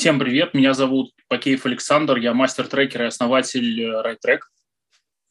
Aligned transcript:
Всем 0.00 0.20
привет, 0.20 0.54
меня 0.54 0.74
зовут 0.74 1.10
Пакеев 1.26 1.66
Александр, 1.66 2.18
я 2.18 2.32
мастер-трекер 2.32 3.02
и 3.02 3.06
основатель 3.06 3.82
RideTrack. 3.82 4.42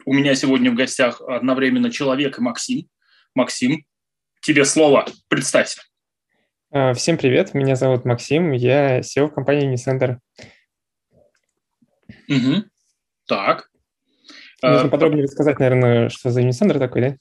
У 0.03 0.13
меня 0.13 0.35
сегодня 0.35 0.71
в 0.71 0.75
гостях 0.75 1.21
одновременно 1.21 1.89
человек 1.89 2.37
и 2.37 2.41
Максим. 2.41 2.89
Максим, 3.33 3.85
тебе 4.41 4.65
слово, 4.65 5.05
представься. 5.29 5.83
А, 6.69 6.93
всем 6.93 7.17
привет, 7.17 7.53
меня 7.53 7.77
зовут 7.77 8.03
Максим, 8.03 8.51
я 8.51 8.99
SEO 8.99 9.29
компании 9.29 9.73
Unicenter. 9.73 10.17
Угу. 12.27 12.65
Так. 13.25 13.69
Нужно 14.61 14.87
а, 14.87 14.89
подробнее 14.89 15.23
рассказать, 15.23 15.59
наверное, 15.59 16.09
что 16.09 16.29
за 16.29 16.41
Unicenter 16.41 16.77
такой, 16.77 17.01
да? 17.01 17.15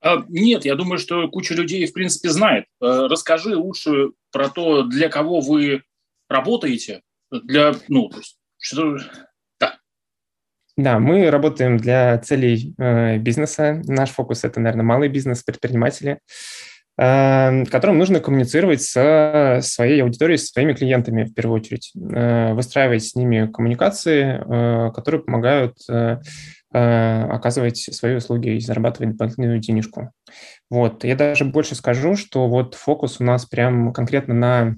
А, 0.00 0.24
нет, 0.28 0.64
я 0.64 0.74
думаю, 0.74 0.98
что 0.98 1.28
куча 1.28 1.54
людей, 1.54 1.86
в 1.86 1.92
принципе, 1.92 2.30
знает. 2.30 2.64
Расскажи 2.80 3.54
лучше 3.54 4.10
про 4.32 4.48
то, 4.48 4.82
для 4.82 5.08
кого 5.08 5.38
вы 5.38 5.84
работаете 6.32 7.02
для, 7.30 7.72
ну, 7.88 8.08
то 8.08 8.18
есть, 8.18 8.38
что, 8.58 8.96
да. 9.58 9.76
Да, 10.76 10.98
мы 10.98 11.30
работаем 11.30 11.76
для 11.76 12.18
целей 12.18 12.74
э, 12.78 13.18
бизнеса. 13.18 13.82
Наш 13.84 14.10
фокус– 14.10 14.44
это, 14.44 14.60
наверное, 14.60 14.84
малый 14.84 15.08
бизнес, 15.08 15.42
предприниматели, 15.42 16.18
э, 16.98 17.64
которым 17.66 17.98
нужно 17.98 18.20
коммуницировать 18.20 18.82
со 18.82 19.60
своей 19.62 20.02
аудиторией, 20.02 20.38
со 20.38 20.46
своими 20.46 20.72
клиентами, 20.72 21.24
в 21.24 21.34
первую 21.34 21.60
очередь, 21.60 21.92
э, 21.94 22.52
выстраивать 22.54 23.04
с 23.04 23.14
ними 23.14 23.50
коммуникации, 23.52 24.88
э, 24.88 24.92
которые 24.92 25.22
помогают 25.22 25.78
э, 25.88 26.18
оказывать 26.74 27.76
свои 27.76 28.14
услуги 28.14 28.56
и 28.56 28.60
зарабатывать 28.60 29.12
дополнительную 29.12 29.58
денежку. 29.58 30.10
Вот. 30.70 31.04
Я 31.04 31.16
даже 31.16 31.44
больше 31.44 31.74
скажу, 31.74 32.16
что 32.16 32.48
вот 32.48 32.76
фокус 32.76 33.20
у 33.20 33.24
нас 33.24 33.44
прям 33.44 33.92
конкретно 33.92 34.32
на 34.32 34.76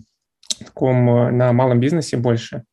таком, 0.58 1.08
э, 1.10 1.30
на 1.30 1.52
малом 1.52 1.80
бизнесе 1.80 2.16
больше. 2.16 2.64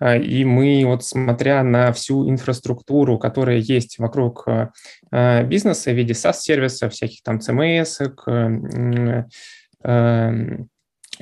А, 0.00 0.16
и 0.16 0.44
мы 0.44 0.82
вот 0.84 1.04
смотря 1.04 1.62
на 1.62 1.92
всю 1.92 2.28
инфраструктуру, 2.28 3.18
которая 3.18 3.58
есть 3.58 3.98
вокруг 3.98 4.44
э, 4.46 4.68
э, 5.12 5.44
бизнеса 5.44 5.92
в 5.92 5.94
виде 5.94 6.12
SaaS-сервисов, 6.12 6.92
всяких 6.92 7.22
там 7.22 7.38
CMS, 7.38 8.10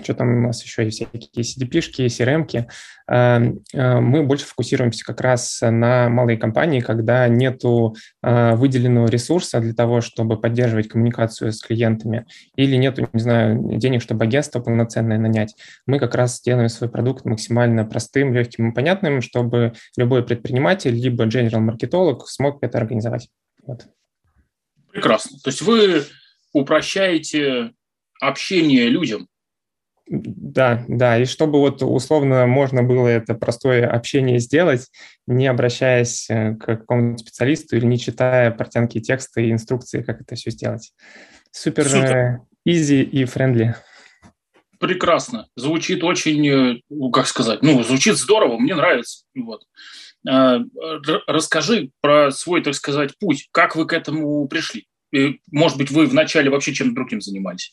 что 0.01 0.15
там 0.15 0.39
у 0.39 0.47
нас 0.47 0.63
еще 0.63 0.85
есть 0.85 0.97
всякие 0.97 1.45
CDP-шки, 1.45 2.07
CRM-ки, 2.07 2.69
эм, 3.09 3.61
э, 3.73 4.01
мы 4.01 4.23
больше 4.23 4.47
фокусируемся 4.47 5.05
как 5.05 5.21
раз 5.21 5.59
на 5.63 6.09
малые 6.09 6.39
компании, 6.39 6.81
когда 6.81 7.29
нету 7.29 7.95
э, 8.23 8.55
выделенного 8.55 9.09
ресурса 9.09 9.61
для 9.61 9.75
того, 9.75 10.01
чтобы 10.01 10.41
поддерживать 10.41 10.89
коммуникацию 10.89 11.53
с 11.53 11.61
клиентами, 11.61 12.27
или 12.57 12.77
нету, 12.77 13.09
не 13.13 13.21
знаю, 13.21 13.79
денег, 13.79 14.03
чтобы 14.03 14.25
агентство 14.25 14.61
полноценное 14.61 15.19
нанять. 15.19 15.55
Мы 15.87 15.99
как 15.99 16.15
раз 16.15 16.41
делаем 16.41 16.69
свой 16.69 16.91
продукт 16.91 17.25
максимально 17.25 17.85
простым, 17.85 18.35
легким 18.35 18.71
и 18.71 18.75
понятным, 18.75 19.21
чтобы 19.21 19.75
любой 19.97 20.25
предприниматель, 20.25 20.95
либо 20.95 21.27
general-маркетолог 21.27 22.29
смог 22.29 22.63
это 22.63 22.79
организовать. 22.79 23.29
Вот. 23.65 23.87
Прекрасно. 24.91 25.39
То 25.43 25.51
есть 25.51 25.63
вы 25.63 26.05
упрощаете 26.53 27.73
общение 28.21 28.89
людям, 28.89 29.27
да, 30.07 30.85
да, 30.89 31.19
и 31.19 31.25
чтобы 31.25 31.61
вот 31.61 31.83
условно 31.83 32.47
можно 32.47 32.83
было 32.83 33.09
это 33.09 33.35
простое 33.35 33.89
общение 33.89 34.39
сделать, 34.41 34.89
не 35.27 35.47
обращаясь 35.47 36.29
э, 36.29 36.55
к 36.55 36.65
какому-то 36.65 37.19
специалисту 37.19 37.77
или 37.77 37.87
не 37.87 37.99
читая 37.99 38.51
портянки 38.51 39.01
текста 39.01 39.41
и 39.41 39.53
инструкции, 39.53 40.03
как 40.03 40.21
это 40.21 40.35
все 40.35 40.51
сделать. 40.51 40.93
Супер, 41.53 41.89
Супер. 41.89 42.41
easy 42.69 43.03
и 43.03 43.25
friendly. 43.25 43.75
Прекрасно. 44.79 45.47
Звучит 45.55 46.03
очень, 46.03 46.49
э, 46.49 46.81
ну, 46.91 47.11
как 47.11 47.27
сказать, 47.27 47.63
ну, 47.63 47.83
звучит 47.85 48.17
здорово, 48.17 48.59
мне 48.59 48.75
нравится. 48.75 49.25
Вот. 49.35 49.63
Расскажи 50.25 51.91
про 52.01 52.31
свой, 52.31 52.63
так 52.63 52.75
сказать, 52.75 53.19
путь. 53.19 53.49
Как 53.51 53.75
вы 53.75 53.87
к 53.87 53.93
этому 53.93 54.47
пришли? 54.47 54.87
Может 55.51 55.79
быть, 55.79 55.91
вы 55.91 56.07
вначале 56.07 56.49
вообще 56.49 56.73
чем-то 56.73 56.95
другим 56.95 57.21
занимались? 57.21 57.73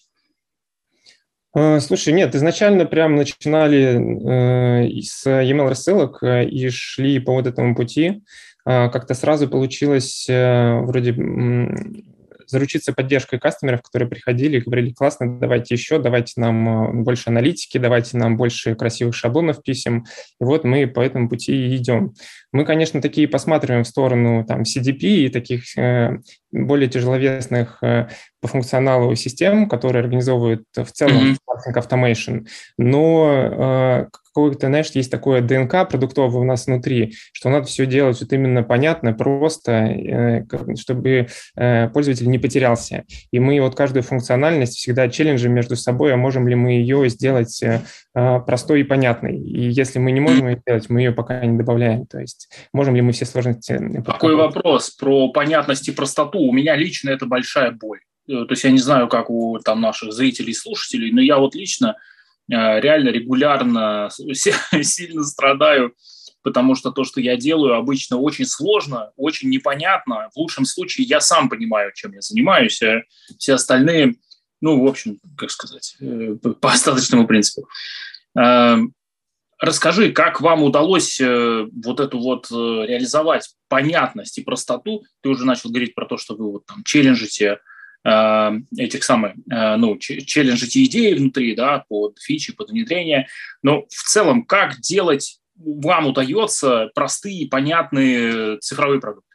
А, 1.54 1.80
слушай, 1.80 2.14
нет, 2.14 2.36
изначально 2.36 2.86
прям 2.86 3.16
начинали 3.16 4.86
э, 4.86 5.02
с 5.02 5.26
e-mail 5.26 5.70
рассылок 5.70 6.22
э, 6.22 6.46
и 6.46 6.70
шли 6.70 7.20
по 7.20 7.34
вот 7.34 7.48
этому 7.48 7.76
пути. 7.76 8.22
Э, 8.66 8.90
как-то 8.90 9.16
сразу 9.16 9.50
получилось 9.50 10.28
э, 10.30 10.80
вроде 10.82 11.14
заручиться 12.50 12.94
поддержкой 12.94 13.40
кастомеров, 13.40 13.82
которые 13.82 14.10
приходили 14.10 14.58
и 14.58 14.62
говорили, 14.62 14.92
классно, 14.92 15.40
давайте 15.40 15.76
еще, 15.76 16.00
давайте 16.00 16.34
нам 16.38 17.00
э, 17.00 17.04
больше 17.04 17.30
аналитики, 17.30 17.78
давайте 17.78 18.18
нам 18.18 18.38
больше 18.38 18.76
красивых 18.76 19.16
шаблонов 19.16 19.62
писем. 19.64 20.06
И 20.40 20.44
вот 20.44 20.64
мы 20.64 20.88
по 20.88 21.00
этому 21.00 21.30
пути 21.30 21.54
и 21.54 21.76
идем. 21.76 22.14
Мы, 22.52 22.66
конечно, 22.66 23.02
такие 23.02 23.28
посматриваем 23.28 23.84
в 23.84 23.88
сторону 23.88 24.44
там, 24.46 24.64
CDP 24.64 25.26
и 25.26 25.30
таких 25.30 25.78
э, 25.78 26.20
более 26.52 26.90
тяжеловесных 26.90 27.78
э, 27.84 28.10
по 28.42 28.48
функционалу 28.48 29.14
систем, 29.16 29.70
которые 29.70 30.02
организовывают 30.02 30.64
в 30.76 30.92
целом 30.92 31.38
mm-hmm. 31.48 31.76
automation, 31.76 32.48
но 32.78 34.10
какое-то, 34.40 34.68
знаешь, 34.68 34.92
есть 34.92 35.12
такое 35.12 35.42
ДНК 35.42 35.90
продуктовое 35.90 36.42
у 36.42 36.46
нас 36.46 36.68
внутри, 36.68 37.14
что 37.34 37.50
надо 37.50 37.66
все 37.66 37.86
делать 37.86 38.20
вот 38.22 38.32
именно 38.34 38.64
понятно, 38.64 39.14
просто, 39.14 39.72
э, 39.72 40.46
чтобы 40.78 41.28
э, 41.56 41.90
пользователь 41.90 42.30
не 42.30 42.40
потерялся. 42.40 43.04
И 43.32 43.40
мы 43.40 43.60
вот 43.62 43.76
каждую 43.76 44.04
функциональность 44.04 44.78
всегда 44.78 45.10
челленджим 45.10 45.54
между 45.54 45.76
собой, 45.76 46.14
а 46.14 46.18
можем 46.18 46.48
ли 46.48 46.56
мы 46.56 46.72
ее 46.74 47.10
сделать 47.10 47.62
э, 47.64 47.82
простой 48.14 48.82
и 48.82 48.84
понятной. 48.84 49.38
И 49.38 49.70
если 49.70 50.00
мы 50.00 50.12
не 50.12 50.20
можем 50.20 50.48
ее 50.48 50.58
сделать, 50.58 50.90
мы 50.90 51.02
ее 51.02 51.12
пока 51.12 51.46
не 51.46 51.58
добавляем. 51.58 52.06
То 52.06 52.20
есть 52.20 52.50
можем 52.74 52.96
ли 52.96 53.02
мы 53.02 53.12
все 53.12 53.26
сложности... 53.26 53.80
Такой 54.06 54.36
вопрос 54.36 54.90
про 54.92 55.32
понятность 55.32 55.88
и 55.88 55.92
простоту. 55.92 56.40
У 56.40 56.54
меня 56.54 56.76
лично 56.76 57.10
это 57.10 57.26
большая 57.26 57.72
боль. 57.72 58.00
То 58.28 58.48
есть 58.50 58.64
я 58.64 58.72
не 58.72 58.78
знаю, 58.78 59.08
как 59.08 59.30
у 59.30 59.58
там, 59.60 59.82
наших 59.82 60.14
зрителей 60.14 60.52
и 60.52 60.56
слушателей, 60.56 61.12
но 61.12 61.20
я 61.20 61.40
вот 61.40 61.56
лично 61.56 61.96
реально 62.50 63.10
регулярно 63.10 64.10
сильно 64.82 65.24
страдаю, 65.24 65.94
потому 66.42 66.76
что 66.76 66.92
то, 66.92 67.04
что 67.04 67.22
я 67.22 67.36
делаю, 67.38 67.76
обычно 67.76 68.18
очень 68.18 68.46
сложно, 68.46 69.12
очень 69.16 69.50
непонятно. 69.50 70.30
В 70.34 70.38
лучшем 70.38 70.66
случае 70.66 71.06
я 71.08 71.22
сам 71.22 71.50
понимаю, 71.50 71.92
чем 71.94 72.14
я 72.14 72.22
занимаюсь, 72.22 72.82
а 72.82 73.04
все 73.38 73.54
остальные, 73.54 74.16
ну, 74.62 74.84
в 74.84 74.88
общем, 74.88 75.20
как 75.38 75.52
сказать, 75.52 75.96
э, 76.00 76.36
по 76.36 76.72
остаточному 76.72 77.28
принципу. 77.28 77.68
Э, 78.38 78.78
расскажи, 79.60 80.12
как 80.12 80.42
вам 80.42 80.64
удалось 80.64 81.20
вот 81.20 82.00
эту 82.00 82.20
вот 82.20 82.50
реализовать 82.50 83.50
понятность 83.68 84.38
и 84.38 84.44
простоту? 84.44 85.04
Ты 85.22 85.30
уже 85.30 85.46
начал 85.46 85.70
говорить 85.70 85.96
про 85.96 86.06
то, 86.06 86.18
что 86.18 86.36
вы 86.36 86.52
вот 86.52 86.66
там 86.66 86.84
челленджите 86.84 87.46
Э, 87.52 87.60
этих 88.04 89.04
самых, 89.04 89.34
э, 89.52 89.76
ну, 89.76 89.98
челленджить 89.98 90.78
идеи 90.78 91.14
внутри, 91.14 91.56
да, 91.56 91.84
под 91.88 92.18
фичи, 92.20 92.56
под 92.56 92.70
внедрение. 92.70 93.28
Но 93.62 93.82
в 93.90 94.04
целом, 94.10 94.46
как 94.46 94.80
делать 94.80 95.40
вам 95.56 96.08
удается 96.08 96.90
простые, 96.96 97.50
понятные 97.50 98.58
цифровые 98.60 99.02
продукты? 99.02 99.29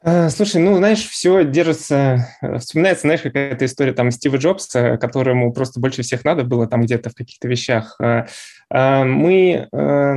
А, 0.00 0.30
слушай, 0.30 0.62
ну, 0.62 0.76
знаешь, 0.76 1.04
все 1.08 1.44
держится, 1.44 2.28
э, 2.40 2.58
вспоминается, 2.58 3.02
знаешь, 3.02 3.20
какая-то 3.20 3.64
история 3.64 3.92
там 3.92 4.12
Стива 4.12 4.36
Джобса, 4.36 4.96
которому 4.96 5.52
просто 5.52 5.80
больше 5.80 6.02
всех 6.02 6.24
надо 6.24 6.44
было 6.44 6.68
там 6.68 6.82
где-то 6.82 7.10
в 7.10 7.14
каких-то 7.14 7.48
вещах. 7.48 7.98
А, 8.70 9.04
мы, 9.04 9.66
я 9.72 10.14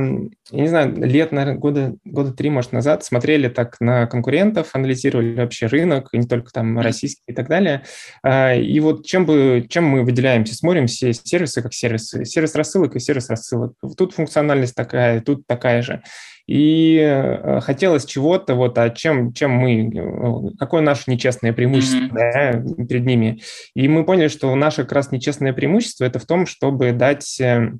не 0.50 0.68
знаю, 0.68 0.94
лет, 1.02 1.32
наверное, 1.32 1.58
года, 1.58 1.94
года 2.04 2.32
три, 2.32 2.50
может, 2.50 2.72
назад 2.72 3.02
смотрели 3.02 3.48
так 3.48 3.80
на 3.80 4.06
конкурентов, 4.06 4.68
анализировали 4.74 5.34
вообще 5.34 5.66
рынок, 5.66 6.10
и 6.12 6.18
не 6.18 6.26
только 6.26 6.52
там 6.52 6.78
российский 6.78 7.22
и 7.28 7.32
так 7.32 7.48
далее. 7.48 7.82
И 8.22 8.78
вот 8.80 9.06
чем, 9.06 9.24
бы, 9.24 9.66
чем 9.70 9.84
мы 9.84 10.04
выделяемся? 10.04 10.54
Смотрим 10.54 10.86
все 10.86 11.14
сервисы 11.14 11.62
как 11.62 11.72
сервисы. 11.72 12.26
Сервис 12.26 12.54
рассылок 12.54 12.94
и 12.94 13.00
сервис 13.00 13.30
рассылок. 13.30 13.72
Тут 13.96 14.12
функциональность 14.12 14.74
такая, 14.74 15.22
тут 15.22 15.46
такая 15.46 15.80
же. 15.80 16.02
И 16.46 16.98
э, 16.98 17.60
хотелось 17.60 18.04
чего-то, 18.04 18.54
вот, 18.54 18.76
а 18.78 18.90
чем, 18.90 19.32
чем 19.32 19.52
мы, 19.52 19.88
э, 19.88 20.56
какое 20.58 20.82
наше 20.82 21.10
нечестное 21.10 21.52
преимущество 21.52 22.16
mm-hmm. 22.16 22.76
да, 22.76 22.84
перед 22.84 23.06
ними. 23.06 23.42
И 23.74 23.88
мы 23.88 24.04
поняли, 24.04 24.28
что 24.28 24.54
наше 24.54 24.82
как 24.82 24.92
раз 24.92 25.12
нечестное 25.12 25.52
преимущество– 25.52 26.04
это 26.06 26.18
в 26.18 26.26
том, 26.26 26.46
чтобы 26.46 26.92
дать 26.92 27.40
э, 27.40 27.72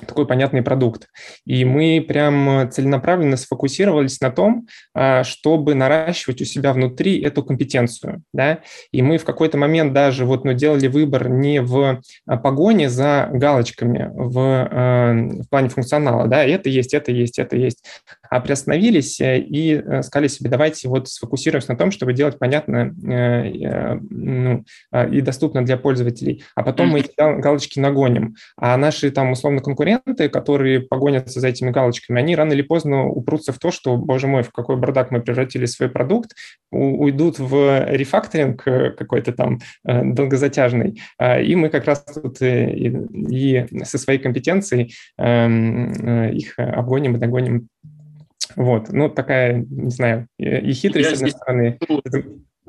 такой 0.00 0.26
понятный 0.26 0.62
продукт. 0.62 1.08
И 1.46 1.64
мы 1.64 2.04
прям 2.06 2.70
целенаправленно 2.70 3.36
сфокусировались 3.36 4.20
на 4.20 4.30
том, 4.30 4.66
а, 4.92 5.24
чтобы 5.24 5.74
наращивать 5.74 6.42
у 6.42 6.44
себя 6.44 6.72
внутри 6.72 7.20
эту 7.20 7.42
компетенцию. 7.42 8.22
Да? 8.32 8.60
И 8.92 9.02
мы 9.02 9.18
в 9.18 9.24
какой-то 9.24 9.56
момент 9.56 9.92
даже 9.92 10.24
вот, 10.24 10.44
ну, 10.44 10.52
делали 10.52 10.88
выбор 10.88 11.28
не 11.28 11.60
в 11.60 12.00
а, 12.26 12.36
погоне 12.36 12.88
за 12.88 13.28
галочками 13.32 14.10
в, 14.12 14.38
а, 14.38 15.12
в 15.12 15.48
плане 15.48 15.68
функционала, 15.68 16.26
да, 16.26 16.44
это 16.44 16.68
есть, 16.68 16.94
это 16.94 17.12
есть, 17.12 17.38
это 17.38 17.56
есть, 17.56 17.84
приостановились 18.40 19.18
и 19.20 19.82
сказали 20.02 20.28
себе, 20.28 20.50
давайте 20.50 20.88
вот 20.88 21.08
сфокусируемся 21.08 21.72
на 21.72 21.78
том, 21.78 21.90
чтобы 21.90 22.12
делать 22.12 22.38
понятно 22.38 22.94
ну, 22.94 24.64
и 25.10 25.20
доступно 25.20 25.64
для 25.64 25.76
пользователей, 25.76 26.44
а 26.54 26.62
потом 26.62 26.88
мы 26.88 27.00
эти 27.00 27.14
галочки 27.16 27.78
нагоним. 27.78 28.36
А 28.56 28.76
наши 28.76 29.10
там 29.10 29.32
условно 29.32 29.60
конкуренты, 29.60 30.28
которые 30.28 30.80
погонятся 30.80 31.40
за 31.40 31.48
этими 31.48 31.70
галочками, 31.70 32.20
они 32.20 32.36
рано 32.36 32.52
или 32.52 32.62
поздно 32.62 33.06
упрутся 33.06 33.52
в 33.52 33.58
то, 33.58 33.70
что, 33.70 33.96
боже 33.96 34.26
мой, 34.26 34.42
в 34.42 34.52
какой 34.52 34.76
бардак 34.76 35.10
мы 35.10 35.20
превратили 35.20 35.66
свой 35.66 35.88
продукт, 35.88 36.32
уйдут 36.70 37.38
в 37.38 37.86
рефакторинг 37.90 38.62
какой-то 38.62 39.32
там 39.32 39.58
долгозатяжный, 39.84 41.00
и 41.20 41.54
мы 41.56 41.68
как 41.68 41.84
раз 41.86 42.04
тут 42.04 42.40
и, 42.42 42.96
и 43.28 43.84
со 43.84 43.98
своей 43.98 44.18
компетенцией 44.18 44.94
эм, 45.18 46.30
их 46.30 46.58
обгоним 46.58 47.16
и 47.16 47.18
догоним. 47.18 47.68
Вот, 48.56 48.88
ну 48.90 49.08
такая, 49.08 49.64
не 49.68 49.90
знаю, 49.90 50.28
и 50.38 50.72
хитрость, 50.72 51.10
я 51.10 51.16
с 51.16 51.18
одной 51.18 51.30
стороны. 51.30 51.78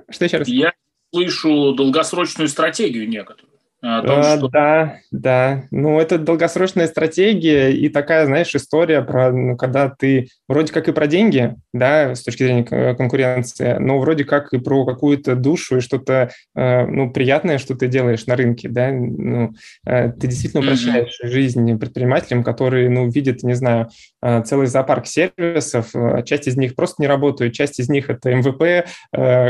Что 0.10 0.26
еще 0.26 0.38
раз? 0.38 0.48
Я 0.48 0.74
слышу 1.14 1.74
долгосрочную 1.74 2.48
стратегию 2.48 3.08
некоторую. 3.08 3.55
Том, 3.86 4.20
а, 4.20 4.38
что... 4.38 4.48
Да, 4.48 4.96
да. 5.12 5.64
Ну, 5.70 6.00
это 6.00 6.18
долгосрочная 6.18 6.88
стратегия 6.88 7.70
и 7.72 7.88
такая, 7.90 8.26
знаешь, 8.26 8.56
история 8.56 9.04
про, 9.04 9.32
ну, 9.32 9.56
когда 9.56 9.90
ты 9.90 10.30
вроде 10.48 10.74
как 10.74 10.88
и 10.88 10.92
про 10.92 11.06
деньги, 11.06 11.56
да, 11.72 12.16
с 12.16 12.24
точки 12.24 12.44
зрения 12.44 12.96
конкуренции, 12.96 13.76
но 13.78 14.00
вроде 14.00 14.24
как 14.24 14.54
и 14.54 14.58
про 14.58 14.86
какую-то 14.86 15.36
душу 15.36 15.78
и 15.78 15.82
что-то, 15.82 16.32
э, 16.56 16.86
ну, 16.88 17.12
приятное, 17.12 17.60
что 17.60 17.76
ты 17.76 17.88
делаешь 17.88 18.26
на 18.26 18.36
рынке, 18.36 18.70
да. 18.70 18.92
Ну, 18.92 19.54
э, 19.86 20.12
ты 20.14 20.28
действительно 20.28 20.64
упрощаешь 20.64 21.20
mm-hmm. 21.24 21.28
жизнь 21.28 21.78
предпринимателям, 21.78 22.44
которые, 22.44 22.90
ну, 22.90 23.08
видят, 23.08 23.44
не 23.44 23.54
знаю, 23.54 23.90
э, 24.24 24.42
целый 24.46 24.66
зоопарк 24.66 25.06
сервисов, 25.06 25.92
часть 26.26 26.48
из 26.48 26.58
них 26.58 26.76
просто 26.76 27.04
не 27.04 27.08
работают, 27.08 27.54
часть 27.54 27.80
из 27.80 27.88
них 27.88 28.10
это 28.10 28.34
МВП, 28.34 28.88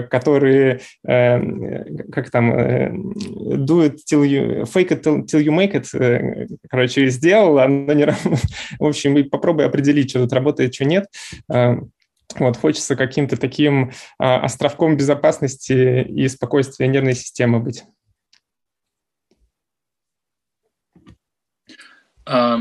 которые, 0.10 0.82
как 1.04 2.30
там, 2.32 3.14
дуют 3.66 4.00
till 4.12 4.25
you, 4.26 4.66
fake 4.66 4.92
it 4.92 5.04
till, 5.04 5.26
till 5.26 5.42
you 5.42 5.52
make 5.52 5.74
it, 5.74 5.94
э, 5.94 6.48
короче, 6.70 7.08
сделал, 7.10 7.60
оно 7.60 7.94
не 7.94 8.06
В 8.80 8.86
общем, 8.86 9.18
и 9.18 9.24
попробуй 9.24 9.66
определить, 9.66 10.10
что 10.10 10.20
тут 10.20 10.34
работает, 10.34 10.74
что 10.74 10.86
нет. 10.86 11.06
Э, 11.52 11.76
вот, 12.38 12.58
хочется 12.58 12.96
каким-то 12.96 13.38
таким 13.38 13.92
а, 14.18 14.42
островком 14.42 14.98
безопасности 14.98 16.04
и 16.04 16.28
спокойствия 16.28 16.88
нервной 16.88 17.14
системы 17.14 17.60
быть. 17.60 17.84
А, 22.26 22.60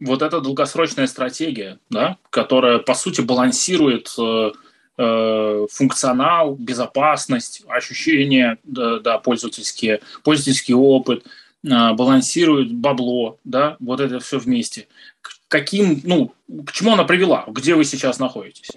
вот 0.00 0.22
эта 0.22 0.40
долгосрочная 0.40 1.06
стратегия, 1.06 1.78
да, 1.88 2.18
которая, 2.30 2.78
по 2.78 2.94
сути, 2.94 3.20
балансирует 3.20 4.08
Э, 4.18 4.50
функционал, 4.96 6.56
безопасность, 6.56 7.62
ощущения, 7.68 8.58
да, 8.64 8.98
да, 8.98 9.18
пользовательские, 9.18 10.00
пользовательский 10.24 10.74
опыт, 10.74 11.24
э, 11.64 11.92
балансирует 11.94 12.72
бабло, 12.72 13.38
да, 13.44 13.76
вот 13.80 14.00
это 14.00 14.20
все 14.20 14.38
вместе. 14.38 14.88
К 15.22 15.30
каким, 15.48 16.00
ну, 16.04 16.32
к 16.66 16.72
чему 16.72 16.92
она 16.92 17.04
привела? 17.04 17.44
Где 17.48 17.74
вы 17.74 17.84
сейчас 17.84 18.18
находитесь? 18.18 18.68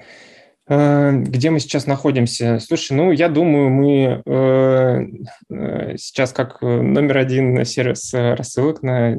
Э, 0.69 1.11
где 1.11 1.49
мы 1.49 1.59
сейчас 1.59 1.87
находимся? 1.87 2.59
Слушай, 2.59 2.93
ну, 2.93 3.11
я 3.11 3.27
думаю, 3.27 3.69
мы 3.69 4.23
э, 4.25 5.97
сейчас 5.97 6.31
как 6.31 6.61
номер 6.61 7.17
один 7.17 7.65
сервис 7.65 8.13
рассылок 8.13 8.81
на 8.81 9.13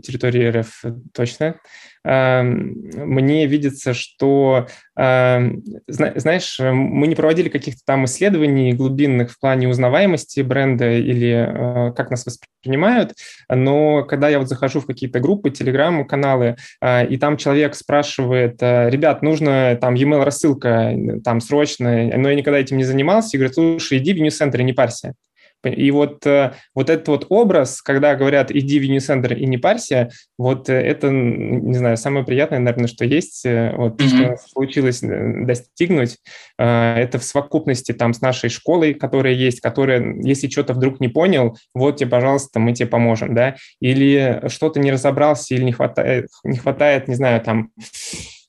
территории 0.00 0.48
РФ 0.48 0.84
точно. 1.12 1.56
Эм, 2.04 2.74
мне 2.94 3.46
видится, 3.46 3.94
что, 3.94 4.66
эм, 4.96 5.62
знаешь, 5.86 6.58
мы 6.60 7.06
не 7.06 7.14
проводили 7.14 7.48
каких-то 7.48 7.80
там 7.86 8.04
исследований 8.04 8.74
глубинных 8.74 9.32
в 9.32 9.40
плане 9.40 9.68
узнаваемости 9.68 10.40
бренда 10.40 10.92
или 10.92 11.88
э, 11.88 11.92
как 11.94 12.10
нас 12.10 12.26
воспринимают, 12.26 13.14
но 13.48 14.04
когда 14.04 14.28
я 14.28 14.38
вот 14.38 14.48
захожу 14.48 14.80
в 14.80 14.86
какие-то 14.86 15.18
группы, 15.20 15.50
телеграм-каналы, 15.50 16.56
э, 16.82 17.06
и 17.06 17.16
там 17.16 17.38
человек 17.38 17.74
спрашивает, 17.74 18.56
э, 18.60 18.90
ребят, 18.90 19.22
нужно 19.22 19.78
там 19.80 19.94
e-mail 19.94 20.24
рассылка 20.24 20.94
там 21.24 21.40
срочно, 21.40 22.10
но 22.16 22.28
я 22.28 22.34
никогда 22.34 22.58
этим 22.58 22.76
не 22.76 22.84
занимался, 22.84 23.36
и 23.36 23.38
говорит, 23.38 23.54
слушай, 23.54 23.96
иди 23.96 24.12
в 24.12 24.20
ньюс-центр 24.20 24.60
не 24.60 24.74
парься. 24.74 25.14
И 25.70 25.90
вот, 25.90 26.26
э, 26.26 26.52
вот 26.74 26.90
этот 26.90 27.08
вот 27.08 27.26
образ, 27.28 27.82
когда 27.82 28.14
говорят 28.14 28.50
«иди 28.50 28.78
в 28.78 28.82
Unicenter 28.82 29.34
и 29.34 29.46
не 29.46 29.58
парься», 29.58 30.10
вот 30.38 30.68
э, 30.68 30.74
это, 30.74 31.10
не 31.10 31.74
знаю, 31.74 31.96
самое 31.96 32.24
приятное, 32.24 32.58
наверное, 32.58 32.88
что 32.88 33.04
есть, 33.04 33.44
э, 33.46 33.74
вот, 33.76 34.00
mm-hmm. 34.00 34.36
что 34.36 34.36
получилось 34.54 35.00
достигнуть, 35.02 36.18
это 36.56 37.18
в 37.18 37.24
совокупности 37.24 37.92
там 37.92 38.14
с 38.14 38.20
нашей 38.20 38.50
школой, 38.50 38.94
которая 38.94 39.32
есть, 39.32 39.60
которая, 39.60 40.16
если 40.22 40.48
что-то 40.48 40.74
вдруг 40.74 41.00
не 41.00 41.08
понял, 41.08 41.56
вот 41.74 41.96
тебе, 41.96 42.10
пожалуйста, 42.10 42.60
мы 42.60 42.72
тебе 42.72 42.88
поможем, 42.88 43.34
да, 43.34 43.56
или 43.80 44.42
что-то 44.48 44.80
не 44.80 44.92
разобрался, 44.92 45.54
или 45.54 45.64
не 45.64 45.72
хватает, 45.72 46.28
не 46.44 46.58
хватает, 46.58 47.08
не 47.08 47.14
знаю, 47.14 47.40
там, 47.40 47.70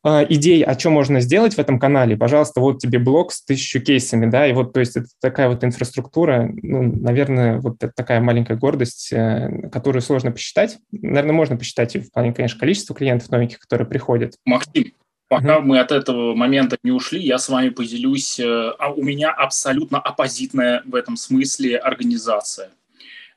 идей, 0.05 0.63
о 0.63 0.75
чем 0.75 0.93
можно 0.93 1.19
сделать 1.19 1.55
в 1.55 1.59
этом 1.59 1.79
канале, 1.79 2.15
пожалуйста, 2.15 2.61
вот 2.61 2.79
тебе 2.79 2.99
блог 2.99 3.31
с 3.31 3.43
тысячу 3.43 3.81
кейсами, 3.81 4.27
да, 4.27 4.47
и 4.47 4.53
вот, 4.53 4.73
то 4.73 4.79
есть 4.79 4.95
это 4.95 5.07
такая 5.19 5.49
вот 5.49 5.63
инфраструктура, 5.63 6.49
ну, 6.61 6.83
наверное, 6.83 7.59
вот 7.59 7.83
это 7.83 7.91
такая 7.95 8.21
маленькая 8.21 8.55
гордость, 8.55 9.11
э, 9.11 9.69
которую 9.71 10.01
сложно 10.01 10.31
посчитать. 10.31 10.77
Наверное, 10.91 11.33
можно 11.33 11.57
посчитать 11.57 11.95
в 11.95 12.11
плане, 12.11 12.33
конечно, 12.33 12.59
количества 12.59 12.95
клиентов 12.95 13.29
новеньких, 13.31 13.59
которые 13.59 13.87
приходят. 13.87 14.35
Максим, 14.45 14.93
Пока 15.27 15.59
мы 15.59 15.79
от 15.79 15.91
этого 15.91 16.35
момента 16.35 16.77
не 16.83 16.91
ушли, 16.91 17.19
я 17.19 17.39
с 17.39 17.49
вами 17.49 17.69
поделюсь. 17.69 18.39
Э, 18.39 18.73
а 18.77 18.91
у 18.91 19.01
меня 19.01 19.31
абсолютно 19.31 19.99
оппозитная 19.99 20.83
в 20.85 20.93
этом 20.93 21.17
смысле 21.17 21.77
организация. 21.77 22.69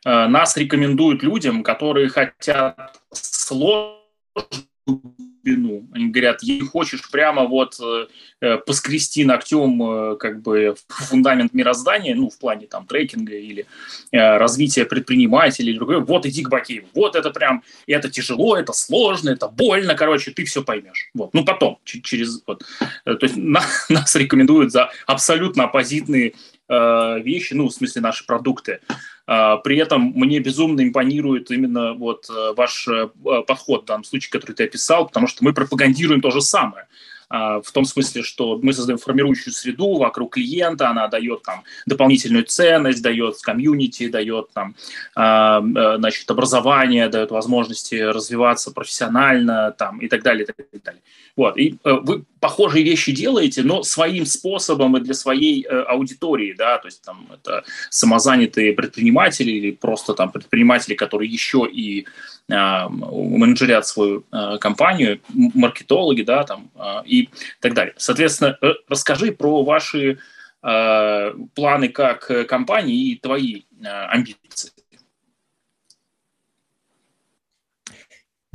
Э, 0.05 0.27
нас 0.27 0.57
рекомендуют 0.57 1.23
людям, 1.23 1.63
которые 1.63 2.09
хотят 2.09 2.95
сложно 3.11 3.97
глубину. 5.49 5.87
Они 5.93 6.09
говорят, 6.09 6.43
если 6.43 6.65
хочешь 6.65 7.11
прямо 7.11 7.45
вот 7.45 7.79
э, 8.41 8.59
поскрести 8.59 9.25
ногтем 9.25 9.83
э, 9.83 10.17
как 10.17 10.43
бы 10.43 10.75
фундамент 10.89 11.55
мироздания, 11.55 12.15
ну, 12.15 12.31
в 12.31 12.39
плане 12.39 12.67
там 12.67 12.87
трекинга 12.87 13.35
или 13.35 13.67
э, 14.13 14.37
развития 14.37 14.85
предпринимателей 14.85 15.71
или 15.71 15.79
другое, 15.79 15.99
вот 16.01 16.27
иди 16.27 16.43
к 16.43 16.49
Бакееву. 16.49 16.89
Вот 16.95 17.17
это 17.17 17.31
прям, 17.31 17.63
это 17.87 18.11
тяжело, 18.11 18.57
это 18.57 18.73
сложно, 18.73 19.31
это 19.31 19.49
больно, 19.49 19.95
короче, 19.95 20.31
ты 20.31 20.45
все 20.45 20.63
поймешь. 20.63 21.11
Вот. 21.15 21.35
Ну, 21.35 21.45
потом, 21.45 21.79
через, 21.85 22.43
вот. 22.47 22.65
Э, 23.05 23.15
то 23.15 23.27
есть 23.27 23.37
на, 23.37 23.63
нас 23.89 24.15
рекомендуют 24.17 24.73
за 24.73 24.91
абсолютно 25.07 25.65
оппозитные 25.65 26.35
э, 26.69 27.21
вещи, 27.21 27.55
ну, 27.55 27.69
в 27.69 27.73
смысле 27.73 28.03
наши 28.03 28.27
продукты. 28.27 28.81
А, 29.31 29.59
при 29.59 29.77
этом 29.77 30.13
мне 30.15 30.39
безумно 30.41 30.81
импонирует 30.83 31.51
именно 31.51 31.93
вот 31.93 32.31
э, 32.31 32.55
ваш 32.57 32.89
э, 32.89 33.09
подход 33.47 33.83
в 33.83 33.85
данном 33.85 34.05
случае, 34.05 34.31
который 34.31 34.53
ты 34.53 34.65
описал, 34.65 35.07
потому 35.07 35.27
что 35.27 35.45
мы 35.45 35.53
пропагандируем 35.53 36.23
то 36.23 36.31
же 36.31 36.41
самое. 36.41 36.87
А, 37.29 37.61
в 37.61 37.71
том 37.73 37.85
смысле, 37.85 38.23
что 38.23 38.59
мы 38.63 38.73
создаем 38.73 38.99
формирующую 38.99 39.53
среду 39.53 39.97
вокруг 39.99 40.35
клиента, 40.35 40.89
она 40.89 41.09
дает 41.09 41.43
там 41.43 41.63
дополнительную 41.87 42.45
ценность, 42.45 43.03
дает 43.03 43.41
комьюнити, 43.43 44.09
дает 44.09 44.51
там, 44.53 44.75
а, 45.15 45.61
э, 45.61 45.97
значит, 45.99 46.31
образование, 46.31 47.09
дает 47.09 47.31
возможности 47.31 47.97
развиваться 47.97 48.71
профессионально 48.71 49.75
там, 49.77 49.99
и 49.99 50.09
так 50.09 50.23
далее, 50.23 50.45
и 50.45 50.47
так 50.47 50.83
далее. 50.83 51.03
Вот. 51.37 51.57
И 51.59 51.77
э, 51.85 51.93
вы 52.03 52.25
похожие 52.41 52.85
вещи 52.85 53.13
делаете, 53.13 53.63
но 53.63 53.83
своим 53.83 54.25
способом 54.27 54.97
и 54.97 55.01
для 55.01 55.15
своей 55.15 55.65
э, 55.65 55.83
аудитории, 55.83 56.55
да, 56.57 56.79
то 56.79 56.89
есть 56.89 57.03
там 57.03 57.29
это 57.33 57.63
самозанятые 57.91 58.73
предприниматели 58.73 59.51
или 59.51 59.71
просто 59.73 60.15
там 60.15 60.33
предприниматели, 60.33 60.95
которые 60.95 61.31
еще 61.31 61.69
и 61.71 62.07
менеджерят 62.49 63.87
свою 63.87 64.25
э, 64.33 64.59
компанию, 64.59 65.21
маркетологи, 65.29 66.23
да, 66.23 66.45
там, 66.45 66.71
э, 66.75 67.03
и 67.05 67.29
так 67.61 67.75
далее. 67.75 67.95
Соответственно, 67.99 68.57
э, 68.63 68.73
расскажи 68.89 69.33
про 69.33 69.63
ваши 69.63 70.19
э, 70.63 71.33
планы 71.55 71.89
как 71.89 72.49
компании 72.49 73.11
и 73.11 73.17
твои 73.17 73.63
э, 73.83 73.87
амбиции. 73.87 74.73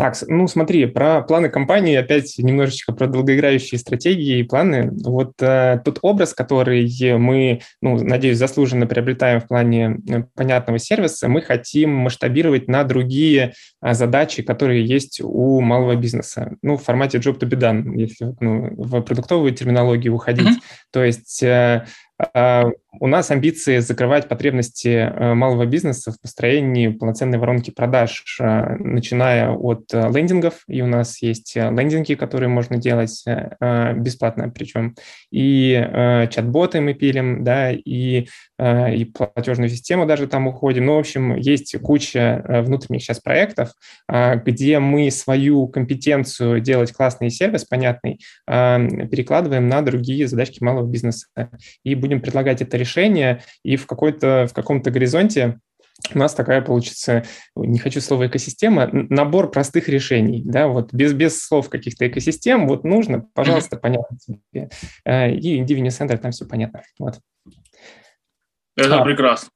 Так, 0.04 0.18
ну 0.28 0.50
смотри, 0.50 0.86
про 0.86 1.22
планы 1.22 1.48
компании, 1.48 1.96
опять 1.96 2.38
немножечко 2.38 2.92
про 2.92 3.08
долгоиграющие 3.08 3.80
стратегии 3.80 4.40
и 4.40 4.44
планы. 4.44 4.92
Вот 5.02 5.42
э, 5.42 5.80
тот 5.86 6.00
образ, 6.02 6.34
который 6.34 6.86
мы, 7.18 7.62
ну, 7.82 7.98
надеюсь, 8.04 8.38
заслуженно 8.38 8.86
приобретаем 8.86 9.40
в 9.40 9.48
плане 9.48 10.00
э, 10.10 10.24
понятного 10.36 10.78
сервиса, 10.78 11.30
мы 11.30 11.42
хотим 11.42 11.92
масштабировать 11.92 12.68
на 12.68 12.84
другие 12.84 13.54
э, 13.82 13.94
задачи, 13.94 14.44
которые 14.44 14.86
есть 14.86 15.22
у 15.24 15.62
малого 15.62 15.96
бизнеса. 15.96 16.58
Ну, 16.62 16.76
в 16.76 16.84
формате 16.84 17.20
job 17.20 17.40
to 17.40 17.50
be 17.50 17.58
done, 17.58 17.98
если 17.98 18.36
ну, 18.42 18.74
в 18.76 19.02
продуктовую 19.04 19.54
терминологию 19.54 20.14
уходить. 20.14 20.48
Mm-hmm. 20.48 20.92
То 20.92 21.04
есть 21.06 21.42
э, 21.44 21.86
а, 22.34 22.66
у 23.00 23.08
нас 23.08 23.32
амбиции 23.32 23.80
закрывать 23.80 24.28
потребности 24.28 24.88
э, 24.88 25.34
малого 25.34 25.66
бизнеса 25.66 26.12
в 26.12 26.22
построении 26.22 26.90
полноценной 26.90 27.40
воронки 27.40 27.72
продаж, 27.72 28.24
э, 28.40 28.76
начиная 28.78 29.52
от 29.52 29.94
э, 29.94 30.10
лендингов, 30.14 30.64
и 30.68 30.82
у 30.82 30.88
нас 30.88 31.22
есть 31.22 31.56
лендинги, 31.56 32.14
которые 32.14 32.50
можно 32.50 32.78
делать 32.78 33.24
бесплатно 33.96 34.50
причем, 34.50 34.96
и 35.32 35.74
чат-боты 36.32 36.82
мы 36.82 36.94
пилим, 36.94 37.44
да, 37.44 37.72
и, 37.72 38.28
и 38.60 39.12
платежную 39.14 39.70
систему 39.70 40.06
даже 40.06 40.28
там 40.28 40.48
уходим. 40.48 40.86
Ну, 40.86 40.96
в 40.96 41.00
общем, 41.00 41.36
есть 41.36 41.76
куча 41.82 42.44
внутренних 42.66 43.02
сейчас 43.02 43.20
проектов, 43.20 43.74
где 44.10 44.80
мы 44.80 45.12
свою 45.12 45.68
компетенцию 45.68 46.60
делать 46.60 46.92
классный 46.92 47.30
сервис, 47.30 47.66
понятный, 47.66 48.20
перекладываем 48.46 49.68
на 49.68 49.82
другие 49.82 50.28
задачки 50.28 50.64
малого 50.64 50.88
бизнеса. 50.88 51.28
И 51.84 51.96
будем 51.96 52.22
предлагать 52.22 52.62
это 52.62 52.78
решение, 52.84 53.44
и 53.64 53.76
в, 53.76 53.88
какой-то, 53.88 54.48
в 54.50 54.54
каком-то 54.54 54.92
горизонте 54.92 55.60
у 56.14 56.18
нас 56.18 56.34
такая 56.34 56.62
получится, 56.62 57.24
не 57.56 57.80
хочу 57.80 58.02
слова 58.02 58.28
экосистема, 58.28 58.90
набор 58.92 59.52
простых 59.52 59.88
решений, 59.88 60.42
да, 60.46 60.68
вот 60.68 60.94
без, 60.94 61.14
без 61.14 61.42
слов 61.42 61.70
каких-то 61.70 62.08
экосистем, 62.08 62.68
вот 62.68 62.84
нужно, 62.84 63.26
пожалуйста, 63.34 63.78
понятно 63.78 64.18
тебе. 64.18 64.70
Э, 65.06 65.32
и 65.32 65.62
Divini 65.62 65.88
Center, 65.88 66.18
там 66.18 66.32
все 66.32 66.46
понятно. 66.46 66.84
Вот. 67.00 67.20
Это 68.76 69.02
а, 69.02 69.04
прекрасно. 69.04 69.50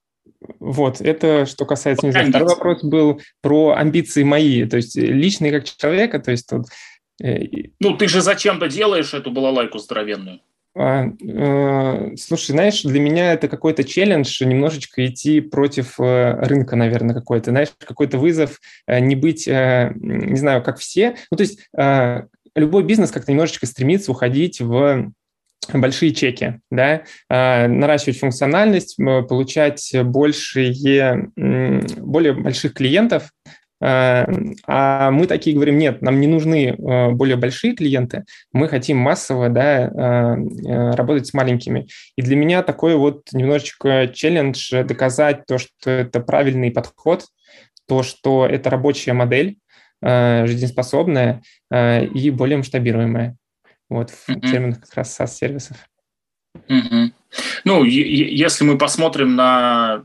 Вот, 0.60 1.01
это 1.01 1.46
что 1.46 1.65
касается, 1.65 2.05
не 2.05 2.12
знаю, 2.12 2.29
второй 2.29 2.50
вопрос 2.50 2.84
был 2.84 3.22
про 3.41 3.72
амбиции 3.72 4.24
мои, 4.24 4.65
то 4.65 4.77
есть 4.77 4.96
личные 4.96 5.51
как 5.51 5.65
человека, 5.65 6.19
то 6.19 6.31
есть 6.31 6.48
тут... 6.48 6.67
Э, 7.22 7.39
ну, 7.79 7.98
ты 7.98 8.07
же 8.07 8.22
зачем-то 8.22 8.67
делаешь 8.67 9.13
эту 9.13 9.31
балалайку 9.31 9.79
здоровенную. 9.79 10.39
А, 10.79 11.07
э, 11.07 12.15
слушай, 12.17 12.51
знаешь, 12.51 12.84
для 12.84 13.00
меня 13.00 13.34
это 13.34 13.48
какой-то 13.48 13.84
челлендж 13.84 14.43
немножечко 14.43 15.07
идти 15.07 15.41
против 15.41 16.00
э, 16.00 16.34
рынка, 16.41 16.75
наверное, 16.75 17.15
какой-то, 17.15 17.50
знаешь, 17.50 17.69
какой-то 17.79 18.19
вызов 18.19 18.60
э, 18.86 19.00
не 19.00 19.15
быть, 19.15 19.48
не 19.48 20.38
знаю, 20.38 20.62
как 20.62 20.77
все. 20.77 21.15
Ну, 21.31 21.38
то 21.38 21.41
есть 21.41 21.67
любой 22.55 22.84
бизнес 22.84 23.12
как-то 23.12 23.31
немножечко 23.31 23.65
стремится 23.65 24.12
уходить 24.12 24.62
в 24.62 25.12
большие 25.74 26.13
чеки, 26.13 26.60
да, 26.72 27.01
наращивать 27.29 28.19
функциональность, 28.19 28.96
получать 28.98 29.91
большие, 30.03 31.29
более 31.36 32.34
больших 32.34 32.74
клиентов, 32.74 33.31
а 33.79 35.12
мы 35.12 35.27
такие 35.27 35.55
говорим, 35.55 35.77
нет, 35.77 36.01
нам 36.01 36.19
не 36.19 36.27
нужны 36.27 36.69
э, 36.69 37.12
более 37.12 37.36
большие 37.36 37.75
клиенты, 37.75 38.25
мы 38.51 38.67
хотим 38.67 38.98
массово 38.98 39.50
да, 39.50 39.88
э, 39.88 40.96
работать 40.96 41.27
с 41.27 41.34
маленькими. 41.34 41.88
И 42.15 42.22
для 42.24 42.36
меня 42.36 42.63
такой 42.63 42.96
вот 42.96 43.27
немножечко 43.34 44.07
челлендж 44.12 44.72
доказать 44.84 45.46
то, 45.46 45.60
что 45.60 45.91
это 45.91 46.19
правильный 46.19 46.72
подход, 46.72 47.25
то, 47.88 48.01
что 48.03 48.46
это 48.46 48.69
рабочая 48.69 49.13
модель, 49.13 49.57
жизнеспособная 50.01 51.41
и 51.72 52.29
более 52.29 52.57
масштабируемая. 52.57 53.36
Вот 53.89 54.12
в 54.12 54.29
mm-hmm. 54.29 54.41
терминах 54.41 54.81
как 54.81 54.93
раз 54.93 55.19
SaaS-сервисов. 55.19 55.77
Mm-hmm. 56.67 57.12
Ну, 57.63 57.84
если 57.84 58.63
мы 58.63 58.77
посмотрим 58.77 59.36
на 59.36 60.03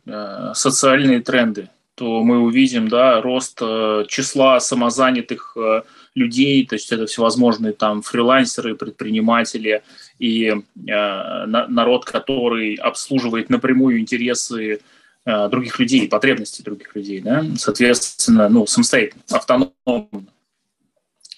социальные 0.55 1.21
тренды, 1.21 1.69
то 1.95 2.23
мы 2.23 2.39
увидим 2.39 2.89
да, 2.89 3.21
рост 3.21 3.59
э, 3.61 4.05
числа 4.09 4.61
самозанятых 4.61 5.57
э, 5.57 5.83
людей, 6.15 6.67
то 6.67 6.75
есть 6.75 6.91
это 6.91 7.07
всевозможные 7.07 7.75
там 7.75 8.03
фрилансеры, 8.03 8.75
предприниматели 8.75 9.83
и 10.19 10.47
э, 10.47 11.47
народ, 11.47 12.05
который 12.05 12.75
обслуживает 12.75 13.51
напрямую 13.51 14.01
интересы 14.01 14.81
других 15.25 15.79
людей, 15.79 16.09
потребности 16.09 16.63
других 16.63 16.97
людей, 16.97 17.21
да, 17.21 17.45
соответственно, 17.57 18.49
ну, 18.49 18.67
самостоятельно, 18.67 19.23
автономно. 19.31 19.71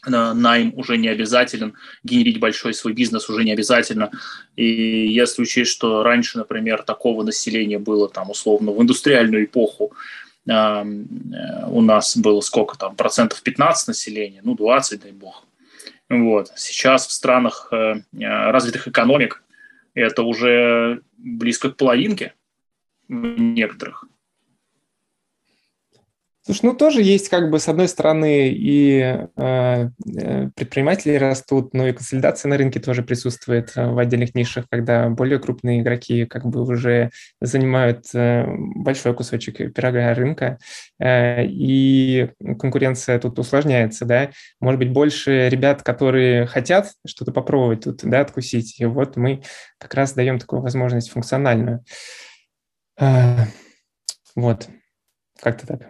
Найм 0.07 0.73
уже 0.75 0.97
не 0.97 1.09
обязателен, 1.09 1.75
генерить 2.03 2.41
большой 2.41 2.73
свой 2.73 2.95
бизнес 2.95 3.29
уже 3.29 3.45
не 3.45 3.53
обязательно. 3.53 4.11
И 4.57 4.65
если 5.09 5.43
учесть, 5.43 5.71
что 5.71 6.03
раньше, 6.03 6.39
например, 6.39 6.83
такого 6.83 7.23
населения 7.25 7.79
было 7.79 8.09
там 8.09 8.31
условно 8.31 8.73
в 8.73 8.81
индустриальную 8.81 9.45
эпоху, 9.45 9.93
у 10.47 11.81
нас 11.81 12.17
было 12.17 12.41
сколько 12.41 12.77
там, 12.77 12.97
процентов 12.97 13.43
15 13.43 13.89
населения, 13.89 14.41
ну 14.43 14.55
20, 14.55 15.03
дай 15.03 15.13
бог. 15.13 15.47
Вот. 16.09 16.53
Сейчас 16.57 17.07
в 17.07 17.13
странах 17.13 17.69
э, 17.73 18.03
развитых 18.13 18.89
экономик 18.89 19.43
это 19.95 20.23
уже 20.23 21.03
близко 21.17 21.71
к 21.71 21.77
половинке 21.77 22.35
некоторых. 23.09 24.05
Слушай, 26.47 26.61
ну 26.67 26.75
тоже 26.75 27.01
есть 27.01 27.31
как 27.31 27.49
бы 27.49 27.59
с 27.59 27.69
одной 27.69 27.89
стороны 27.89 28.51
и 28.51 29.01
э, 29.01 29.25
э, 29.35 30.51
предприниматели 30.55 31.15
растут, 31.15 31.73
но 31.73 31.89
и 31.89 31.93
консолидация 31.93 32.51
на 32.51 32.59
рынке 32.59 32.81
тоже 32.81 33.03
присутствует 33.03 33.73
э, 33.77 33.87
в 33.87 33.99
отдельных 33.99 34.35
нишах, 34.35 34.67
когда 34.69 35.09
более 35.09 35.39
крупные 35.39 35.81
игроки 35.81 36.27
как 36.27 36.45
бы 36.45 36.61
уже 36.61 37.11
занимают 37.41 38.09
э, 38.13 38.45
большой 38.77 39.15
кусочек 39.15 39.73
пирога 39.73 40.13
рынка, 40.13 40.59
э, 40.99 41.47
и 41.47 42.29
конкуренция 42.59 43.19
тут 43.19 43.39
усложняется, 43.39 44.05
да. 44.05 44.31
Может 44.61 44.81
быть, 44.81 44.93
больше 44.93 45.49
ребят, 45.49 45.83
которые 45.83 46.45
хотят 46.45 46.93
что-то 47.07 47.33
попробовать 47.33 47.85
тут, 47.85 48.01
да, 48.03 48.21
откусить, 48.21 48.79
и 48.81 48.85
вот 48.85 49.17
мы 49.17 49.43
как 49.79 49.95
раз 49.95 50.13
даем 50.13 50.39
такую 50.39 50.61
возможность 50.61 51.09
функциональную. 51.09 51.83
Э, 53.01 53.47
вот, 54.37 54.69
как-то 55.41 55.67
так. 55.67 55.89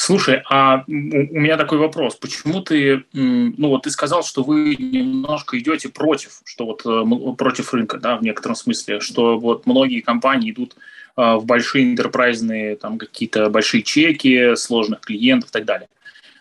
Слушай, 0.00 0.42
а 0.48 0.84
у 0.86 0.92
меня 0.92 1.56
такой 1.56 1.78
вопрос. 1.78 2.14
Почему 2.14 2.60
ты, 2.60 3.04
ну 3.12 3.68
вот 3.68 3.82
ты 3.82 3.90
сказал, 3.90 4.22
что 4.22 4.44
вы 4.44 4.76
немножко 4.76 5.58
идете 5.58 5.88
против, 5.88 6.40
что 6.44 6.66
вот 6.66 6.86
э, 6.86 7.34
против 7.36 7.74
рынка, 7.74 7.98
да, 7.98 8.16
в 8.16 8.22
некотором 8.22 8.54
смысле, 8.54 9.00
что 9.00 9.40
вот 9.40 9.66
многие 9.66 10.00
компании 10.00 10.52
идут 10.52 10.76
а, 11.16 11.36
в 11.38 11.46
большие 11.46 11.84
интерпрайзные, 11.84 12.76
там 12.76 12.96
какие-то 12.96 13.50
большие 13.50 13.82
чеки, 13.82 14.54
сложных 14.54 15.00
клиентов 15.00 15.50
и 15.50 15.52
так 15.52 15.64
далее. 15.64 15.88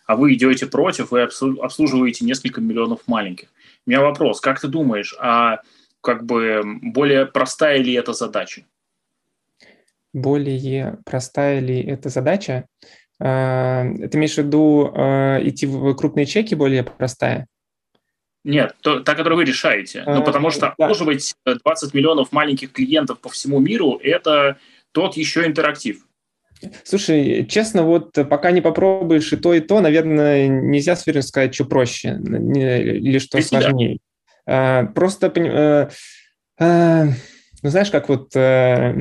А 0.05 0.15
вы 0.15 0.35
идете 0.35 0.67
против, 0.67 1.09
вы 1.09 1.23
обслуживаете 1.23 2.25
несколько 2.25 2.61
миллионов 2.61 2.99
маленьких. 3.07 3.47
У 3.87 3.89
меня 3.89 4.01
вопрос, 4.01 4.39
как 4.39 4.61
ты 4.61 4.67
думаешь, 4.67 5.15
а 5.19 5.61
как 6.01 6.27
бы 6.27 6.61
более 6.83 7.25
простая 7.25 7.79
ли 7.79 7.93
эта 7.93 8.13
задача? 8.13 8.65
Более 10.13 10.99
простая 11.05 11.59
ли 11.59 11.81
эта 11.81 12.09
задача? 12.09 12.67
А, 13.19 13.83
ты 13.83 14.17
имеешь 14.17 14.35
в 14.35 14.37
виду 14.37 14.91
а, 14.93 15.39
идти 15.41 15.65
в 15.65 15.93
крупные 15.95 16.25
чеки 16.25 16.55
более 16.55 16.83
простая? 16.83 17.47
Нет, 18.43 18.75
то, 18.81 19.01
та, 19.01 19.15
которую 19.15 19.37
вы 19.37 19.45
решаете. 19.45 20.03
Ну, 20.05 20.23
потому 20.23 20.51
что 20.51 20.73
да. 20.77 20.85
обслуживать 20.85 21.35
20 21.45 21.93
миллионов 21.93 22.31
маленьких 22.31 22.71
клиентов 22.71 23.19
по 23.19 23.29
всему 23.29 23.59
миру– 23.59 23.99
это 24.03 24.57
тот 24.93 25.17
еще 25.17 25.45
интерактив. 25.45 25.97
Слушай, 26.83 27.45
честно, 27.47 27.83
вот 27.83 28.13
пока 28.29 28.51
не 28.51 28.61
попробуешь 28.61 29.31
и 29.33 29.37
то, 29.37 29.53
и 29.53 29.59
то, 29.59 29.79
наверное, 29.81 30.47
нельзя 30.47 30.95
с 30.95 31.03
уверенностью 31.03 31.29
сказать, 31.29 31.53
что 31.53 31.65
проще 31.65 32.09
или 32.09 33.19
что 33.19 33.41
сложнее. 33.41 33.99
А, 34.47 34.85
просто 34.85 35.27
э, 36.59 37.09
ну, 37.63 37.69
знаешь, 37.69 37.89
как 37.89 38.07
вот 38.07 38.35
э, 38.35 38.93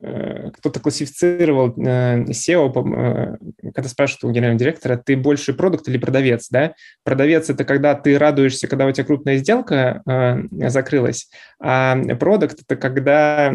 э, 0.00 0.50
кто-то 0.50 0.80
классифицировал 0.80 1.74
э, 1.76 2.24
SEO, 2.30 2.72
э, 2.72 3.70
когда 3.72 3.88
спрашивают 3.88 4.24
у 4.24 4.30
генерального 4.30 4.58
директора, 4.58 4.96
ты 4.96 5.16
больше 5.16 5.54
продукт 5.54 5.88
или 5.88 5.98
продавец, 5.98 6.48
да? 6.50 6.74
Продавец– 7.04 7.50
это 7.50 7.64
когда 7.64 7.94
ты 7.94 8.18
радуешься, 8.18 8.66
когда 8.66 8.86
у 8.86 8.92
тебя 8.92 9.04
крупная 9.04 9.36
сделка 9.36 10.02
э, 10.06 10.68
закрылась, 10.70 11.28
а 11.60 11.96
продукт– 12.16 12.60
это 12.66 12.76
когда 12.76 13.54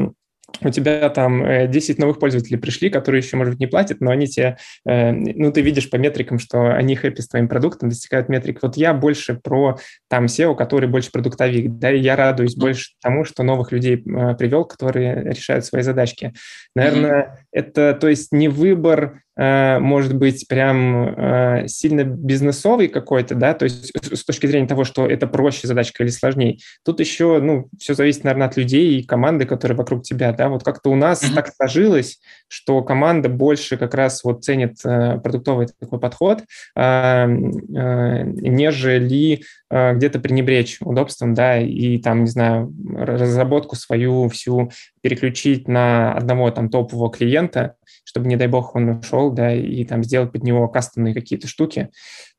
у 0.61 0.69
тебя 0.69 1.09
там 1.09 1.69
10 1.71 1.97
э, 1.97 2.01
новых 2.01 2.19
пользователей 2.19 2.57
пришли, 2.57 2.89
которые 2.89 3.21
еще, 3.21 3.37
может 3.37 3.53
быть, 3.53 3.59
не 3.59 3.67
платят, 3.67 4.01
но 4.01 4.11
они 4.11 4.27
тебе, 4.27 4.57
э, 4.85 5.11
ну, 5.11 5.51
ты 5.51 5.61
видишь 5.61 5.89
по 5.89 5.95
метрикам, 5.95 6.39
что 6.39 6.73
они 6.73 6.95
хэппи 6.95 7.21
с 7.21 7.27
твоим 7.27 7.47
продуктом, 7.47 7.89
достигают 7.89 8.29
метрик. 8.29 8.59
Вот 8.61 8.77
я 8.77 8.93
больше 8.93 9.35
про 9.35 9.77
там 10.09 10.25
SEO, 10.25 10.55
который 10.55 10.89
больше 10.89 11.11
продуктовик, 11.11 11.77
да, 11.77 11.91
и 11.91 11.99
я 11.99 12.15
радуюсь 12.15 12.55
больше 12.55 12.91
тому, 13.01 13.25
что 13.25 13.43
новых 13.43 13.71
людей 13.71 13.95
э, 13.95 14.35
привел, 14.35 14.65
которые 14.65 15.23
решают 15.23 15.65
свои 15.65 15.81
задачки. 15.81 16.33
Наверное, 16.75 17.21
mm-hmm. 17.21 17.45
это, 17.51 17.97
то 17.99 18.07
есть, 18.07 18.31
не 18.31 18.47
выбор 18.47 19.21
может 19.41 20.17
быть 20.17 20.49
прям 20.49 21.65
сильно 21.69 22.03
бизнесовый 22.03 22.89
какой-то, 22.89 23.35
да, 23.35 23.53
то 23.53 23.63
есть 23.63 23.93
с 23.95 24.25
точки 24.25 24.47
зрения 24.47 24.67
того, 24.67 24.83
что 24.83 25.07
это 25.07 25.27
проще 25.27 25.65
задачка 25.65 26.03
или 26.03 26.09
сложнее. 26.09 26.57
Тут 26.83 26.99
еще, 26.99 27.39
ну, 27.39 27.69
все 27.79 27.93
зависит, 27.93 28.25
наверное, 28.25 28.47
от 28.47 28.57
людей 28.57 28.99
и 28.99 29.03
команды, 29.03 29.45
которые 29.45 29.77
вокруг 29.77 30.03
тебя. 30.03 30.33
Да, 30.39 30.47
вот 30.47 30.63
как-то 30.63 30.89
у 30.89 30.95
нас 30.95 31.21
mm-hmm. 31.21 31.35
так 31.35 31.53
сложилось, 31.53 32.21
что 32.47 32.81
команда 32.81 33.27
больше 33.27 33.75
как 33.75 33.93
раз 33.93 34.23
вот 34.23 34.45
ценит 34.45 34.77
э, 34.85 35.19
продуктовый 35.19 35.67
такой 35.77 35.99
подход, 35.99 36.43
э, 36.77 36.81
э, 36.81 37.27
нежели 37.27 39.43
э, 39.69 39.95
где-то 39.95 40.19
пренебречь 40.19 40.77
удобством, 40.79 41.33
да, 41.33 41.59
и 41.59 41.97
там, 41.97 42.23
не 42.23 42.29
знаю, 42.29 42.73
разработку 42.95 43.75
свою 43.75 44.29
всю 44.29 44.71
переключить 45.01 45.67
на 45.67 46.13
одного 46.13 46.49
там 46.51 46.69
топового 46.69 47.11
клиента, 47.11 47.75
чтобы, 48.05 48.27
не 48.27 48.37
дай 48.37 48.47
бог, 48.47 48.75
он 48.75 48.89
ушел, 48.89 49.31
да, 49.31 49.53
и 49.53 49.83
там 49.83 50.05
сделать 50.05 50.31
под 50.31 50.43
него 50.43 50.69
кастомные 50.69 51.13
какие-то 51.13 51.49
штуки. 51.49 51.89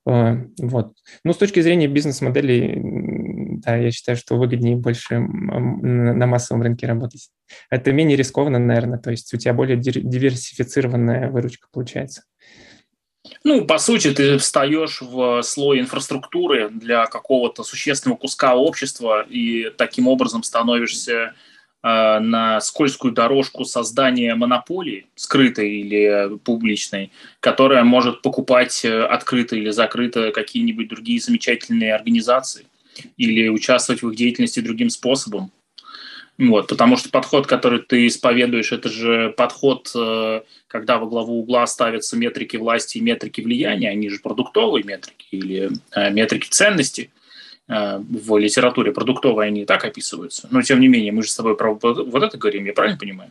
Э, 0.07 0.47
вот. 0.59 0.95
Ну, 1.25 1.33
с 1.33 1.37
точки 1.37 1.61
зрения 1.61 1.89
бизнес-моделей, 1.89 2.81
да, 3.63 3.77
я 3.77 3.91
считаю, 3.91 4.17
что 4.17 4.37
выгоднее 4.37 4.77
больше 4.77 5.19
на 5.19 6.27
массовом 6.27 6.63
рынке 6.63 6.87
работать. 6.87 7.29
Это 7.69 7.93
менее 7.93 8.17
рискованно, 8.17 8.59
наверное, 8.59 8.99
то 8.99 9.11
есть 9.11 9.33
у 9.35 9.37
тебя 9.37 9.55
более 9.55 9.77
диверсифицированная 9.77 11.31
выручка 11.31 11.69
получается. 11.73 12.23
Ну, 13.45 13.67
по 13.67 13.79
сути, 13.79 14.13
ты 14.13 14.39
встаешь 14.39 15.03
в 15.03 15.43
слой 15.43 15.81
инфраструктуры 15.81 16.71
для 16.71 17.07
какого-то 17.07 17.65
существенного 17.65 18.19
куска 18.19 18.55
общества 18.55 19.25
и 19.29 19.71
таким 19.77 20.09
образом 20.09 20.43
становишься 20.43 21.35
на 21.83 22.61
скользкую 22.61 23.13
дорожку 23.15 23.65
создания 23.65 24.35
монополии, 24.35 25.07
скрытой 25.15 25.71
или 25.77 26.37
публичной, 26.45 27.11
которая 27.41 27.85
может 27.85 28.21
покупать 28.21 28.85
э, 28.85 29.03
открыто 29.05 29.57
или 29.57 29.71
закрыто 29.71 30.31
какие-нибудь 30.31 30.89
другие 30.89 31.21
замечательные 31.21 31.95
организации 31.95 32.67
или 33.17 33.49
участвовать 33.49 34.03
в 34.03 34.11
их 34.11 34.17
деятельности 34.17 34.61
другим 34.61 34.91
способом. 34.91 35.51
Вот, 36.37 36.69
потому 36.69 36.97
что 36.99 37.09
подход, 37.09 37.47
который 37.47 37.81
ты 37.81 38.07
исповедуешь, 38.07 38.73
это 38.73 38.91
же 38.91 39.33
подход, 39.35 39.91
э, 39.95 40.43
когда 40.67 40.99
во 40.99 41.07
главу 41.07 41.41
угла 41.41 41.67
ставятся 41.67 42.17
метрики 42.19 42.59
власти 42.59 42.99
и 42.99 43.03
метрики 43.03 43.41
влияния, 43.41 43.89
они 43.89 44.11
же 44.11 44.21
продуктовые 44.21 44.85
метрики 44.85 45.27
или 45.31 45.71
метрики 46.11 46.49
ценностей. 46.49 47.11
Э, 47.71 47.99
в 47.99 48.37
литературе 48.37 48.93
продуктовые 48.93 49.47
они 49.47 49.65
так 49.65 49.85
описываются. 49.85 50.49
Но, 50.51 50.61
тем 50.63 50.81
не 50.81 50.89
менее, 50.89 51.13
мы 51.13 51.23
же 51.23 51.31
с 51.31 51.37
тобой 51.37 51.57
про 51.57 51.73
вот 51.73 52.23
это 52.23 52.37
говорим, 52.37 52.65
я 52.65 52.73
правильно 52.73 52.99
понимаю? 52.99 53.31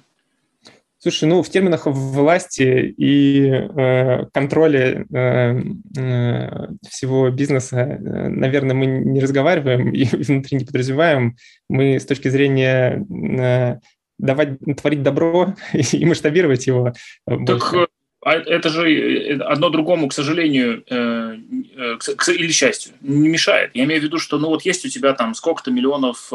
Слушай, 1.01 1.29
ну 1.29 1.41
в 1.41 1.49
терминах 1.49 1.85
власти 1.85 2.93
и 2.97 3.49
э, 3.49 4.25
контроля 4.33 5.05
э, 5.13 5.61
э, 5.97 6.67
всего 6.89 7.29
бизнеса, 7.29 7.77
э, 7.77 8.27
наверное, 8.27 8.75
мы 8.75 8.85
не 8.85 9.21
разговариваем 9.21 9.91
и 9.93 10.03
внутри 10.03 10.57
не 10.57 10.65
подразумеваем. 10.65 11.37
Мы 11.69 11.99
с 11.99 12.05
точки 12.05 12.27
зрения 12.27 13.05
э, 13.09 13.79
давать, 14.17 14.59
творить 14.77 15.03
добро 15.03 15.55
и 15.73 16.05
масштабировать 16.05 16.67
его. 16.67 16.93
Э, 17.27 17.37
так 17.45 17.59
больше. 17.59 17.87
А 18.29 18.33
это 18.35 18.69
же 18.69 18.91
э, 18.91 19.37
одно 19.39 19.69
другому, 19.71 20.07
к 20.07 20.13
сожалению, 20.13 20.83
э, 20.87 21.35
э, 21.75 21.97
или 22.27 22.51
счастью, 22.51 22.93
не 23.01 23.27
мешает. 23.27 23.71
Я 23.73 23.85
имею 23.85 24.01
в 24.01 24.03
виду, 24.03 24.19
что 24.19 24.37
ну 24.37 24.49
вот 24.49 24.63
есть 24.65 24.85
у 24.85 24.89
тебя 24.89 25.13
там 25.13 25.33
сколько-то 25.33 25.71
миллионов 25.71 26.31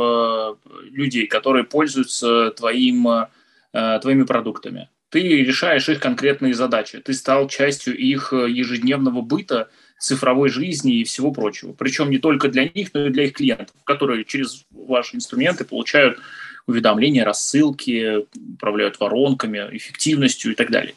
людей, 0.90 1.28
которые 1.28 1.62
пользуются 1.62 2.50
твоим, 2.50 3.26
твоими 3.72 4.24
продуктами. 4.24 4.88
Ты 5.10 5.20
решаешь 5.44 5.88
их 5.88 6.00
конкретные 6.00 6.54
задачи. 6.54 6.98
Ты 6.98 7.14
стал 7.14 7.48
частью 7.48 7.96
их 7.96 8.32
ежедневного 8.32 9.20
быта, 9.20 9.68
цифровой 10.00 10.48
жизни 10.48 10.96
и 10.96 11.04
всего 11.04 11.30
прочего. 11.30 11.74
Причем 11.74 12.10
не 12.10 12.18
только 12.18 12.48
для 12.48 12.64
них, 12.74 12.88
но 12.92 13.06
и 13.06 13.10
для 13.10 13.24
их 13.26 13.34
клиентов, 13.34 13.76
которые 13.84 14.24
через 14.24 14.64
ваши 14.72 15.14
инструменты 15.14 15.64
получают 15.64 16.18
уведомления, 16.66 17.24
рассылки, 17.24 18.26
управляют 18.54 18.98
воронками, 18.98 19.68
эффективностью 19.70 20.50
и 20.52 20.54
так 20.56 20.70
далее. 20.70 20.94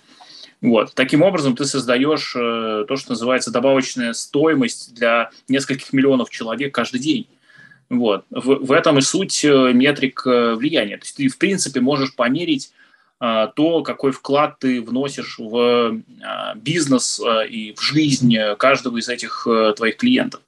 Вот. 0.62 0.94
Таким 0.96 1.22
образом, 1.22 1.56
ты 1.56 1.66
создаешь 1.66 2.34
э, 2.36 2.86
то, 2.88 2.96
что 2.96 3.12
называется 3.12 3.52
добавочная 3.52 4.14
стоимость 4.14 4.94
для 4.96 5.30
нескольких 5.48 5.94
миллионов 5.94 6.30
человек 6.30 6.74
каждый 6.74 7.00
день. 7.00 7.28
Вот. 7.90 8.26
В, 8.32 8.66
в 8.66 8.72
этом 8.72 8.98
и 8.98 9.02
суть 9.02 9.46
э, 9.46 9.72
метрик 9.74 10.24
э, 10.26 10.56
влияния. 10.56 10.98
То 10.98 11.04
есть 11.04 11.16
ты, 11.16 11.28
в 11.28 11.38
принципе, 11.38 11.80
можешь 11.80 12.16
померить 12.16 12.74
э, 13.22 13.48
то, 13.56 13.84
какой 13.84 14.12
вклад 14.12 14.58
ты 14.60 14.82
вносишь 14.82 15.38
в 15.38 15.94
э, 15.94 16.56
бизнес 16.56 17.20
э, 17.20 17.48
и 17.48 17.74
в 17.74 17.82
жизнь 17.82 18.36
каждого 18.58 18.98
из 18.98 19.10
этих 19.10 19.48
твоих 19.76 19.98
клиентов. 19.98 20.42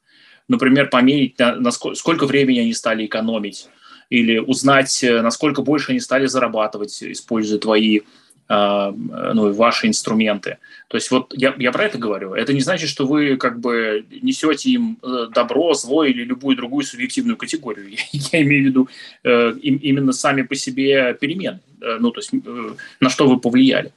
Например, 0.48 0.90
померить, 0.90 1.38
на, 1.38 1.56
на 1.56 1.70
сколько, 1.70 1.96
сколько 1.96 2.26
времени 2.26 2.60
они 2.60 2.74
стали 2.74 3.06
экономить, 3.06 3.70
или 4.10 4.40
узнать, 4.40 5.06
насколько 5.08 5.62
больше 5.62 5.92
они 5.92 6.00
стали 6.00 6.26
зарабатывать, 6.26 7.04
используя 7.04 7.60
твои 7.60 8.00
а, 8.00 8.04
ну, 8.50 9.54
ваши 9.54 9.88
инструменты. 9.88 10.58
То 10.88 10.98
есть 10.98 11.12
вот 11.12 11.34
я, 11.38 11.54
я 11.60 11.72
про 11.72 11.86
это 11.86 12.00
говорю. 12.00 12.34
Это 12.34 12.52
не 12.52 12.62
значит, 12.62 12.90
что 12.90 13.06
вы 13.06 13.38
как 13.38 13.60
бы 13.60 14.06
несете 14.22 14.72
им 14.72 14.98
э, 15.04 15.28
добро, 15.34 15.76
зло 15.76 16.04
или 16.04 16.24
любую 16.24 16.58
другую 16.58 16.84
субъективную 16.84 17.38
категорию. 17.38 17.90
Я, 17.90 18.00
я 18.12 18.42
имею 18.42 18.64
в 18.64 18.66
виду 18.66 18.90
э, 19.24 19.54
именно 19.62 20.12
сами 20.14 20.42
по 20.42 20.56
себе 20.56 21.14
перемены, 21.14 21.60
э, 21.80 21.98
ну, 22.00 22.10
то 22.10 22.20
есть 22.20 22.32
э, 22.34 22.70
на 23.00 23.10
что 23.10 23.28
вы 23.28 23.40
повлияли. 23.40 23.92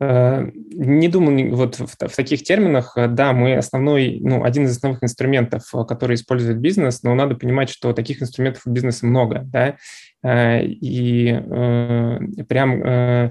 Э, 0.00 0.44
не 0.54 1.08
думаю 1.08 1.54
вот 1.54 1.78
в, 1.78 1.86
в 1.86 2.16
таких 2.16 2.42
терминах. 2.42 2.96
Да, 3.08 3.32
мы 3.32 3.56
основной, 3.56 4.18
ну, 4.20 4.44
один 4.44 4.64
из 4.64 4.72
основных 4.72 5.02
инструментов, 5.02 5.70
который 5.88 6.14
использует 6.14 6.58
бизнес, 6.58 7.02
но 7.02 7.14
надо 7.14 7.34
понимать, 7.34 7.70
что 7.70 7.92
таких 7.92 8.22
инструментов 8.22 8.62
у 8.66 8.70
бизнеса 8.70 9.06
много, 9.06 9.42
да, 9.44 9.76
Э, 10.26 10.64
и 10.64 11.28
э, 11.30 12.18
прям 12.48 12.82
э, 12.82 13.30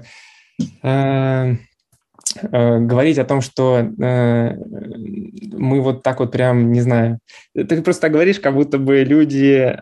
говорить 2.42 3.18
о 3.18 3.24
том, 3.24 3.40
что 3.40 3.82
мы 3.96 5.80
вот 5.80 6.02
так 6.02 6.20
вот 6.20 6.32
прям, 6.32 6.72
не 6.72 6.80
знаю, 6.80 7.18
ты 7.54 7.82
просто 7.82 8.02
так 8.02 8.12
говоришь, 8.12 8.40
как 8.40 8.54
будто 8.54 8.78
бы 8.78 9.04
люди, 9.04 9.76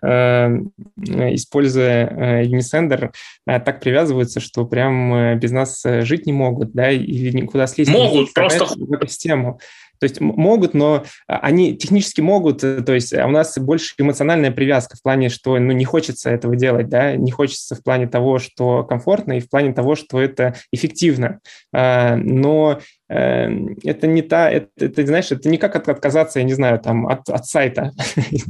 используя 1.34 2.42
Unisender, 2.44 3.10
так 3.46 3.80
привязываются, 3.80 4.40
что 4.40 4.64
прям 4.64 5.38
без 5.38 5.50
нас 5.50 5.82
жить 5.84 6.26
не 6.26 6.32
могут, 6.32 6.72
да, 6.72 6.90
или 6.90 7.30
никуда 7.36 7.66
слезть. 7.66 7.90
Могут, 7.90 8.32
просто... 8.32 8.66
В 8.76 8.92
эту 8.92 9.06
систему. 9.08 9.58
То 10.04 10.08
есть 10.08 10.20
могут, 10.20 10.74
но 10.74 11.02
а, 11.26 11.38
они 11.38 11.78
технически 11.78 12.20
могут, 12.20 12.62
э, 12.62 12.82
то 12.82 12.92
есть 12.92 13.14
а 13.14 13.26
у 13.26 13.30
нас 13.30 13.56
больше 13.56 13.94
эмоциональная 13.96 14.50
привязка 14.50 14.98
в 14.98 15.02
плане, 15.02 15.30
что 15.30 15.58
ну, 15.58 15.72
не 15.72 15.86
хочется 15.86 16.28
этого 16.28 16.56
делать, 16.56 16.90
да, 16.90 17.16
не 17.16 17.30
хочется 17.30 17.74
в 17.74 17.82
плане 17.82 18.06
того, 18.06 18.38
что 18.38 18.84
комфортно, 18.84 19.38
и 19.38 19.40
в 19.40 19.48
плане 19.48 19.72
того, 19.72 19.94
что 19.94 20.20
это 20.20 20.56
эффективно. 20.72 21.40
А, 21.72 22.16
но 22.16 22.80
э, 23.08 23.48
это 23.82 24.06
не 24.06 24.20
та, 24.20 24.50
это, 24.50 24.68
это, 24.76 25.06
знаешь, 25.06 25.32
это 25.32 25.48
не 25.48 25.56
как 25.56 25.88
отказаться, 25.88 26.38
я 26.38 26.44
не 26.44 26.52
знаю, 26.52 26.78
там, 26.80 27.06
от, 27.06 27.26
от 27.30 27.46
сайта, 27.46 27.92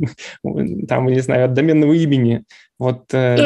там, 0.88 1.06
не 1.06 1.20
знаю, 1.20 1.44
от 1.44 1.52
доменного 1.52 1.92
имени. 1.92 2.42
Вот. 2.80 3.14
Э, 3.14 3.36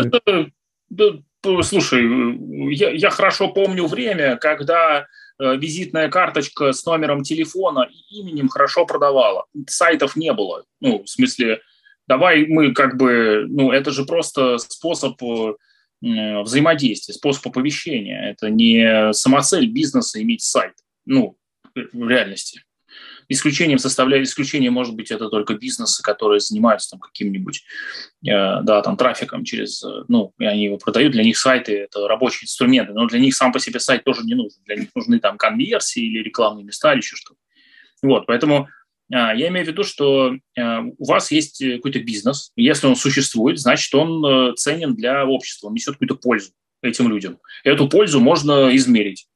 слушай, 1.62 2.74
я, 2.74 2.88
я 2.88 3.10
хорошо 3.10 3.48
помню 3.48 3.86
время, 3.86 4.38
когда 4.38 5.04
визитная 5.38 6.08
карточка 6.08 6.72
с 6.72 6.84
номером 6.84 7.22
телефона 7.22 7.88
и 7.90 8.20
именем 8.20 8.48
хорошо 8.48 8.86
продавала. 8.86 9.46
Сайтов 9.66 10.16
не 10.16 10.32
было. 10.32 10.64
Ну, 10.80 11.02
в 11.04 11.08
смысле, 11.08 11.60
давай 12.06 12.46
мы 12.46 12.72
как 12.72 12.96
бы, 12.96 13.46
ну, 13.48 13.70
это 13.70 13.90
же 13.90 14.04
просто 14.04 14.58
способ 14.58 15.22
э, 15.22 15.54
взаимодействия, 16.00 17.14
способ 17.14 17.46
оповещения. 17.46 18.30
Это 18.30 18.50
не 18.50 19.12
самоцель 19.12 19.66
бизнеса 19.68 20.20
иметь 20.22 20.42
сайт, 20.42 20.74
ну, 21.06 21.36
в 21.74 22.08
реальности. 22.08 22.62
Исключением 23.30 23.78
составляет 23.78 24.26
исключение, 24.26 24.70
может 24.70 24.94
быть, 24.94 25.10
это 25.10 25.28
только 25.28 25.54
бизнесы, 25.54 26.02
которые 26.02 26.40
занимаются 26.40 26.90
там 26.90 27.00
каким-нибудь, 27.00 27.62
э, 28.26 28.62
да, 28.62 28.80
там 28.80 28.96
трафиком 28.96 29.44
через, 29.44 29.82
э, 29.82 30.04
ну, 30.08 30.32
и 30.38 30.46
они 30.46 30.64
его 30.64 30.78
продают, 30.78 31.12
для 31.12 31.22
них 31.22 31.36
сайты– 31.36 31.76
это 31.76 32.08
рабочие 32.08 32.44
инструменты, 32.44 32.94
но 32.94 33.06
для 33.06 33.18
них 33.18 33.36
сам 33.36 33.52
по 33.52 33.60
себе 33.60 33.80
сайт 33.80 34.04
тоже 34.04 34.22
не 34.24 34.34
нужен, 34.34 34.62
для 34.64 34.76
них 34.76 34.88
нужны 34.94 35.20
там 35.20 35.36
конверсии 35.36 36.02
или 36.02 36.22
рекламные 36.22 36.64
места 36.64 36.92
или 36.92 37.00
еще 37.00 37.16
что-то. 37.16 37.38
Вот, 38.02 38.26
поэтому 38.26 38.68
э, 39.12 39.16
я 39.16 39.48
имею 39.48 39.66
в 39.66 39.68
виду, 39.68 39.84
что 39.84 40.34
у 40.56 41.04
вас 41.06 41.30
есть 41.30 41.62
какой-то 41.62 42.00
бизнес, 42.00 42.52
если 42.56 42.86
он 42.86 42.96
существует, 42.96 43.58
значит, 43.58 43.94
он 43.94 44.56
ценен 44.56 44.94
для 44.94 45.26
общества, 45.26 45.68
он 45.68 45.74
несет 45.74 45.94
какую-то 45.94 46.14
пользу 46.16 46.52
этим 46.82 47.08
людям. 47.08 47.38
Эту 47.62 47.88
пользу 47.88 48.20
можно 48.20 48.74
измерить 48.74 49.27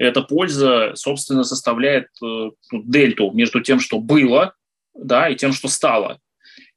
эта 0.00 0.22
польза, 0.22 0.92
собственно, 0.94 1.44
составляет 1.44 2.06
э, 2.22 2.24
ну, 2.24 2.82
дельту 2.84 3.30
между 3.32 3.60
тем, 3.60 3.80
что 3.80 4.00
было, 4.00 4.54
да, 4.94 5.28
и 5.28 5.36
тем, 5.36 5.52
что 5.52 5.68
стало. 5.68 6.18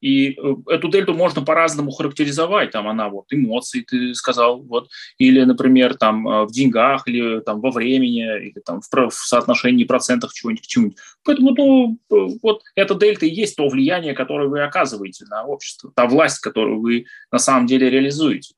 И 0.02 0.32
э, 0.32 0.56
эту 0.68 0.90
дельту 0.90 1.14
можно 1.14 1.42
по-разному 1.42 1.92
характеризовать. 1.92 2.72
Там 2.72 2.86
она 2.86 3.08
вот 3.08 3.28
эмоции, 3.32 3.80
ты 3.80 4.14
сказал, 4.14 4.62
вот, 4.62 4.90
или, 5.18 5.42
например, 5.46 5.96
там 5.96 6.28
э, 6.28 6.44
в 6.44 6.52
деньгах, 6.52 7.08
или 7.08 7.40
там 7.40 7.62
во 7.62 7.72
времени, 7.72 8.48
или 8.48 8.60
там 8.60 8.82
в, 8.82 8.90
в 8.92 9.14
соотношении 9.14 9.86
процентов 9.86 10.34
чего-нибудь 10.34 10.66
к 10.66 10.68
чему-нибудь. 10.68 10.98
Поэтому, 11.24 11.56
ну, 11.56 12.00
вот 12.42 12.62
эта 12.76 12.94
дельта 12.94 13.26
и 13.26 13.34
есть 13.34 13.56
то 13.56 13.70
влияние, 13.70 14.14
которое 14.14 14.50
вы 14.50 14.62
оказываете 14.64 15.24
на 15.30 15.46
общество, 15.46 15.94
та 15.96 16.08
власть, 16.08 16.40
которую 16.40 16.82
вы 16.82 17.06
на 17.32 17.40
самом 17.40 17.68
деле 17.68 17.90
реализуете. 17.90 18.54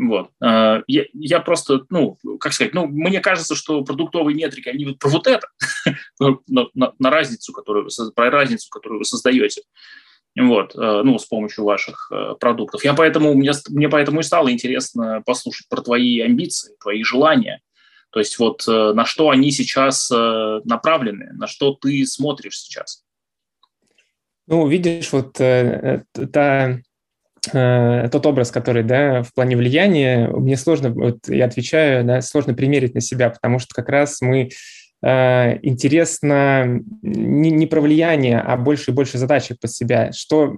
Вот. 0.00 0.30
Я, 0.40 1.04
я 1.12 1.40
просто, 1.40 1.80
ну, 1.90 2.18
как 2.38 2.52
сказать, 2.52 2.72
ну, 2.72 2.86
мне 2.86 3.20
кажется, 3.20 3.56
что 3.56 3.82
продуктовые 3.82 4.36
метрики, 4.36 4.68
они 4.68 4.84
вот 4.86 4.98
про 4.98 5.08
вот 5.08 5.26
это, 5.26 5.48
на, 6.20 7.10
разницу, 7.10 7.52
которую, 7.52 7.88
про 8.14 8.30
разницу, 8.30 8.68
которую 8.70 9.00
вы 9.00 9.04
создаете 9.04 9.62
вот, 10.36 10.74
ну, 10.76 11.18
с 11.18 11.24
помощью 11.24 11.64
ваших 11.64 12.12
продуктов. 12.38 12.84
Я 12.84 12.94
поэтому, 12.94 13.34
мне, 13.34 13.50
мне 13.70 13.88
поэтому 13.88 14.20
и 14.20 14.22
стало 14.22 14.52
интересно 14.52 15.20
послушать 15.26 15.68
про 15.68 15.82
твои 15.82 16.20
амбиции, 16.20 16.76
твои 16.80 17.02
желания, 17.02 17.60
то 18.10 18.20
есть 18.20 18.38
вот 18.38 18.66
э, 18.66 18.92
на 18.94 19.04
что 19.04 19.30
они 19.30 19.50
сейчас 19.50 20.10
э, 20.10 20.60
направлены, 20.64 21.32
на 21.34 21.46
что 21.46 21.74
ты 21.74 22.06
смотришь 22.06 22.58
сейчас? 22.58 23.04
Ну, 24.46 24.66
видишь, 24.66 25.12
вот 25.12 25.38
э, 27.52 28.08
тот 28.10 28.26
образ, 28.26 28.50
который, 28.50 28.82
да, 28.82 29.22
в 29.22 29.32
плане 29.34 29.56
влияния, 29.56 30.28
мне 30.28 30.56
сложно, 30.56 30.90
вот 30.90 31.28
я 31.28 31.46
отвечаю, 31.46 32.04
да, 32.04 32.20
сложно 32.22 32.54
примерить 32.54 32.94
на 32.94 33.00
себя, 33.00 33.30
потому 33.30 33.58
что 33.58 33.74
как 33.74 33.88
раз 33.88 34.20
мы 34.20 34.50
интересно 35.00 36.80
не, 37.02 37.52
не 37.52 37.66
про 37.68 37.80
влияние, 37.80 38.40
а 38.40 38.56
больше 38.56 38.90
и 38.90 38.94
больше 38.94 39.16
задачек 39.16 39.60
под 39.60 39.70
себя. 39.70 40.10
Что 40.10 40.56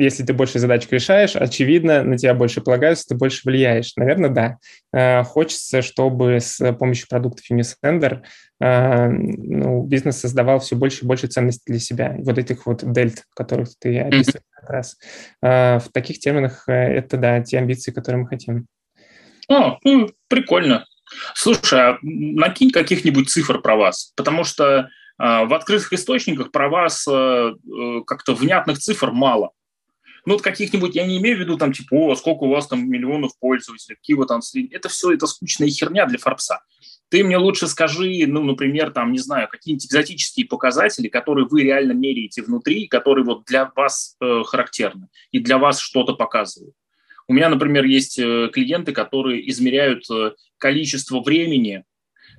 если 0.00 0.24
ты 0.24 0.32
больше 0.32 0.58
задачек 0.58 0.92
решаешь, 0.92 1.36
очевидно, 1.36 2.02
на 2.02 2.16
тебя 2.16 2.32
больше 2.34 2.62
полагаются, 2.62 3.08
ты 3.08 3.14
больше 3.14 3.42
влияешь. 3.44 3.92
Наверное, 3.96 4.30
да. 4.30 4.56
Э, 4.92 5.22
хочется, 5.24 5.82
чтобы 5.82 6.40
с 6.40 6.72
помощью 6.72 7.06
продуктов 7.08 7.44
Unisender 7.50 8.22
э, 8.60 9.08
ну, 9.08 9.82
бизнес 9.82 10.18
создавал 10.18 10.60
все 10.60 10.76
больше 10.76 11.04
и 11.04 11.06
больше 11.06 11.26
ценностей 11.26 11.64
для 11.66 11.80
себя. 11.80 12.14
Вот 12.18 12.38
этих 12.38 12.64
вот 12.64 12.82
дельт, 12.82 13.24
которых 13.34 13.68
ты 13.78 13.98
описываешь 13.98 14.36
mm-hmm. 14.36 14.60
как 14.60 14.70
раз. 14.70 14.96
Э, 15.42 15.78
в 15.80 15.92
таких 15.92 16.18
терминах 16.18 16.64
это, 16.66 17.18
да, 17.18 17.42
те 17.42 17.58
амбиции, 17.58 17.92
которые 17.92 18.22
мы 18.22 18.28
хотим. 18.28 18.66
О, 19.48 19.78
ну, 19.84 20.08
прикольно. 20.28 20.86
Слушай, 21.34 21.80
а 21.80 21.98
накинь 22.02 22.70
каких-нибудь 22.70 23.28
цифр 23.28 23.60
про 23.60 23.76
вас, 23.76 24.12
потому 24.16 24.44
что 24.44 24.88
в 25.18 25.54
открытых 25.54 25.92
источниках 25.92 26.50
про 26.50 26.70
вас 26.70 27.04
как-то 27.04 28.34
внятных 28.34 28.78
цифр 28.78 29.10
мало. 29.10 29.50
Ну, 30.26 30.34
вот 30.34 30.42
каких-нибудь, 30.42 30.94
я 30.94 31.06
не 31.06 31.18
имею 31.18 31.36
в 31.36 31.40
виду 31.40 31.56
там, 31.56 31.72
типа, 31.72 31.94
о, 31.94 32.14
сколько 32.14 32.44
у 32.44 32.48
вас 32.48 32.66
там 32.66 32.88
миллионов 32.88 33.38
пользователей, 33.38 33.96
какие 33.96 34.16
вы 34.16 34.26
там... 34.26 34.40
Это 34.70 34.88
все, 34.88 35.12
это 35.12 35.26
скучная 35.26 35.68
херня 35.68 36.06
для 36.06 36.18
Форбса. 36.18 36.60
Ты 37.08 37.24
мне 37.24 37.36
лучше 37.36 37.66
скажи, 37.66 38.24
ну, 38.26 38.44
например, 38.44 38.92
там, 38.92 39.12
не 39.12 39.18
знаю, 39.18 39.48
какие-нибудь 39.48 39.86
экзотические 39.86 40.46
показатели, 40.46 41.08
которые 41.08 41.46
вы 41.46 41.62
реально 41.62 41.92
меряете 41.92 42.42
внутри, 42.42 42.86
которые 42.86 43.24
вот 43.24 43.44
для 43.46 43.72
вас 43.74 44.16
э, 44.20 44.42
характерны 44.44 45.08
и 45.32 45.40
для 45.40 45.58
вас 45.58 45.80
что-то 45.80 46.14
показывают. 46.14 46.74
У 47.26 47.32
меня, 47.32 47.48
например, 47.48 47.84
есть 47.84 48.18
э, 48.18 48.48
клиенты, 48.52 48.92
которые 48.92 49.48
измеряют 49.50 50.08
э, 50.10 50.32
количество 50.58 51.20
времени, 51.20 51.84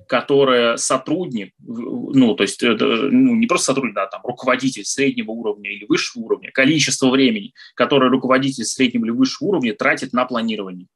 которое 0.08 0.76
сотрудник, 0.76 1.52
ну, 1.58 2.34
то 2.34 2.42
есть 2.42 2.62
это, 2.62 2.84
ну, 2.84 3.34
не 3.34 3.46
просто 3.46 3.66
сотрудник, 3.66 3.94
да, 3.94 4.06
там, 4.06 4.20
руководитель 4.24 4.84
среднего 4.84 5.30
уровня 5.30 5.70
или 5.70 5.84
высшего 5.84 6.22
уровня, 6.24 6.50
количество 6.52 7.10
времени, 7.10 7.52
которое 7.74 8.10
руководитель 8.10 8.64
среднего 8.64 9.04
или 9.04 9.12
высшего 9.12 9.48
уровня 9.48 9.74
тратит 9.74 10.12
на 10.12 10.24
планирование. 10.24 10.86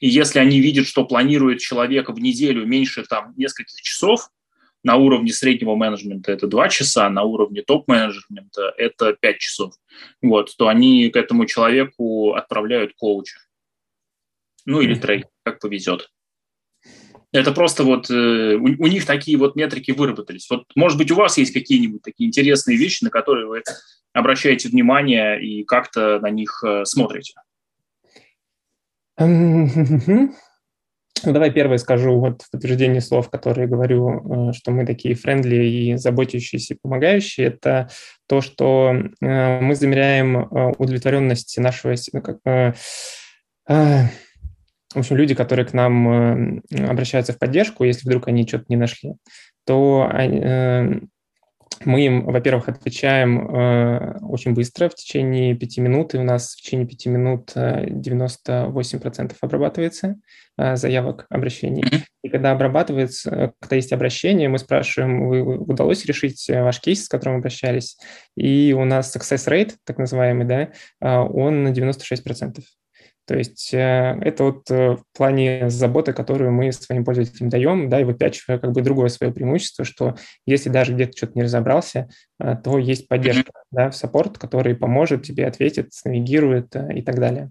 И 0.00 0.08
если 0.08 0.38
они 0.38 0.60
видят, 0.60 0.86
что 0.86 1.04
планирует 1.04 1.60
человек 1.60 2.10
в 2.10 2.18
неделю 2.18 2.66
меньше 2.66 3.04
там 3.04 3.32
нескольких 3.36 3.80
часов, 3.80 4.28
на 4.84 4.96
уровне 4.96 5.32
среднего 5.32 5.74
менеджмента 5.74 6.30
это 6.30 6.46
2 6.46 6.68
часа, 6.68 7.10
на 7.10 7.22
уровне 7.24 7.62
топ-менеджмента 7.62 8.72
это 8.76 9.12
5 9.12 9.38
часов, 9.38 9.74
вот, 10.22 10.54
то 10.56 10.68
они 10.68 11.10
к 11.10 11.16
этому 11.16 11.46
человеку 11.46 12.34
отправляют 12.34 12.92
коуча. 12.96 13.38
Ну 14.66 14.80
или 14.80 14.94
трейд, 14.94 15.26
как 15.44 15.60
повезет. 15.60 16.10
Это 17.32 17.52
просто 17.52 17.84
вот 17.84 18.10
э, 18.10 18.54
у, 18.54 18.64
у 18.64 18.86
них 18.86 19.04
такие 19.04 19.36
вот 19.36 19.54
метрики 19.54 19.90
выработались. 19.90 20.48
Вот, 20.50 20.64
может 20.74 20.96
быть, 20.96 21.10
у 21.10 21.14
вас 21.14 21.36
есть 21.36 21.52
какие-нибудь 21.52 22.02
такие 22.02 22.26
интересные 22.26 22.78
вещи, 22.78 23.04
на 23.04 23.10
которые 23.10 23.46
вы 23.46 23.62
обращаете 24.14 24.68
внимание 24.68 25.42
и 25.42 25.64
как-то 25.64 26.20
на 26.20 26.30
них 26.30 26.62
э, 26.66 26.84
смотрите? 26.84 27.34
Ну, 31.24 31.32
давай 31.32 31.50
первое 31.50 31.78
скажу 31.78 32.16
вот 32.20 32.42
в 32.42 32.50
подтверждение 32.52 33.00
слов, 33.00 33.28
которые 33.28 33.66
говорю, 33.66 34.50
э, 34.50 34.52
что 34.52 34.70
мы 34.70 34.86
такие 34.86 35.16
френдли 35.16 35.66
и 35.66 35.96
заботящиеся, 35.96 36.74
и 36.74 36.78
помогающие. 36.80 37.48
Это 37.48 37.90
то, 38.28 38.40
что 38.40 38.94
мы 39.20 39.74
замеряем 39.74 40.48
удовлетворенность 40.78 41.58
нашего 41.58 41.96
в 44.94 44.98
общем, 44.98 45.16
люди, 45.16 45.34
которые 45.34 45.66
к 45.66 45.74
нам 45.74 46.60
э, 46.70 46.86
обращаются 46.86 47.32
в 47.34 47.38
поддержку, 47.38 47.84
если 47.84 48.06
вдруг 48.06 48.28
они 48.28 48.46
что-то 48.46 48.64
не 48.68 48.76
нашли, 48.76 49.14
то 49.66 50.10
э, 50.10 51.00
мы 51.84 52.04
им, 52.04 52.24
во-первых, 52.24 52.70
отвечаем 52.70 53.54
э, 53.54 54.18
очень 54.20 54.54
быстро, 54.54 54.88
в 54.88 54.94
течение 54.94 55.54
пяти 55.54 55.82
минут, 55.82 56.14
и 56.14 56.18
у 56.18 56.22
нас 56.22 56.54
в 56.54 56.62
течение 56.62 56.86
пяти 56.86 57.10
минут 57.10 57.52
98% 57.54 59.36
обрабатывается 59.40 60.16
заявок 60.56 61.26
обращений. 61.28 61.84
И 62.24 62.30
когда 62.30 62.50
обрабатывается, 62.50 63.52
когда 63.60 63.76
есть 63.76 63.92
обращение, 63.92 64.48
мы 64.48 64.58
спрашиваем, 64.58 65.28
вы, 65.28 65.56
удалось 65.56 66.04
решить 66.04 66.48
ваш 66.48 66.80
кейс, 66.80 67.04
с 67.04 67.08
которым 67.08 67.36
обращались, 67.36 67.96
и 68.36 68.74
у 68.76 68.84
нас 68.84 69.14
success 69.14 69.46
rate, 69.48 69.74
так 69.84 69.98
называемый, 69.98 70.46
да, 70.46 70.70
он 71.22 71.62
на 71.62 71.68
96%. 71.68 72.58
То 73.28 73.36
есть 73.36 73.74
э, 73.74 74.18
это 74.22 74.44
вот 74.44 74.70
э, 74.70 74.92
в 74.92 75.04
плане 75.14 75.68
заботы, 75.68 76.14
которую 76.14 76.50
мы 76.50 76.72
своим 76.72 77.04
пользователям 77.04 77.50
даем, 77.50 77.90
да, 77.90 78.00
и 78.00 78.04
выпячивая 78.04 78.58
как 78.58 78.72
бы 78.72 78.80
другое 78.80 79.10
свое 79.10 79.30
преимущество, 79.30 79.84
что 79.84 80.16
если 80.46 80.70
даже 80.70 80.94
где-то 80.94 81.14
что-то 81.14 81.32
не 81.34 81.42
разобрался, 81.42 82.08
э, 82.40 82.56
то 82.64 82.78
есть 82.78 83.06
поддержка, 83.06 83.52
да, 83.70 83.90
в 83.90 83.96
саппорт, 83.96 84.38
который 84.38 84.74
поможет 84.74 85.24
тебе, 85.24 85.46
ответит, 85.46 85.90
навигирует 86.06 86.74
и 86.74 87.02
так 87.02 87.20
далее. 87.20 87.50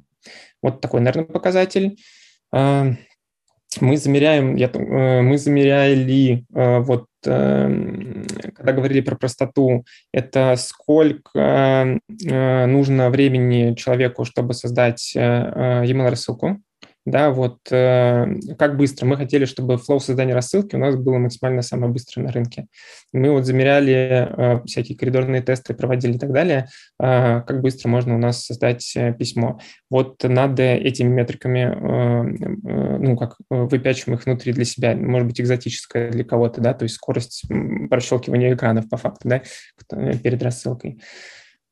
Вот 0.63 0.81
такой, 0.81 1.01
наверное, 1.01 1.25
показатель 1.25 1.99
мы 3.81 3.97
замеряем, 3.97 4.55
я, 4.55 4.67
э, 4.67 5.21
мы 5.21 5.37
замеряли 5.37 6.45
э, 6.53 6.79
вот 6.79 7.07
эм, 7.25 8.25
когда 8.55 8.73
говорили 8.73 9.01
про 9.01 9.15
простоту, 9.15 9.85
это 10.13 10.55
сколько 10.57 11.99
э, 12.29 12.65
нужно 12.65 13.09
времени 13.09 13.75
человеку, 13.75 14.25
чтобы 14.25 14.53
создать 14.53 15.13
e-mail 15.15 16.09
рассылку 16.09 16.61
да, 17.07 17.31
вот 17.31 17.59
э, 17.71 18.25
как 18.59 18.75
быстро. 18.75 19.05
Мы 19.05 19.15
хотели, 19.15 19.45
чтобы 19.45 19.77
флоу 19.77 20.01
создания 20.01 20.33
рассылки 20.33 20.75
у 20.75 20.79
нас 20.79 20.97
было 20.97 21.17
максимально 21.17 21.61
самое 21.61 21.89
быстрое 21.89 22.25
на 22.25 22.33
рынке. 22.33 22.67
Мы 23.13 23.31
вот 23.31 23.45
замеряли 23.45 24.27
э, 24.29 24.61
всякие 24.65 24.97
коридорные 24.97 25.41
тесты, 25.41 25.73
проводили 25.73 26.17
и 26.17 26.19
так 26.19 26.33
далее, 26.33 26.67
э, 27.01 27.41
как 27.47 27.61
быстро 27.61 27.87
можно 27.87 28.15
у 28.15 28.17
нас 28.17 28.43
создать 28.43 28.93
э, 28.97 29.13
письмо. 29.13 29.57
Вот 29.89 30.21
над 30.21 30.59
этими 30.59 31.07
метриками, 31.07 31.59
э, 31.59 32.47
э, 32.67 32.97
ну, 32.97 33.15
как 33.15 33.37
выпячиваем 33.49 34.19
их 34.19 34.25
внутри 34.25 34.51
для 34.51 34.65
себя, 34.65 34.93
может 34.93 35.27
быть, 35.29 35.39
экзотическая 35.39 36.11
для 36.11 36.25
кого-то, 36.25 36.59
да, 36.59 36.73
то 36.73 36.83
есть 36.83 36.95
скорость 36.95 37.45
прощелкивания 37.89 38.53
экранов 38.53 38.89
по 38.89 38.97
факту, 38.97 39.29
да, 39.29 39.43
перед 39.89 40.43
рассылкой. 40.43 40.99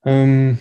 Эм, 0.05 0.59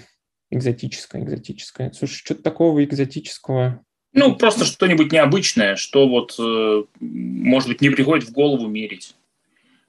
экзотическая, 0.51 1.23
экзотическая. 1.23 1.93
Слушай, 1.93 2.15
что-то 2.15 2.43
такого 2.43 2.83
экзотического 2.83 3.84
ну, 4.14 4.37
просто 4.37 4.64
что-нибудь 4.64 5.12
необычное, 5.12 5.74
что 5.74 6.09
вот, 6.09 6.37
э, 6.38 6.85
может 7.00 7.68
быть, 7.68 7.81
не 7.81 7.90
приходит 7.90 8.29
в 8.29 8.33
голову 8.33 8.68
мерить. 8.68 9.16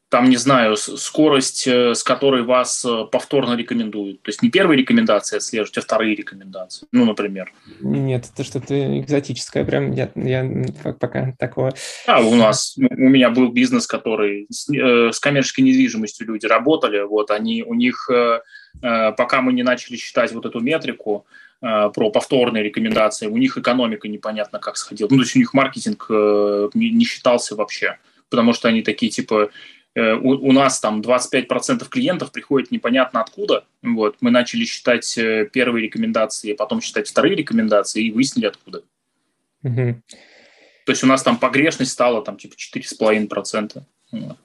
Там, 0.09 0.29
не 0.29 0.38
знаю, 0.38 0.77
скорость, 0.77 1.67
э, 1.67 1.93
с 1.93 2.03
которой 2.03 2.41
вас 2.41 2.83
э, 2.85 3.05
повторно 3.11 3.55
рекомендуют. 3.55 4.23
То 4.23 4.29
есть 4.29 4.41
не 4.41 4.49
первые 4.49 4.79
рекомендации 4.79 5.38
отслеживать, 5.38 5.77
а 5.77 5.81
вторые 5.81 6.15
рекомендации. 6.15 6.88
Ну, 6.91 7.05
например. 7.05 7.53
Нет, 7.81 8.25
это 8.33 8.43
что-то 8.43 8.99
экзотическое. 8.99 9.63
Прям 9.63 9.91
я, 9.91 10.09
я 10.15 10.49
пока 10.99 11.33
такого... 11.38 11.75
А, 12.07 12.21
у 12.21 12.33
нас, 12.33 12.75
у 12.77 12.81
меня 12.81 13.29
был 13.29 13.51
бизнес, 13.51 13.85
который 13.85 14.47
с, 14.49 14.67
с 14.67 15.19
коммерческой 15.19 15.61
недвижимостью 15.61 16.25
люди 16.25 16.47
работали. 16.47 17.01
Вот 17.01 17.29
они, 17.29 17.63
у 17.63 17.75
них, 17.75 18.09
пока 18.81 19.41
мы 19.41 19.53
не 19.53 19.63
начали 19.63 19.97
считать 19.97 20.31
вот 20.31 20.45
эту 20.45 20.61
метрику, 20.61 21.25
про 21.65 22.12
повторные 22.12 22.63
рекомендации, 22.63 23.28
у 23.28 23.38
них 23.38 23.58
экономика 23.58 24.08
непонятно 24.08 24.60
как 24.60 24.78
сходила. 24.78 25.08
Ну, 25.10 25.17
то 25.17 25.23
есть 25.23 25.36
у 25.36 25.39
них 25.39 25.54
маркетинг 25.54 26.06
э, 26.10 26.69
не, 26.75 26.91
не 26.91 27.06
считался 27.06 27.56
вообще, 27.56 27.97
потому 28.30 28.54
что 28.54 28.67
они 28.67 28.84
такие, 28.84 29.12
типа, 29.12 29.49
э, 29.95 30.13
у, 30.13 30.49
у 30.49 30.51
нас 30.51 30.80
там 30.80 31.01
25% 31.01 31.89
клиентов 31.89 32.32
приходит 32.32 32.69
непонятно 32.69 33.21
откуда. 33.21 33.65
Вот, 33.82 34.17
мы 34.21 34.30
начали 34.30 34.65
считать 34.65 35.17
первые 35.51 35.86
рекомендации, 35.86 36.54
потом 36.54 36.82
считать 36.82 37.08
вторые 37.08 37.36
рекомендации 37.36 38.06
и 38.06 38.12
выяснили 38.12 38.45
откуда. 38.45 38.84
Угу. 39.63 40.01
То 40.86 40.91
есть 40.91 41.04
у 41.04 41.08
нас 41.08 41.23
там 41.23 41.38
погрешность 41.38 41.91
стала 41.91 42.23
там 42.23 42.38
типа 42.38 42.54
4,5%. 42.54 43.82
Вот. 44.12 44.38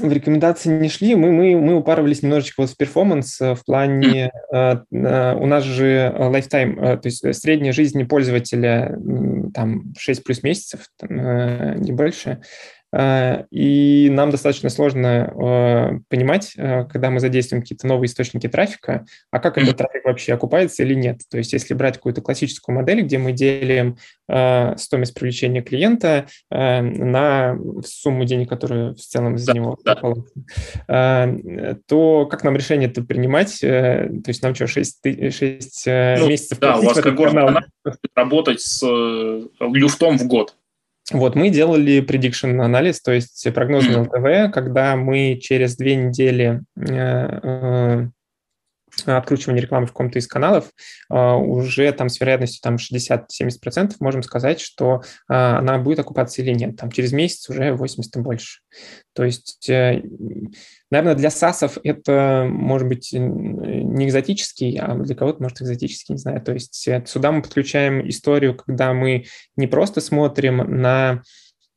В 0.00 0.12
рекомендации 0.12 0.68
не 0.68 0.88
шли, 0.88 1.14
мы, 1.14 1.30
мы, 1.30 1.60
мы 1.60 1.74
упарывались 1.76 2.22
немножечко 2.22 2.62
вот 2.62 2.70
в 2.70 2.76
перформанс 2.76 3.38
в 3.40 3.58
плане, 3.64 4.30
э, 4.52 4.76
э, 4.90 5.34
у 5.34 5.46
нас 5.46 5.64
же 5.64 6.14
lifetime, 6.16 6.78
э, 6.78 6.96
то 6.98 7.06
есть 7.08 7.34
средняя 7.34 7.72
жизнь 7.72 8.06
пользователя 8.06 8.98
там 9.54 9.94
6 9.98 10.24
плюс 10.24 10.42
месяцев, 10.42 10.88
там, 10.98 11.80
не 11.80 11.92
больше, 11.92 12.38
Э, 12.38 12.40
и 13.50 14.08
нам 14.10 14.30
достаточно 14.30 14.70
сложно 14.70 15.06
э, 15.06 15.98
понимать, 16.08 16.54
э, 16.56 16.84
когда 16.84 17.10
мы 17.10 17.20
задействуем 17.20 17.62
какие-то 17.62 17.86
новые 17.86 18.06
источники 18.06 18.48
трафика, 18.48 19.04
а 19.30 19.40
как 19.40 19.58
этот 19.58 19.76
трафик 19.76 20.04
вообще 20.04 20.32
окупается 20.32 20.82
или 20.82 20.94
нет. 20.94 21.20
То 21.30 21.36
есть 21.38 21.52
если 21.52 21.74
брать 21.74 21.96
какую-то 21.96 22.22
классическую 22.22 22.76
модель, 22.76 23.02
где 23.02 23.18
мы 23.18 23.32
делим 23.32 23.96
стоимость 24.28 25.14
привлечения 25.14 25.62
клиента 25.62 26.26
на 26.50 27.56
сумму 27.84 28.24
денег, 28.24 28.48
которую 28.48 28.96
в 28.96 29.00
целом 29.00 29.38
за 29.38 29.46
да, 29.46 29.52
него 29.52 29.78
да. 29.84 31.28
то 31.86 32.26
как 32.26 32.42
нам 32.42 32.56
решение 32.56 32.88
это 32.88 33.02
принимать? 33.02 33.60
То 33.60 34.24
есть 34.26 34.42
нам 34.42 34.54
что, 34.56 34.66
6, 34.66 35.32
6 35.32 35.86
ну, 35.86 36.28
месяцев? 36.28 36.58
Да, 36.58 36.78
у 36.78 36.82
вас 36.82 36.98
какой 36.98 37.30
работать 38.16 38.60
с 38.60 38.84
люфтом 39.60 40.18
в 40.18 40.26
год. 40.26 40.56
Вот, 41.12 41.36
мы 41.36 41.50
делали 41.50 42.04
prediction 42.04 42.60
анализ, 42.60 43.00
то 43.00 43.12
есть 43.12 43.46
прогнозный 43.54 43.96
ЛТВ, 44.00 44.52
когда 44.52 44.96
мы 44.96 45.38
через 45.40 45.76
две 45.76 45.94
недели 45.94 46.62
э, 46.76 47.38
э, 47.42 48.08
откручивания 49.06 49.62
рекламы 49.62 49.86
в 49.86 49.90
каком-то 49.90 50.18
из 50.18 50.26
каналов, 50.26 50.70
э, 51.10 51.14
уже 51.16 51.92
там 51.92 52.08
с 52.08 52.20
вероятностью 52.20 52.60
там 52.60 52.76
60-70% 52.76 53.94
можем 54.00 54.24
сказать, 54.24 54.58
что 54.60 55.02
она 55.28 55.78
будет 55.78 56.00
окупаться 56.00 56.42
или 56.42 56.52
нет. 56.52 56.76
Там 56.76 56.90
через 56.90 57.12
месяц 57.12 57.48
уже 57.50 57.72
80 57.72 58.16
и 58.16 58.20
больше. 58.20 58.60
То 59.14 59.24
есть 59.24 59.70
Наверное, 60.90 61.16
для 61.16 61.30
САСов 61.30 61.78
это 61.82 62.46
может 62.48 62.86
быть 62.86 63.12
не 63.12 64.06
экзотический, 64.06 64.78
а 64.78 64.94
для 64.94 65.16
кого-то 65.16 65.42
может 65.42 65.60
экзотический, 65.60 66.14
не 66.14 66.18
знаю. 66.18 66.40
То 66.42 66.52
есть 66.52 66.86
э, 66.86 67.04
сюда 67.06 67.32
мы 67.32 67.42
подключаем 67.42 68.08
историю, 68.08 68.56
когда 68.56 68.92
мы 68.92 69.24
не 69.56 69.66
просто 69.66 70.00
смотрим 70.00 70.58
на 70.58 71.22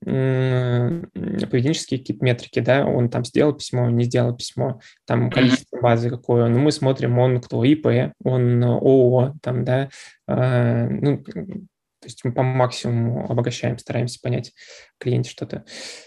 поведенческие 0.01 1.99
какие-то 1.99 2.23
метрики, 2.23 2.59
да, 2.59 2.85
он 2.85 3.09
там 3.09 3.25
сделал 3.25 3.53
письмо, 3.53 3.89
не 3.89 4.05
сделал 4.05 4.33
письмо, 4.33 4.79
там 5.05 5.29
количество 5.29 5.81
базы 5.81 6.09
какое, 6.09 6.47
но 6.47 6.57
мы 6.57 6.71
смотрим, 6.71 7.19
он 7.19 7.41
кто, 7.41 7.65
ИП, 7.65 8.13
он 8.23 8.63
ООО, 8.63 9.35
там, 9.41 9.65
да, 9.65 9.89
э, 10.27 10.87
ну, 10.87 11.21
то 11.21 12.05
есть 12.05 12.23
мы 12.23 12.31
по 12.31 12.43
максимуму 12.43 13.29
обогащаем, 13.29 13.77
стараемся 13.77 14.21
понять 14.21 14.53
клиенте 14.99 15.29
что-то 15.29 15.65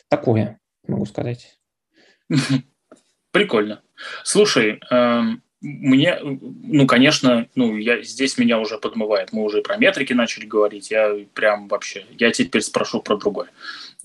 такое, 0.09 0.59
могу 0.87 1.05
сказать. 1.05 1.59
Прикольно. 3.33 3.81
Слушай, 4.23 4.81
э, 4.90 5.23
мне, 5.62 6.18
ну, 6.23 6.87
конечно, 6.87 7.49
ну, 7.55 7.77
я, 7.77 8.03
здесь 8.03 8.37
меня 8.37 8.59
уже 8.59 8.79
подмывает. 8.79 9.33
Мы 9.33 9.42
уже 9.42 9.62
про 9.62 9.77
метрики 9.77 10.12
начали 10.12 10.45
говорить. 10.45 10.90
Я 10.90 11.16
прям 11.35 11.68
вообще, 11.68 12.05
я 12.18 12.31
теперь 12.31 12.62
спрошу 12.62 13.01
про 13.01 13.16
другое. 13.16 13.49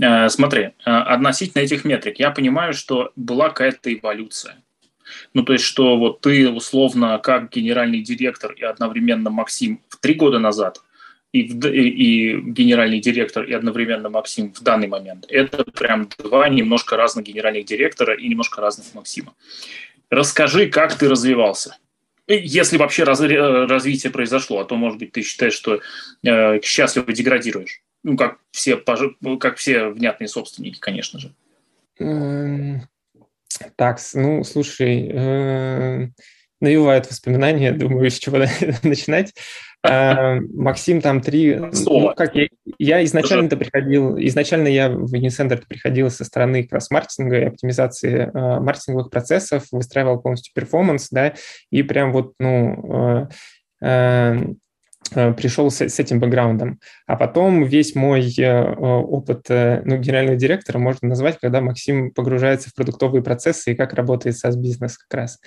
Э, 0.01 0.29
смотри, 0.29 0.61
э, 0.63 0.71
относительно 0.85 1.61
этих 1.61 1.83
метрик, 1.83 2.19
я 2.19 2.31
понимаю, 2.31 2.73
что 2.73 3.11
была 3.15 3.49
какая-то 3.49 3.93
эволюция. 3.93 4.63
Ну, 5.33 5.43
то 5.43 5.53
есть, 5.53 5.65
что 5.65 5.97
вот 5.97 6.21
ты 6.21 6.49
условно 6.49 7.19
как 7.19 7.51
генеральный 7.51 8.01
директор 8.01 8.51
и 8.53 8.63
одновременно 8.63 9.29
Максим 9.29 9.81
в 9.89 9.97
три 9.97 10.13
года 10.13 10.39
назад 10.39 10.81
и, 11.31 11.41
и 11.41 12.41
генеральный 12.41 12.99
директор, 12.99 13.43
и 13.43 13.53
одновременно 13.53 14.09
Максим 14.09 14.53
в 14.53 14.61
данный 14.61 14.87
момент. 14.87 15.25
Это 15.29 15.63
прям 15.63 16.09
два 16.17 16.49
немножко 16.49 16.97
разных 16.97 17.25
генеральных 17.25 17.65
директора 17.65 18.15
и 18.15 18.27
немножко 18.27 18.61
разных 18.61 18.93
Максима. 18.93 19.33
Расскажи, 20.09 20.69
как 20.69 20.97
ты 20.97 21.09
развивался. 21.09 21.77
Если 22.27 22.77
вообще 22.77 23.03
раз, 23.03 23.21
развитие 23.21 24.11
произошло, 24.11 24.59
а 24.59 24.65
то, 24.65 24.75
может 24.75 24.99
быть, 24.99 25.13
ты 25.13 25.21
считаешь, 25.21 25.53
что 25.53 25.79
э, 26.23 26.61
счастливо 26.61 27.11
деградируешь. 27.13 27.81
Ну, 28.03 28.17
как 28.17 28.39
все, 28.51 28.77
как 28.77 29.57
все 29.57 29.87
внятные 29.87 30.27
собственники, 30.27 30.79
конечно 30.79 31.19
же. 31.19 31.33
Эм, 31.99 32.81
так, 33.75 33.99
ну, 34.13 34.43
слушай, 34.43 35.09
э, 35.09 36.07
навевают 36.59 37.09
воспоминания, 37.09 37.71
думаю, 37.73 38.09
с 38.09 38.19
чего 38.19 38.37
начинать. 38.83 39.33
А, 39.83 40.37
Максим 40.53 41.01
там 41.01 41.21
три... 41.21 41.55
Ну, 41.55 42.13
как 42.15 42.35
я, 42.35 42.47
я 42.77 43.03
изначально-то 43.05 43.57
приходил, 43.57 44.17
изначально 44.17 44.67
я 44.67 44.89
в 44.89 45.13
Unicenter 45.13 45.61
приходил 45.67 46.09
со 46.09 46.25
стороны 46.25 46.63
как 46.63 46.73
раз 46.73 46.91
маркетинга 46.91 47.39
и 47.39 47.45
оптимизации 47.45 48.29
э, 48.33 48.59
маркетинговых 48.59 49.09
процессов, 49.09 49.65
выстраивал 49.71 50.19
полностью 50.19 50.53
перформанс, 50.53 51.09
да, 51.11 51.33
и 51.71 51.83
прям 51.83 52.11
вот, 52.11 52.33
ну, 52.39 53.29
э, 53.81 54.37
э, 55.13 55.33
пришел 55.33 55.69
с, 55.69 55.81
с 55.81 55.99
этим 55.99 56.19
бэкграундом. 56.19 56.79
А 57.05 57.15
потом 57.15 57.63
весь 57.63 57.95
мой 57.95 58.27
э, 58.37 58.63
опыт 58.73 59.45
э, 59.49 59.83
ну, 59.85 59.97
генерального 59.97 60.37
директора 60.37 60.79
можно 60.79 61.07
назвать, 61.07 61.37
когда 61.39 61.61
Максим 61.61 62.11
погружается 62.11 62.69
в 62.69 62.73
продуктовые 62.73 63.23
процессы 63.23 63.71
и 63.71 63.75
как 63.75 63.93
работает 63.93 64.35
SaaS-бизнес 64.43 64.97
как 64.97 65.17
раз. 65.17 65.39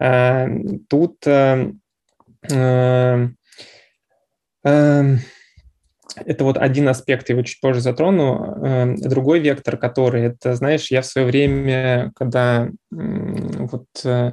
Э, 0.00 0.48
тут 0.88 1.24
э, 1.26 1.70
это 4.62 6.44
вот 6.44 6.58
один 6.58 6.88
аспект, 6.88 7.28
я 7.28 7.34
его 7.34 7.44
чуть 7.44 7.60
позже 7.60 7.80
затрону. 7.80 8.64
Эм, 8.64 8.96
другой 8.96 9.40
вектор, 9.40 9.76
который, 9.76 10.24
это, 10.24 10.54
знаешь, 10.54 10.90
я 10.90 11.02
в 11.02 11.06
свое 11.06 11.26
время, 11.26 12.12
когда 12.16 12.68
вот 12.90 13.86
э, 14.04 14.32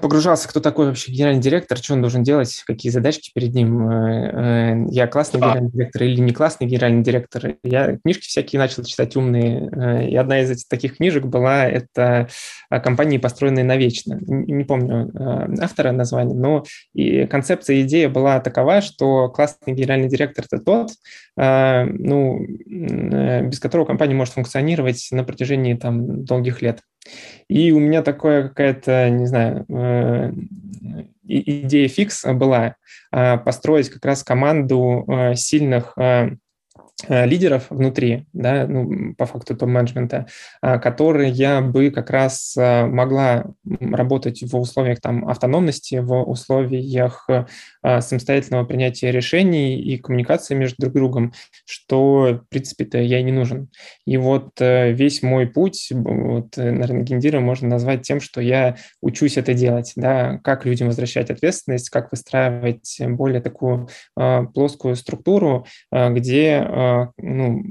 погружался, 0.00 0.48
кто 0.48 0.60
такой 0.60 0.86
вообще 0.86 1.10
генеральный 1.10 1.42
директор, 1.42 1.76
что 1.78 1.94
он 1.94 2.00
должен 2.00 2.22
делать, 2.22 2.62
какие 2.64 2.92
задачки 2.92 3.32
перед 3.34 3.54
ним. 3.54 3.90
Э, 3.90 4.30
э, 4.32 4.86
я 4.90 5.08
классный 5.08 5.40
генеральный 5.40 5.70
директор 5.70 6.02
или 6.04 6.20
не 6.20 6.32
классный 6.32 6.68
генеральный 6.68 7.02
директор. 7.02 7.56
Я 7.64 7.98
книжки 7.98 8.28
всякие 8.28 8.60
начал 8.60 8.84
читать 8.84 9.16
умные. 9.16 9.68
Э, 9.74 10.08
и 10.08 10.14
одна 10.14 10.40
из 10.40 10.50
этих 10.52 10.68
таких 10.68 10.98
книжек 10.98 11.24
была 11.24 11.66
это 11.66 12.28
«Компании, 12.70 13.18
построенные 13.18 13.64
навечно». 13.64 14.18
Не 14.20 14.62
помню 14.62 15.10
автора 15.60 15.90
названия, 15.90 16.34
но 16.34 16.64
и 16.94 17.26
концепция, 17.26 17.80
идея 17.82 18.08
была 18.08 18.38
такова, 18.38 18.80
что 18.80 19.28
классный 19.28 19.74
генеральный 19.74 20.08
директор– 20.08 20.44
это 20.50 20.62
тот, 20.62 20.90
ну, 21.36 22.46
без 22.66 23.58
которого 23.58 23.86
компания 23.86 24.14
может 24.14 24.34
функционировать 24.34 25.08
на 25.10 25.24
протяжении 25.24 25.74
там, 25.74 26.24
долгих 26.24 26.62
лет. 26.62 26.80
И 27.48 27.72
у 27.72 27.78
меня 27.78 28.02
такое 28.02 28.48
какая-то, 28.48 29.08
не 29.10 29.26
знаю, 29.26 29.64
э, 29.68 30.32
идея 31.24 31.88
фикс 31.88 32.24
была 32.24 32.76
э, 33.12 33.38
построить 33.38 33.88
как 33.90 34.04
раз 34.04 34.22
команду 34.22 35.04
э, 35.08 35.34
сильных 35.34 35.94
Э, 35.96 36.30
лидеров 37.06 37.66
внутри, 37.70 38.26
да, 38.32 38.66
ну, 38.66 39.14
по 39.14 39.24
факту 39.24 39.56
топ-менеджмента, 39.56 40.26
а, 40.60 40.78
которые 40.78 41.30
я 41.30 41.60
бы 41.60 41.90
как 41.90 42.10
раз 42.10 42.56
э, 42.56 42.86
могла 42.86 43.46
работать 43.80 44.42
в 44.42 44.56
условиях 44.56 45.00
там 45.00 45.28
автономности, 45.28 45.96
в 45.96 46.22
условиях 46.28 47.28
э, 47.28 47.44
самостоятельного 48.00 48.64
принятия 48.64 49.12
решений 49.12 49.80
и 49.80 49.96
коммуникации 49.98 50.56
между 50.56 50.76
друг 50.80 50.94
другом, 50.94 51.32
что, 51.66 52.40
в 52.44 52.48
принципе-то, 52.48 52.98
я 52.98 53.20
и 53.20 53.22
не 53.22 53.32
нужен. 53.32 53.68
И 54.04 54.16
вот 54.16 54.50
весь 54.58 55.22
мой 55.22 55.46
путь, 55.46 55.88
вот, 55.92 56.56
наверное, 56.56 57.02
гендира 57.02 57.40
можно 57.40 57.68
назвать 57.68 58.02
тем, 58.02 58.20
что 58.20 58.40
я 58.40 58.76
учусь 59.00 59.36
это 59.36 59.54
делать, 59.54 59.92
да, 59.94 60.38
как 60.42 60.66
людям 60.66 60.88
возвращать 60.88 61.30
ответственность, 61.30 61.90
как 61.90 62.10
выстраивать 62.10 62.98
более 63.00 63.40
такую 63.40 63.88
плоскую 64.14 64.96
структуру, 64.96 65.66
где 65.92 66.66
ну, 67.16 67.62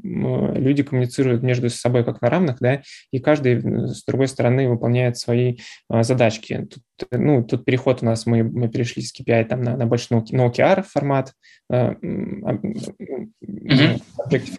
люди 0.56 0.84
коммуницируют 0.84 1.44
между 1.44 1.70
собой 1.70 2.04
как 2.04 2.22
на 2.22 2.30
равных, 2.30 2.58
да, 2.60 2.82
и 3.12 3.20
каждый 3.20 3.60
с 3.88 4.04
другой 4.06 4.28
стороны 4.28 4.68
выполняет 4.70 5.18
свои 5.18 5.58
а, 5.90 6.04
задачки. 6.04 6.68
Тут, 6.70 6.84
ну, 7.12 7.44
тут 7.44 7.66
переход 7.66 8.02
у 8.02 8.06
нас, 8.06 8.26
мы, 8.26 8.44
мы 8.44 8.70
перешли 8.70 9.02
с 9.02 9.14
KPI 9.14 9.46
там, 9.46 9.62
на, 9.62 9.78
на 9.78 9.86
больше 9.86 10.08
на 10.14 10.48
OKR 10.48 10.84
формат, 10.84 11.34
mm-hmm. 11.72 12.72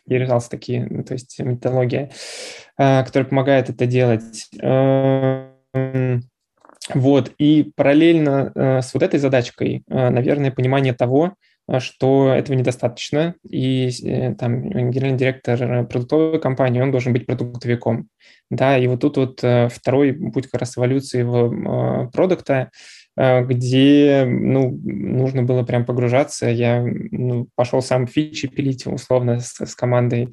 результаты 0.07 0.51
такие, 0.51 0.87
ну, 0.89 1.05
то 1.05 1.15
есть 1.15 1.39
методология, 1.39 2.11
которая 2.77 3.29
помогает 3.29 3.71
это 3.71 3.87
делать. 3.87 4.49
Вот, 6.95 7.33
и 7.37 7.71
параллельно 7.77 8.81
с 8.83 8.95
вот 8.95 9.03
этой 9.03 9.21
задачкой, 9.21 9.83
наверное, 9.89 10.51
понимание 10.51 10.95
того, 10.95 11.25
а, 11.27 11.33
что 11.79 12.33
этого 12.33 12.57
недостаточно, 12.57 13.35
и 13.49 13.91
э, 14.05 14.35
там 14.35 14.63
генеральный 14.91 15.19
директор 15.19 15.87
продуктовой 15.87 16.41
компании, 16.41 16.81
он 16.81 16.91
должен 16.91 17.13
быть 17.13 17.27
продуктовиком. 17.27 18.09
Да, 18.51 18.79
и 18.79 18.87
вот 18.87 19.01
тут 19.01 19.17
вот 19.19 19.45
э, 19.45 19.69
второй 19.69 20.15
путь 20.15 20.49
как 20.49 20.61
раз 20.63 20.77
эволюции 20.79 21.23
в 21.23 22.11
продукта, 22.13 22.71
где 23.17 24.25
ну, 24.25 24.81
нужно 24.85 25.43
было 25.43 25.65
прям 25.65 25.85
погружаться. 25.85 26.47
Я 26.47 26.85
ну, 26.85 27.49
пошел 27.57 27.83
сам 27.83 28.07
фичи 28.07 28.47
пилить 28.47 28.87
условно 28.87 29.41
с, 29.41 29.61
с 29.61 29.75
командой 29.75 30.29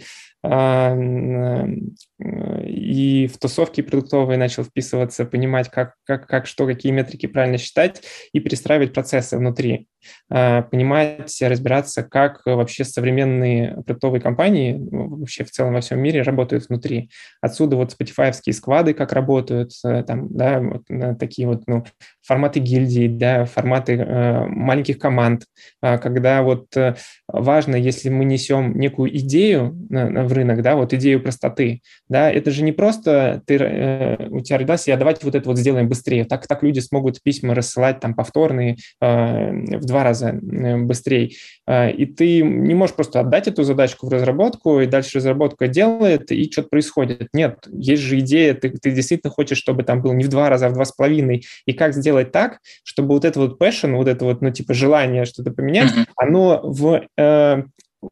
и 2.65 3.27
в 3.27 3.37
тусовки 3.37 3.81
продуктовые 3.81 4.37
начал 4.37 4.63
вписываться, 4.63 5.25
понимать, 5.25 5.69
как, 5.69 5.95
как, 6.05 6.27
как 6.27 6.45
что, 6.47 6.65
какие 6.65 6.91
метрики 6.91 7.25
правильно 7.25 7.57
считать 7.57 8.03
и 8.33 8.39
перестраивать 8.39 8.93
процессы 8.93 9.37
внутри. 9.37 9.87
А, 10.29 10.63
понимать, 10.63 11.41
разбираться, 11.41 12.03
как 12.03 12.41
вообще 12.45 12.83
современные 12.83 13.75
продуктовые 13.85 14.21
компании 14.21 14.73
ну, 14.73 15.17
вообще 15.17 15.43
в 15.43 15.51
целом 15.51 15.73
во 15.73 15.81
всем 15.81 15.99
мире 15.99 16.21
работают 16.21 16.67
внутри. 16.67 17.09
Отсюда 17.41 17.75
вот 17.75 17.95
Spotify 17.99 18.31
сквады 18.51 18.93
как 18.93 19.13
работают, 19.13 19.71
э, 19.83 20.03
там, 20.03 20.27
да, 20.35 20.59
вот 20.59 20.83
такие 21.19 21.47
вот 21.47 21.63
ну, 21.67 21.83
форматы 22.21 22.59
гильдии, 22.59 23.07
да, 23.07 23.45
форматы 23.45 23.93
э, 23.93 24.45
маленьких 24.47 24.97
команд, 24.97 25.45
э, 25.81 25.97
когда 25.97 26.41
вот 26.41 26.75
э, 26.75 26.95
важно, 27.27 27.75
если 27.75 28.09
мы 28.09 28.25
несем 28.25 28.77
некую 28.77 29.15
идею 29.17 29.75
в 29.89 30.33
рынок, 30.35 30.61
да, 30.61 30.75
вот 30.75 30.93
идею 30.93 31.21
простоты, 31.21 31.81
да, 32.09 32.31
это 32.31 32.51
же 32.51 32.63
не 32.63 32.71
просто 32.71 33.41
ты, 33.45 33.55
э, 33.55 34.27
у 34.29 34.41
тебя 34.41 34.57
родилась, 34.57 34.87
я 34.87 34.97
давайте 34.97 35.21
вот 35.23 35.35
это 35.35 35.47
вот 35.47 35.57
сделаем 35.57 35.87
быстрее, 35.87 36.25
так, 36.25 36.47
так 36.47 36.63
люди 36.63 36.79
смогут 36.79 37.21
письма 37.21 37.55
рассылать 37.55 37.99
там 37.99 38.13
повторные 38.13 38.77
э, 39.01 39.51
в 39.77 39.85
два 39.85 40.03
раза 40.03 40.29
э, 40.29 40.77
быстрее, 40.77 41.31
э, 41.67 41.91
и 41.91 42.05
ты 42.05 42.41
не 42.41 42.73
можешь 42.73 42.95
просто 42.95 43.19
отдать 43.19 43.47
эту 43.47 43.63
задачку 43.63 44.07
в 44.07 44.09
разработку, 44.09 44.79
и 44.81 44.87
дальше 44.87 45.17
разработка 45.17 45.67
делает, 45.67 46.31
и 46.31 46.51
что-то 46.51 46.69
происходит. 46.69 47.29
Нет, 47.33 47.67
есть 47.71 48.01
же 48.01 48.19
идея, 48.19 48.53
ты, 48.53 48.69
ты 48.69 48.91
действительно 48.91 49.31
хочешь, 49.31 49.57
чтобы 49.57 49.83
там 49.83 50.01
был 50.01 50.13
не 50.13 50.23
в 50.23 50.29
два 50.29 50.49
раза, 50.49 50.67
а 50.67 50.69
в 50.69 50.73
два 50.73 50.85
с 50.85 50.91
половиной, 50.91 51.45
и 51.65 51.73
как 51.73 51.93
сделать 51.93 52.25
сделать 52.25 52.31
так, 52.31 52.59
чтобы 52.83 53.09
вот 53.09 53.25
это 53.25 53.39
вот 53.39 53.61
passion, 53.61 53.95
вот 53.95 54.07
это 54.07 54.25
вот, 54.25 54.41
ну, 54.41 54.51
типа, 54.51 54.73
желание 54.73 55.25
что-то 55.25 55.51
поменять, 55.51 55.91
mm-hmm. 55.91 56.05
оно 56.17 56.61
в 56.63 57.01
э, 57.17 57.63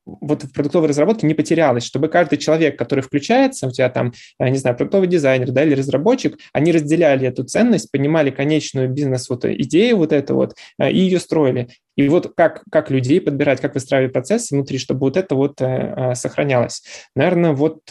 вот 0.05 0.43
в 0.43 0.53
продуктовой 0.53 0.89
разработке 0.89 1.27
не 1.27 1.33
потерялось, 1.33 1.83
чтобы 1.83 2.07
каждый 2.07 2.37
человек, 2.37 2.77
который 2.77 3.01
включается, 3.01 3.67
у 3.67 3.71
тебя 3.71 3.89
там, 3.89 4.13
э, 4.39 4.49
не 4.49 4.57
знаю, 4.57 4.75
продуктовый 4.75 5.07
дизайнер, 5.07 5.51
да, 5.51 5.63
или 5.63 5.75
разработчик, 5.75 6.37
они 6.53 6.71
разделяли 6.71 7.27
эту 7.27 7.43
ценность, 7.43 7.91
понимали 7.91 8.29
конечную 8.31 8.89
бизнес 8.89 9.29
вот 9.29 9.45
идею 9.45 9.97
вот 9.97 10.11
эту 10.11 10.35
вот 10.35 10.55
э, 10.79 10.91
и 10.91 10.99
ее 10.99 11.19
строили. 11.19 11.69
И 11.95 12.07
вот 12.09 12.33
как, 12.35 12.63
как 12.71 12.89
людей 12.89 13.21
подбирать, 13.21 13.61
как 13.61 13.75
выстраивать 13.75 14.13
процессы 14.13 14.55
внутри, 14.55 14.77
чтобы 14.77 15.01
вот 15.01 15.17
это 15.17 15.35
вот 15.35 15.61
э, 15.61 16.13
сохранялось. 16.15 16.83
Наверное, 17.15 17.53
вот 17.53 17.81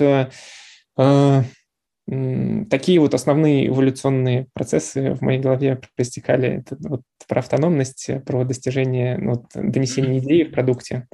такие 2.68 2.98
вот 2.98 3.14
основные 3.14 3.68
эволюционные 3.68 4.48
процессы 4.52 5.14
в 5.14 5.22
моей 5.22 5.40
голове 5.40 5.80
проистекали. 5.96 6.58
Это 6.58 6.76
вот 6.80 7.02
про 7.28 7.38
автономность, 7.38 8.10
про 8.26 8.44
достижение, 8.44 9.16
ну, 9.18 9.34
вот, 9.34 9.46
донесение 9.54 10.18
идеи 10.18 10.42
в 10.42 10.50
продукте. 10.50 11.06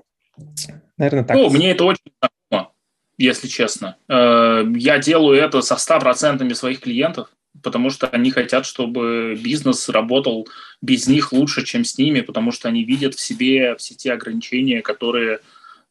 Наверное, 0.96 1.24
так. 1.24 1.36
Ну, 1.36 1.50
мне 1.50 1.70
это 1.70 1.84
очень 1.84 2.12
знакомо, 2.20 2.72
если 3.16 3.48
честно. 3.48 3.96
Э, 4.08 4.64
я 4.76 4.98
делаю 4.98 5.38
это 5.38 5.60
со 5.62 5.76
100% 5.76 6.54
своих 6.54 6.80
клиентов, 6.80 7.28
потому 7.62 7.90
что 7.90 8.06
они 8.08 8.30
хотят, 8.30 8.66
чтобы 8.66 9.38
бизнес 9.40 9.88
работал 9.88 10.48
без 10.82 11.06
них 11.06 11.32
лучше, 11.32 11.64
чем 11.64 11.84
с 11.84 11.98
ними, 11.98 12.20
потому 12.20 12.52
что 12.52 12.68
они 12.68 12.84
видят 12.84 13.14
в 13.14 13.20
себе 13.20 13.76
все 13.76 13.94
те 13.94 14.12
ограничения, 14.12 14.82
которые 14.82 15.40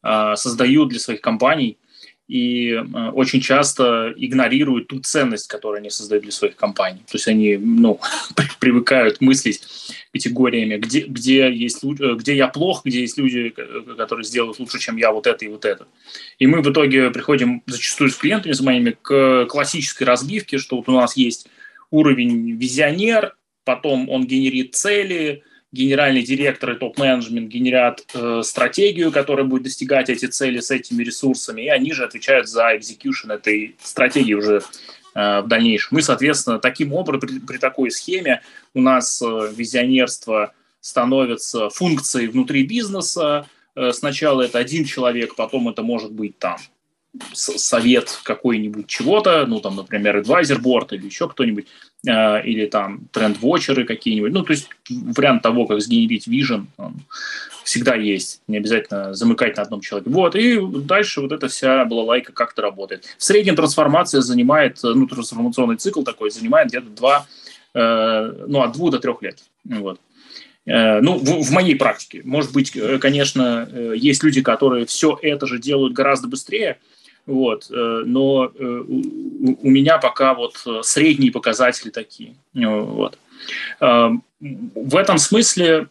э, 0.04 0.34
создают 0.36 0.90
для 0.90 1.00
своих 1.00 1.22
компаний– 1.22 1.78
и 2.28 2.72
э, 2.72 3.10
очень 3.14 3.40
часто 3.40 4.14
игнорируют 4.18 4.88
ту 4.88 5.00
ценность, 5.00 5.48
которую 5.48 5.80
они 5.80 5.90
создают 5.90 6.24
для 6.24 6.32
своих 6.32 6.56
компаний. 6.58 7.00
То 7.08 7.16
есть 7.16 7.28
они 7.28 7.56
ну, 7.58 8.00
привыкают 8.60 9.22
мыслить 9.22 9.62
категориями, 10.12 10.78
где, 10.78 11.02
где, 11.02 11.52
есть, 11.52 11.84
э, 11.84 12.16
где 12.16 12.36
я 12.36 12.50
плох, 12.50 12.84
где 12.84 13.02
есть 13.02 13.18
люди, 13.18 13.54
которые 13.98 14.26
сделают 14.26 14.60
лучше, 14.60 14.80
чем 14.80 14.98
я 14.98 15.12
вот 15.12 15.26
это 15.26 15.46
и 15.46 15.48
вот 15.48 15.64
это. 15.64 15.88
И 16.38 16.48
мы 16.48 16.62
в 16.62 16.70
итоге 16.70 17.12
приходим 17.12 17.64
зачастую 17.66 18.10
с 18.10 18.16
клиентами 18.16 18.52
с 18.52 18.62
моими 18.62 18.96
к 19.02 19.46
классической 19.46 20.04
разбивке, 20.04 20.58
что 20.58 20.78
вот 20.78 20.90
у 20.90 20.94
нас 20.94 21.16
есть 21.16 21.48
уровень 21.92 22.58
визионер, 22.58 23.36
потом 23.64 24.10
он 24.10 24.26
генерит 24.26 24.76
цели, 24.76 25.44
генеральный 25.78 26.24
директор 26.24 26.72
и 26.72 26.76
топ-менеджмент 26.78 27.48
генерят 27.48 28.06
э, 28.14 28.42
стратегию, 28.44 29.12
которая 29.12 29.46
будет 29.46 29.64
достигать 29.64 30.10
эти 30.10 30.26
цели 30.26 30.60
с 30.60 30.72
этими 30.72 31.04
ресурсами, 31.04 31.62
и 31.62 31.70
они 31.70 31.94
же 31.94 32.04
отвечают 32.04 32.50
за 32.50 32.76
execution 32.76 33.34
этой 33.34 33.76
стратегии 33.82 34.34
уже 34.34 34.62
э, 35.16 35.42
в 35.42 35.48
дальнейшем. 35.48 35.90
Мы, 35.92 36.02
соответственно, 36.02 36.60
таким 36.60 36.94
образом, 36.94 37.22
при, 37.22 37.40
при 37.40 37.58
такой 37.58 37.92
схеме 37.92 38.42
у 38.74 38.82
нас 38.82 39.22
э, 39.22 39.52
визионерство 39.56 40.54
становится 40.82 41.70
функцией 41.70 42.28
внутри 42.28 42.64
бизнеса. 42.64 43.48
Э, 43.76 43.92
сначала 43.92 44.42
это 44.42 44.58
один 44.58 44.84
человек, 44.84 45.36
потом 45.36 45.70
это 45.70 45.84
может 45.84 46.12
быть 46.12 46.40
там 46.40 46.58
совет 47.34 48.20
какой-нибудь 48.24 48.88
чего-то, 48.88 49.46
ну, 49.46 49.60
там, 49.60 49.76
например, 49.76 50.18
advisor 50.18 50.60
board 50.60 50.88
или 50.92 51.06
еще 51.06 51.28
кто-нибудь, 51.28 51.68
э, 52.08 52.44
или 52.44 52.66
там 52.66 53.08
тренд-вотчеры 53.12 53.86
какие-нибудь. 53.86 54.32
Ну, 54.32 54.44
то 54.44 54.52
есть 54.52 54.70
вариант 54.90 55.44
того, 55.44 55.66
как 55.66 55.82
сгенерить 55.82 56.28
vision, 56.28 56.66
всегда 57.64 57.96
есть. 57.96 58.42
Не 58.48 58.58
обязательно 58.58 59.14
замыкать 59.14 59.58
на 59.58 59.64
одном 59.64 59.82
человеке. 59.82 60.10
Вот, 60.10 60.36
и 60.36 60.60
дальше 60.60 61.22
вот 61.22 61.32
эта 61.32 61.48
вся 61.48 61.86
балалайка 61.86 62.32
как-то 62.32 62.62
работает. 62.62 63.06
В 63.18 63.24
среднем 63.24 63.56
трансформация 63.56 64.22
занимает, 64.22 64.80
ну, 64.84 65.08
трансформационный 65.08 65.78
цикл 65.78 66.04
такой 66.04 66.32
занимает 66.32 66.70
где-то 66.70 66.90
два, 66.90 67.28
э, 67.74 68.46
ну, 68.48 68.62
от 68.62 68.72
двух 68.74 68.92
до 68.92 69.00
трех 69.00 69.22
лет. 69.22 69.40
Вот. 69.66 70.00
Э, 70.68 71.00
ну, 71.00 71.18
в, 71.18 71.44
в 71.44 71.52
моей 71.52 71.76
практике. 71.76 72.22
Может 72.26 72.52
быть, 72.52 72.76
э, 72.76 73.00
конечно, 73.00 73.70
э, 73.72 73.94
есть 73.96 74.22
люди, 74.22 74.42
которые 74.42 74.86
все 74.86 75.18
это 75.22 75.48
же 75.48 75.60
делают 75.60 75.94
гораздо 75.94 76.28
быстрее, 76.28 76.78
вот. 77.28 77.70
Э, 77.70 78.04
но 78.06 78.46
э, 78.46 78.84
у 78.88 79.70
меня 79.70 79.98
пока 80.00 80.34
вот 80.34 80.64
э, 80.66 80.80
средние 80.82 81.32
показатели 81.32 81.90
такие. 81.90 82.36
Вот. 82.54 83.20
В 83.80 84.96
этом 84.96 85.18
смысле 85.18 85.88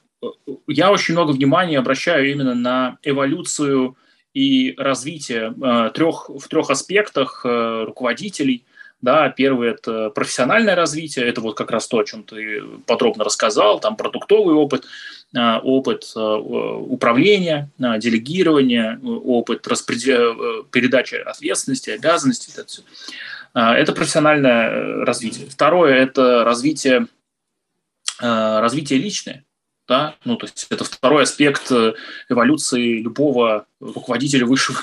я 0.66 0.90
очень 0.90 1.14
много 1.14 1.32
внимания 1.32 1.78
обращаю 1.78 2.30
именно 2.30 2.54
на 2.54 2.98
эволюцию 3.02 3.96
и 4.34 4.74
развитие 4.76 5.54
трех, 5.94 6.28
в 6.28 6.46
трех 6.48 6.70
аспектах 6.70 7.44
руководителей. 7.44 8.64
Да, 9.02 9.28
первый– 9.28 9.70
это 9.70 10.10
профессиональное 10.10 10.74
развитие, 10.74 11.26
это 11.26 11.40
вот 11.40 11.56
как 11.56 11.70
раз 11.70 11.86
то, 11.86 11.98
о 11.98 12.04
чем 12.04 12.22
ты 12.24 12.62
подробно 12.86 13.24
рассказал, 13.24 13.78
там 13.78 13.96
продуктовый 13.96 14.54
опыт– 14.54 14.84
Э, 15.34 15.58
опыт 15.58 16.12
э, 16.14 16.20
управления, 16.20 17.70
э, 17.78 17.98
делегирования, 17.98 18.98
опыт 19.02 19.66
распредел... 19.66 20.64
передачи 20.64 21.16
ответственности, 21.16 21.90
обязанностей. 21.90 22.52
Это, 22.54 22.66
все. 22.66 22.82
это 23.54 23.92
профессиональное 23.92 25.04
развитие. 25.04 25.48
Второе– 25.48 25.94
это 25.96 26.44
развитие, 26.44 27.06
развитие 28.18 28.98
личное. 28.98 29.44
Да? 29.88 30.14
Ну, 30.24 30.36
то 30.36 30.46
есть 30.46 30.66
это 30.70 30.84
второй 30.84 31.24
аспект 31.24 31.70
эволюции 32.28 33.00
любого 33.00 33.66
руководителя 33.80 34.46
высшего, 34.46 34.78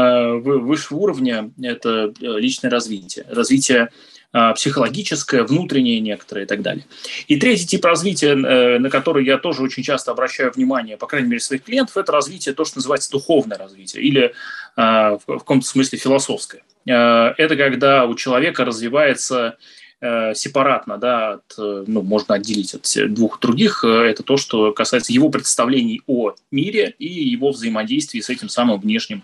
высшего 0.00 0.98
уровня– 0.98 1.52
это 1.62 2.12
личное 2.20 2.70
развитие. 2.70 3.26
Развитие 3.30 3.90
а, 4.36 4.52
психологическое, 4.52 5.44
внутреннее 5.44 6.00
некоторое 6.00 6.42
и 6.42 6.46
так 6.46 6.60
далее. 6.60 6.84
И 7.28 7.38
третий 7.38 7.68
тип 7.68 7.84
развития, 7.84 8.32
э, 8.32 8.78
на 8.80 8.90
который 8.90 9.24
я 9.24 9.38
тоже 9.38 9.62
очень 9.62 9.84
часто 9.84 10.10
обращаю 10.10 10.50
внимание, 10.50 10.96
по 10.96 11.06
крайней 11.06 11.28
мере, 11.28 11.38
своих 11.38 11.62
клиентов, 11.62 11.96
это 11.96 12.10
развитие, 12.10 12.52
то, 12.52 12.64
что 12.64 12.78
называется 12.78 13.12
духовное 13.12 13.56
развитие 13.56 14.02
или 14.02 14.34
в 14.76 15.20
каком-то 15.28 15.64
смысле 15.64 16.00
философское. 16.00 16.64
Это 16.84 17.54
когда 17.56 18.06
у 18.06 18.16
человека 18.16 18.64
развивается 18.64 19.56
э, 20.00 20.34
сепаратно, 20.34 20.98
да, 20.98 21.34
от, 21.34 21.54
ну, 21.56 22.02
можно 22.02 22.34
отделить 22.34 22.74
от 22.74 23.14
двух 23.14 23.38
других, 23.38 23.84
это 23.84 24.24
то, 24.24 24.36
что 24.36 24.72
касается 24.72 25.12
его 25.12 25.28
представлений 25.28 26.02
о 26.08 26.34
мире 26.50 26.96
и 26.98 27.06
его 27.06 27.52
взаимодействии 27.52 28.18
с 28.18 28.30
этим 28.30 28.48
самым 28.48 28.80
внешним 28.80 29.22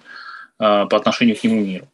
по 0.60 0.96
отношению 0.96 1.36
к 1.36 1.42
нему 1.42 1.64
миру. 1.64 1.88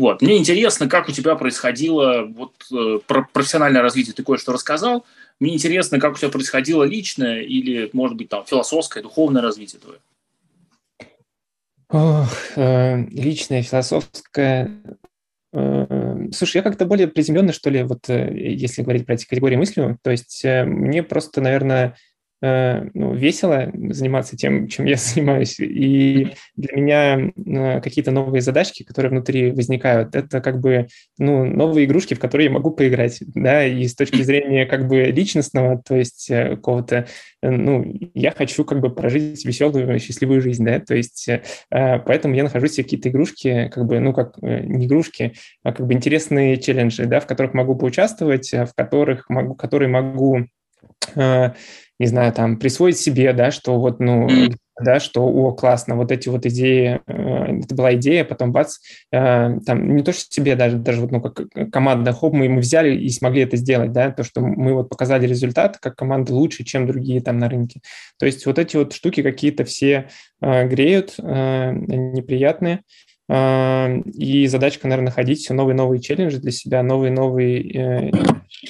Вот. 0.00 0.22
Мне 0.22 0.38
интересно, 0.38 0.88
как 0.88 1.08
у 1.08 1.12
тебя 1.12 1.34
происходило 1.34 2.22
вот, 2.22 2.54
э, 2.72 3.00
профессиональное 3.32 3.82
развитие. 3.82 4.14
Ты 4.14 4.22
кое-что 4.22 4.52
рассказал. 4.52 5.04
Мне 5.40 5.54
интересно, 5.54 6.00
как 6.00 6.14
у 6.14 6.16
тебя 6.16 6.30
происходило 6.30 6.84
личное 6.84 7.42
или, 7.42 7.90
может 7.92 8.16
быть, 8.16 8.30
там, 8.30 8.44
философское, 8.46 9.02
духовное 9.02 9.42
развитие 9.42 9.78
твое. 9.78 9.98
Ох, 11.90 12.32
э, 12.56 13.04
личное, 13.10 13.62
философское. 13.62 14.70
Э, 15.52 16.28
слушай, 16.32 16.56
я 16.56 16.62
как-то 16.62 16.86
более 16.86 17.08
приземленный, 17.08 17.52
что 17.52 17.68
ли, 17.68 17.82
вот 17.82 18.08
э, 18.08 18.32
если 18.32 18.80
говорить 18.82 19.04
про 19.04 19.16
эти 19.16 19.26
категории 19.26 19.56
мысли. 19.56 19.98
То 20.02 20.10
есть 20.10 20.44
э, 20.44 20.64
мне 20.64 21.02
просто, 21.02 21.42
наверное, 21.42 21.88
э, 21.88 21.92
ну, 22.42 23.14
весело 23.14 23.70
заниматься 23.90 24.36
тем, 24.36 24.68
чем 24.68 24.86
я 24.86 24.96
занимаюсь. 24.96 25.58
И 25.60 26.32
для 26.56 26.76
меня 26.76 27.32
э, 27.36 27.80
какие-то 27.80 28.10
новые 28.10 28.40
задачки, 28.40 28.82
которые 28.82 29.10
внутри 29.10 29.50
возникают, 29.50 30.14
это 30.14 30.40
как 30.40 30.60
бы 30.60 30.86
ну, 31.18 31.44
новые 31.44 31.86
игрушки, 31.86 32.14
в 32.14 32.20
которые 32.20 32.46
я 32.46 32.52
могу 32.52 32.70
поиграть. 32.70 33.22
Да? 33.34 33.66
И 33.66 33.86
с 33.86 33.94
точки 33.94 34.22
зрения 34.22 34.66
как 34.66 34.88
бы 34.88 35.04
личностного, 35.04 35.82
то 35.82 35.96
есть 35.96 36.30
э, 36.30 36.56
какого-то, 36.56 37.06
ну, 37.42 37.84
я 38.14 38.30
хочу 38.32 38.64
как 38.64 38.80
бы 38.80 38.94
прожить 38.94 39.44
веселую, 39.44 39.98
счастливую 39.98 40.40
жизнь. 40.40 40.64
Да? 40.64 40.80
То 40.80 40.94
есть 40.94 41.28
поэтому 41.70 42.34
я 42.34 42.42
нахожусь 42.42 42.74
в 42.74 42.76
какие-то 42.76 43.08
игрушки, 43.08 43.70
как 43.72 43.86
бы, 43.86 44.00
ну, 44.00 44.12
как 44.12 44.36
не 44.40 44.86
игрушки, 44.86 45.34
а 45.62 45.72
как 45.72 45.86
бы 45.86 45.92
интересные 45.92 46.56
челленджи, 46.56 47.04
да, 47.04 47.20
в 47.20 47.26
которых 47.26 47.54
могу 47.54 47.76
поучаствовать, 47.76 48.52
в 48.52 48.72
которых 48.74 49.28
могу, 49.28 49.54
которые 49.54 49.88
могу 49.88 50.46
не 52.00 52.06
знаю, 52.06 52.32
там, 52.32 52.58
присвоить 52.58 52.98
себе, 52.98 53.34
да, 53.34 53.50
что 53.50 53.78
вот, 53.78 54.00
ну, 54.00 54.26
да, 54.80 55.00
что, 55.00 55.22
о, 55.22 55.52
классно, 55.52 55.96
вот 55.96 56.10
эти 56.10 56.30
вот 56.30 56.46
идеи, 56.46 57.02
э, 57.06 57.58
это 57.62 57.74
была 57.74 57.94
идея, 57.94 58.24
потом 58.24 58.52
бац, 58.52 58.78
э, 59.12 59.58
там, 59.66 59.94
не 59.94 60.02
то, 60.02 60.10
что 60.14 60.22
себе 60.30 60.56
даже, 60.56 60.78
даже 60.78 61.02
вот, 61.02 61.10
ну, 61.10 61.20
как 61.20 61.42
команда, 61.70 62.14
хоп, 62.14 62.32
мы, 62.32 62.48
мы 62.48 62.62
взяли 62.62 62.96
и 62.96 63.10
смогли 63.10 63.42
это 63.42 63.58
сделать, 63.58 63.92
да, 63.92 64.12
то, 64.12 64.24
что 64.24 64.40
мы 64.40 64.72
вот 64.72 64.88
показали 64.88 65.26
результат, 65.26 65.76
как 65.76 65.94
команда 65.94 66.32
лучше, 66.32 66.64
чем 66.64 66.86
другие 66.86 67.20
там 67.20 67.36
на 67.36 67.50
рынке. 67.50 67.82
То 68.18 68.24
есть 68.24 68.46
вот 68.46 68.58
эти 68.58 68.78
вот 68.78 68.94
штуки 68.94 69.22
какие-то 69.22 69.64
все 69.64 70.08
э, 70.40 70.68
греют, 70.68 71.16
э, 71.18 71.72
неприятные, 71.72 72.80
и 73.30 74.46
задачка, 74.48 74.88
наверное, 74.88 75.10
находить 75.10 75.38
все 75.38 75.54
новые-новые 75.54 76.00
челленджи 76.00 76.38
для 76.38 76.50
себя, 76.50 76.82
новые-новые 76.82 78.10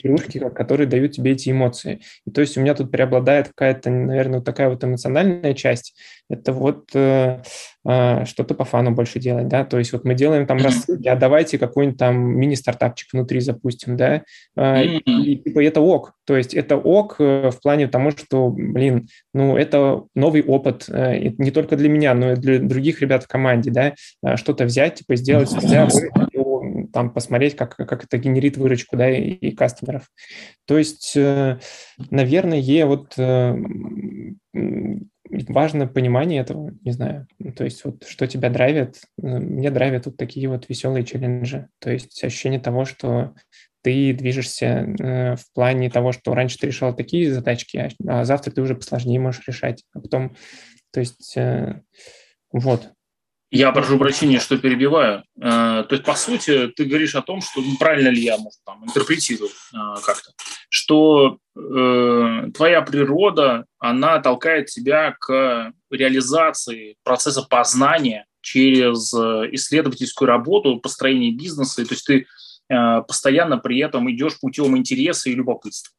игрушки, 0.03 0.39
которые 0.39 0.87
дают 0.87 1.13
тебе 1.13 1.33
эти 1.33 1.51
эмоции. 1.51 2.01
И 2.27 2.31
то 2.31 2.43
есть 2.43 2.57
у 2.57 2.61
меня 2.61 2.75
тут 2.75 2.91
преобладает 2.91 3.49
какая-то, 3.49 3.91
наверное, 3.91 4.41
вот 4.41 4.45
такая 4.45 4.69
вот 4.69 4.85
эмоциональная 4.85 5.55
часть. 5.55 5.95
Это 6.31 6.53
вот 6.53 6.91
э, 6.95 7.43
э, 7.85 8.25
что-то 8.25 8.55
по 8.55 8.65
фану 8.65 8.93
больше 8.93 9.19
делать, 9.19 9.49
да. 9.49 9.65
То 9.65 9.79
есть 9.79 9.93
вот 9.93 10.05
мы 10.05 10.15
делаем 10.15 10.47
там 10.47 10.59
рассылки, 10.59 11.09
а 11.09 11.17
давайте 11.17 11.59
какой-нибудь 11.59 11.99
там 11.99 12.17
мини-стартапчик 12.39 13.13
внутри 13.13 13.41
запустим, 13.41 13.97
да. 13.97 14.23
Э, 14.57 14.85
и, 14.85 15.37
типа 15.37 15.63
это 15.65 15.81
ок. 15.81 16.13
То 16.25 16.37
есть 16.37 16.55
это 16.55 16.77
ок 16.77 17.17
э, 17.19 17.51
в 17.51 17.61
плане 17.61 17.89
того, 17.89 18.13
что, 18.13 18.49
блин, 18.51 19.09
ну 19.35 19.57
это 19.57 20.05
новый 20.15 20.45
опыт 20.45 20.85
э, 20.89 21.33
не 21.39 21.51
только 21.51 21.77
для 21.77 21.89
меня, 21.89 22.15
но 22.15 22.33
и 22.33 22.37
для 22.37 22.61
других 22.61 23.01
ребят 23.01 23.25
в 23.25 23.29
команде, 23.29 23.73
да. 23.73 23.95
Э, 24.23 24.37
что-то 24.37 24.67
взять, 24.67 24.95
типа 24.97 25.17
сделать, 25.17 25.51
взять, 25.51 25.93
там 26.93 27.11
посмотреть, 27.11 27.57
как, 27.57 27.75
как 27.77 28.05
это 28.05 28.19
генерит 28.19 28.57
выручку, 28.57 28.97
да, 28.97 29.11
и, 29.11 29.31
и 29.31 29.51
кастомеров. 29.51 30.05
То 30.65 30.79
есть, 30.79 31.15
э, 31.17 31.59
наверное, 32.11 32.87
вот 32.87 33.17
важно 35.49 35.87
понимание 35.87 36.41
этого, 36.41 36.73
не 36.83 36.93
знаю, 36.93 37.27
то 37.57 37.65
есть 37.65 37.85
вот 37.85 38.05
что 38.07 38.27
тебя 38.27 38.51
драйвит, 38.51 39.01
э, 39.23 39.27
мне 39.27 39.71
драйвят 39.71 40.07
вот 40.07 40.17
такие 40.17 40.49
вот 40.49 40.69
веселые 40.69 41.05
челленджи, 41.05 41.69
то 41.79 41.91
есть 41.91 42.23
ощущение 42.23 42.61
того, 42.61 42.85
что 42.85 43.35
ты 43.83 44.13
движешься 44.13 44.87
в 44.99 45.55
плане 45.55 45.89
того, 45.89 46.13
что 46.13 46.35
раньше 46.35 46.59
ты 46.59 46.67
решал 46.67 46.95
такие 46.95 47.33
задачки, 47.33 47.79
а, 47.79 48.21
а 48.21 48.25
завтра 48.25 48.51
ты 48.51 48.61
уже 48.61 48.75
посложнее 48.75 49.19
можешь 49.19 49.47
решать, 49.47 49.85
а 49.95 50.01
потом, 50.01 50.37
то 50.93 51.01
есть 51.01 51.35
вот, 52.53 52.93
я 53.51 53.73
прошу 53.73 53.99
прощения, 53.99 54.39
что 54.39 54.59
перебиваю. 54.59 55.25
Э, 55.37 55.85
то 55.89 55.89
есть, 55.91 56.05
по 56.05 56.15
сути, 56.15 56.69
ты 56.69 56.85
говоришь 56.85 57.17
о 57.17 57.23
том, 57.23 57.41
что 57.41 57.61
ну, 57.61 57.77
правильно 57.79 58.09
ли 58.09 58.23
я 58.23 58.39
может, 58.39 58.61
там, 58.65 58.85
интерпретирую 58.85 59.51
э, 59.51 59.77
как-то, 60.05 60.31
что 60.69 61.39
э, 61.57 62.51
твоя 62.55 62.83
природа, 62.83 63.67
она 63.79 64.21
толкает 64.21 64.67
тебя 64.67 65.17
к 65.19 65.73
реализации 65.91 66.97
процесса 67.03 67.43
познания 67.43 68.27
через 68.41 69.13
исследовательскую 69.13 70.29
работу, 70.29 70.79
построение 70.79 71.33
бизнеса. 71.33 71.85
То 71.85 71.95
есть 71.95 72.07
ты 72.07 72.27
э, 72.69 73.03
постоянно 73.03 73.59
при 73.59 73.81
этом 73.81 74.11
идешь 74.11 74.39
путем 74.41 74.77
интереса 74.77 75.29
и 75.29 75.35
любопытства. 75.35 75.93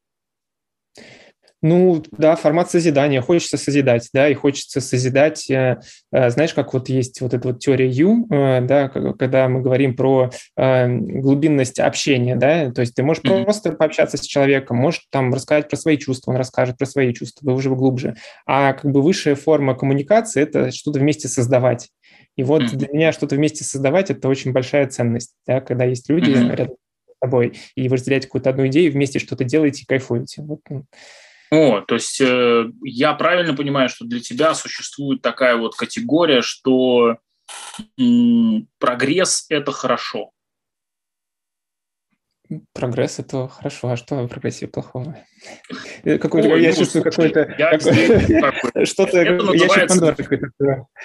Ну, 1.64 2.04
да, 2.18 2.36
формат 2.36 2.72
созидания. 2.72 3.22
Хочется 3.22 3.56
созидать, 3.56 4.10
да, 4.14 4.28
и 4.28 4.34
хочется 4.34 4.82
созидать, 4.82 5.48
э, 5.52 5.80
э, 6.12 6.30
знаешь, 6.32 6.56
как 6.56 6.74
вот 6.74 6.90
есть 6.90 7.22
вот 7.22 7.36
эта 7.36 7.50
вот 7.50 7.60
теория 7.60 7.88
Ю, 7.88 8.26
э, 8.32 8.62
да, 8.62 8.90
когда 8.90 9.48
мы 9.48 9.62
говорим 9.62 9.96
про 9.96 10.32
глубинность 10.58 11.80
общения, 11.80 12.36
да, 12.36 12.72
то 12.72 12.82
есть 12.82 12.96
ты 12.96 13.04
можешь 13.04 13.24
mm-hmm. 13.24 13.44
просто 13.44 13.72
пообщаться 13.74 14.18
с 14.18 14.22
человеком, 14.22 14.78
можешь 14.78 15.06
там 15.12 15.34
рассказать 15.34 15.70
про 15.70 15.76
свои 15.76 15.98
чувства, 15.98 16.32
он 16.32 16.38
расскажет 16.38 16.78
про 16.78 16.86
свои 16.86 17.14
чувства, 17.14 17.46
вы 17.46 17.54
уже 17.54 17.70
глубже. 17.70 18.16
А 18.46 18.74
как 18.74 18.92
бы 18.92 19.02
высшая 19.02 19.36
форма 19.36 19.76
коммуникации– 19.76 20.42
это 20.44 20.72
что-то 20.72 21.00
вместе 21.00 21.28
создавать. 21.28 21.90
И 22.38 22.44
вот 22.44 22.64
mm-hmm. 22.64 22.76
для 22.76 22.88
меня 22.92 23.12
что-то 23.12 23.36
вместе 23.36 23.64
создавать– 23.64 24.10
это 24.10 24.28
очень 24.30 24.52
большая 24.52 24.88
ценность, 24.88 25.34
да, 25.46 25.62
когда 25.62 25.86
есть 25.86 26.10
люди 26.10 26.32
mm-hmm. 26.32 26.56
рядом 26.56 26.76
с 26.76 27.20
тобой, 27.20 27.54
и 27.76 27.88
вы 27.88 27.98
разделяете 27.98 28.28
какую-то 28.28 28.50
одну 28.50 28.68
идею, 28.68 28.92
вместе 28.92 29.20
что-то 29.20 29.44
делаете 29.44 29.84
и 29.84 29.86
кайфуете. 29.86 30.42
Вот, 30.42 30.60
ну, 30.70 30.86
о, 31.52 31.82
то 31.82 31.96
есть 31.96 32.22
э, 32.22 32.72
я 32.82 33.14
правильно 33.14 33.54
понимаю, 33.54 33.90
что 33.90 34.06
для 34.06 34.22
тебя 34.22 34.54
существует 34.54 35.22
такая 35.22 35.58
вот 35.58 35.76
категория, 35.76 36.42
что 36.42 37.18
м, 38.00 38.70
прогресс– 38.80 39.46
это 39.50 39.74
хорошо. 39.74 40.32
Прогресс– 42.74 43.20
это 43.20 43.50
хорошо. 43.50 43.90
А 43.90 43.98
что 43.98 44.16
в 44.16 44.28
прогрессе 44.28 44.68
плохого? 44.68 45.18
Э, 46.04 46.18
какой-то, 46.18 46.50
Ой, 46.50 46.64
я 46.64 46.70
ну, 46.70 46.76
чувствую 46.76 47.04
какой-то... 47.04 47.46
Какой, 47.46 48.86
что-то... 48.86 49.18
Это 49.18 49.44
называется, 49.44 50.16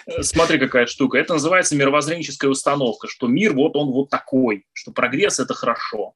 э, 0.06 0.22
смотри, 0.22 0.58
какая 0.58 0.86
штука. 0.86 1.18
Это 1.18 1.34
называется 1.34 1.74
мировоззренческая 1.74 2.50
установка, 2.50 3.08
что 3.08 3.26
мир 3.26 3.52
вот 3.52 3.76
он 3.76 3.90
вот 3.90 4.10
такой, 4.10 4.64
что 4.72 4.92
прогресс– 4.92 5.38
это 5.40 5.54
хорошо. 5.54 6.14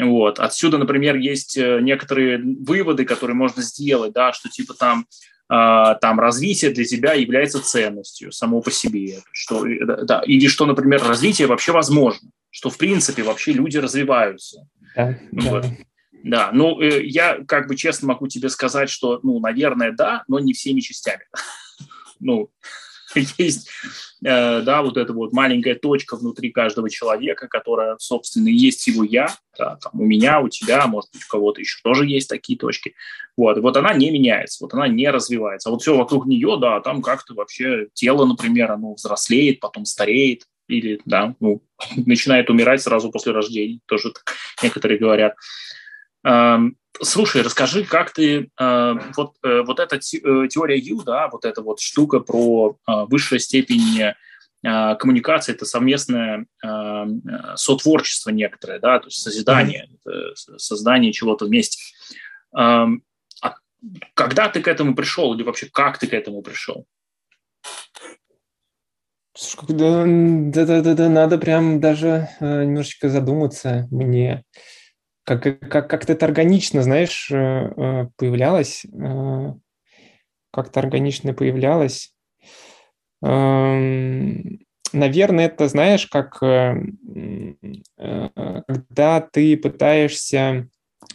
Вот. 0.00 0.38
Отсюда, 0.38 0.78
например, 0.78 1.16
есть 1.16 1.56
э, 1.56 1.80
некоторые 1.80 2.38
выводы, 2.38 3.04
которые 3.04 3.36
можно 3.36 3.62
сделать, 3.62 4.12
да, 4.12 4.32
что 4.32 4.48
типа 4.48 4.74
там, 4.74 5.06
э, 5.52 5.94
там 6.00 6.20
развитие 6.20 6.70
для 6.72 6.84
тебя 6.84 7.14
является 7.14 7.62
ценностью 7.62 8.32
само 8.32 8.60
по 8.60 8.70
себе. 8.70 9.20
Что, 9.32 9.66
э, 9.66 10.04
да, 10.04 10.22
или 10.26 10.46
что, 10.46 10.66
например, 10.66 11.02
развитие 11.02 11.48
вообще 11.48 11.72
возможно, 11.72 12.30
что 12.50 12.70
в 12.70 12.78
принципе 12.78 13.22
вообще 13.22 13.52
люди 13.52 13.76
развиваются. 13.78 14.66
Да, 14.96 15.18
вот. 15.32 15.62
да. 15.62 15.68
Да, 16.22 16.50
ну, 16.52 16.80
э, 16.80 17.02
я 17.04 17.38
как 17.46 17.66
бы 17.66 17.76
честно 17.76 18.08
могу 18.08 18.28
тебе 18.28 18.50
сказать, 18.50 18.90
что, 18.90 19.20
ну, 19.22 19.40
наверное, 19.40 19.92
да, 19.92 20.24
но 20.28 20.38
не 20.38 20.52
всеми 20.52 20.80
частями. 20.80 21.22
ну, 22.20 22.50
есть, 23.38 23.68
э, 24.24 24.62
да, 24.62 24.82
вот 24.82 24.96
эта 24.96 25.12
вот 25.12 25.32
маленькая 25.32 25.74
точка 25.74 26.16
внутри 26.16 26.50
каждого 26.50 26.88
человека, 26.88 27.48
которая, 27.48 27.96
собственно, 27.98 28.48
есть 28.48 28.86
его 28.86 29.04
я, 29.04 29.28
да, 29.58 29.76
там, 29.76 30.00
у 30.00 30.04
меня, 30.04 30.40
у 30.40 30.48
тебя, 30.48 30.86
может 30.86 31.10
быть, 31.12 31.24
у 31.24 31.28
кого-то 31.28 31.60
еще 31.60 31.78
тоже 31.82 32.06
есть 32.06 32.28
такие 32.28 32.58
точки. 32.58 32.94
Вот, 33.36 33.56
и 33.56 33.60
вот 33.60 33.76
она 33.76 33.94
не 33.94 34.10
меняется, 34.10 34.64
вот 34.64 34.74
она 34.74 34.88
не 34.88 35.08
развивается. 35.10 35.68
А 35.68 35.72
вот 35.72 35.82
все 35.82 35.96
вокруг 35.96 36.26
нее, 36.26 36.56
да, 36.60 36.80
там 36.80 37.02
как-то 37.02 37.34
вообще 37.34 37.88
тело, 37.94 38.26
например, 38.26 38.72
оно 38.72 38.94
взрослеет, 38.94 39.60
потом 39.60 39.84
стареет, 39.84 40.44
или, 40.68 41.00
да, 41.04 41.34
ну, 41.40 41.62
начинает 41.96 42.50
умирать 42.50 42.82
сразу 42.82 43.10
после 43.10 43.32
рождения, 43.32 43.80
тоже 43.86 44.12
так 44.12 44.34
некоторые 44.62 44.98
говорят. 44.98 45.34
Слушай, 47.02 47.42
расскажи, 47.42 47.84
как 47.84 48.12
ты 48.12 48.50
э, 48.60 48.94
вот 49.16 49.34
э, 49.42 49.62
вот 49.62 49.80
эта 49.80 49.98
те, 49.98 50.18
э, 50.18 50.48
теория 50.48 50.78
Ю, 50.78 51.02
да, 51.02 51.28
вот 51.28 51.44
эта 51.44 51.62
вот 51.62 51.80
штука 51.80 52.20
про 52.20 52.76
э, 52.86 52.92
высшая 53.08 53.38
степень 53.38 54.02
э, 54.02 54.96
коммуникации, 54.96 55.52
это 55.52 55.64
совместное 55.64 56.44
э, 56.62 57.04
сотворчество 57.56 58.30
некоторое, 58.30 58.80
да, 58.80 58.98
то 58.98 59.06
есть 59.06 59.22
созидание, 59.22 59.88
mm-hmm. 60.06 60.58
создание 60.58 61.12
чего-то 61.12 61.46
вместе. 61.46 61.80
Э, 62.54 62.86
а 63.40 63.54
когда 64.12 64.50
ты 64.50 64.60
к 64.60 64.68
этому 64.68 64.94
пришел 64.94 65.32
или 65.32 65.42
вообще 65.42 65.70
как 65.72 65.98
ты 65.98 66.06
к 66.06 66.12
этому 66.12 66.42
пришел? 66.42 66.86
Да, 69.68 70.04
да, 70.06 70.82
да, 70.82 70.94
да, 70.94 71.08
надо 71.08 71.38
прям 71.38 71.80
даже 71.80 72.28
э, 72.40 72.64
немножечко 72.64 73.08
задуматься 73.08 73.88
мне 73.90 74.44
как, 75.38 75.60
как, 75.68 75.88
как-то 75.88 76.12
это 76.14 76.26
органично, 76.26 76.82
знаешь, 76.82 77.30
э, 77.30 77.36
э, 77.36 78.06
появлялось, 78.16 78.84
э, 78.84 79.52
как-то 80.52 80.80
органично 80.80 81.34
появлялось. 81.34 82.12
Эм, 83.22 84.58
наверное, 84.92 85.46
это, 85.46 85.68
знаешь, 85.68 86.06
как 86.06 86.38
когда 88.66 89.20
ты 89.20 89.56
пытаешься 89.56 90.68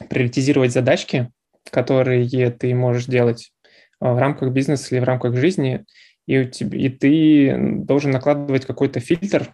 приоритизировать 0.09 0.71
задачки, 0.71 1.31
которые 1.69 2.51
ты 2.51 2.73
можешь 2.75 3.05
делать 3.05 3.51
в 3.99 4.17
рамках 4.17 4.51
бизнеса 4.51 4.93
или 4.95 5.01
в 5.01 5.05
рамках 5.05 5.35
жизни, 5.35 5.83
и, 6.27 6.39
у 6.39 6.49
тебя, 6.49 6.77
и 6.77 6.89
ты 6.89 7.57
должен 7.83 8.11
накладывать 8.11 8.65
какой-то 8.65 8.99
фильтр 8.99 9.53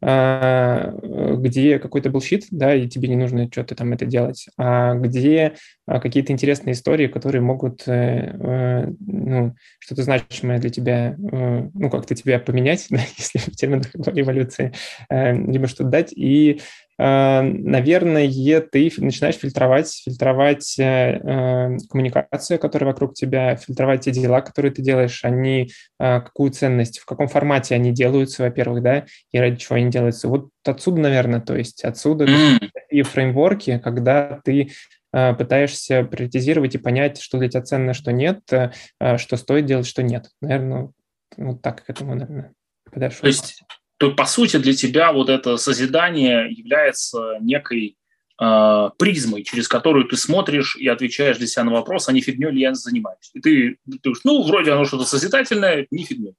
где 0.00 1.78
какой-то 1.80 2.10
bullshit, 2.10 2.46
да, 2.50 2.74
и 2.74 2.86
тебе 2.88 3.08
не 3.08 3.16
нужно 3.16 3.48
что-то 3.50 3.74
там 3.74 3.92
это 3.92 4.06
делать, 4.06 4.46
а 4.56 4.94
где 4.94 5.54
а, 5.88 6.00
какие-то 6.00 6.32
интересные 6.32 6.74
истории, 6.74 7.06
которые 7.06 7.40
могут 7.40 7.88
э, 7.88 8.36
э, 8.38 8.92
ну, 9.00 9.54
что-то 9.78 10.02
значимое 10.02 10.58
для 10.58 10.68
тебя, 10.68 11.16
э, 11.16 11.68
ну, 11.72 11.90
как-то 11.90 12.14
тебя 12.14 12.38
поменять, 12.38 12.86
да, 12.90 13.00
если 13.16 13.38
в 13.38 13.56
терминах 13.56 13.86
эволюции, 13.94 14.72
либо 15.10 15.66
что-то 15.66 15.90
дать, 15.90 16.12
и 16.12 16.60
наверное, 16.98 18.28
ты 18.60 18.92
начинаешь 18.98 19.36
фильтровать, 19.36 20.02
фильтровать 20.04 20.78
э, 20.80 21.20
э, 21.22 21.76
коммуникацию, 21.88 22.58
которая 22.58 22.90
вокруг 22.90 23.14
тебя, 23.14 23.54
фильтровать 23.54 24.00
те 24.04 24.10
дела, 24.10 24.40
которые 24.40 24.72
ты 24.72 24.82
делаешь, 24.82 25.24
они 25.24 25.70
какую 25.98 26.50
ценность, 26.50 26.98
в 26.98 27.04
каком 27.04 27.28
формате 27.28 27.76
они 27.76 27.92
делаются, 27.92 28.42
во-первых, 28.42 28.82
да, 28.82 29.06
и 29.30 29.38
ради 29.38 29.56
чего 29.56 29.76
они 29.76 29.90
делаются. 29.90 30.28
Вот 30.28 30.48
отсюда, 30.64 31.02
наверное, 31.02 31.40
то 31.40 31.56
есть 31.56 31.84
отсюда 31.84 32.24
mm. 32.24 32.70
такие 32.74 33.04
фреймворки, 33.04 33.78
когда 33.78 34.40
ты 34.44 34.70
пытаешься 35.10 36.04
приоритизировать 36.04 36.74
и 36.74 36.78
понять, 36.78 37.20
что 37.20 37.38
для 37.38 37.48
тебя 37.48 37.62
ценно, 37.62 37.94
что 37.94 38.12
нет, 38.12 38.40
что 38.46 39.36
стоит 39.36 39.64
делать, 39.64 39.86
что 39.86 40.02
нет. 40.02 40.28
Наверное, 40.42 40.90
вот 41.36 41.62
так 41.62 41.84
к 41.84 41.90
этому, 41.90 42.14
наверное, 42.14 42.52
подошел. 42.90 43.22
То 43.22 43.28
есть 43.28 43.62
то 43.98 44.12
по 44.12 44.24
сути 44.24 44.56
для 44.58 44.74
тебя 44.74 45.12
вот 45.12 45.28
это 45.28 45.56
созидание 45.56 46.50
является 46.50 47.38
некой 47.40 47.96
э, 48.40 48.90
призмой, 48.96 49.42
через 49.42 49.66
которую 49.68 50.06
ты 50.06 50.16
смотришь 50.16 50.76
и 50.76 50.86
отвечаешь 50.88 51.38
для 51.38 51.48
себя 51.48 51.64
на 51.64 51.72
вопрос, 51.72 52.08
а 52.08 52.12
не 52.12 52.20
фигней 52.20 52.50
ли 52.50 52.60
я 52.60 52.74
занимаюсь. 52.74 53.30
И 53.34 53.40
ты, 53.40 53.78
ты 54.02 54.12
ну, 54.24 54.44
вроде 54.44 54.72
оно 54.72 54.84
что-то 54.84 55.04
созидательное, 55.04 55.86
не 55.90 56.04
фигня. 56.04 56.32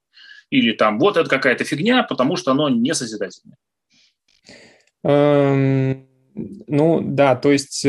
Или 0.50 0.72
там, 0.72 1.00
вот 1.00 1.18
это 1.18 1.30
какая-то 1.30 1.66
фигня, 1.66 2.04
потому 2.04 2.38
что 2.38 2.52
оно 2.52 2.70
не 2.70 2.94
созидательное. 2.96 3.58
Эм, 5.04 6.08
ну, 6.34 7.02
да, 7.04 7.36
то 7.36 7.52
есть... 7.52 7.86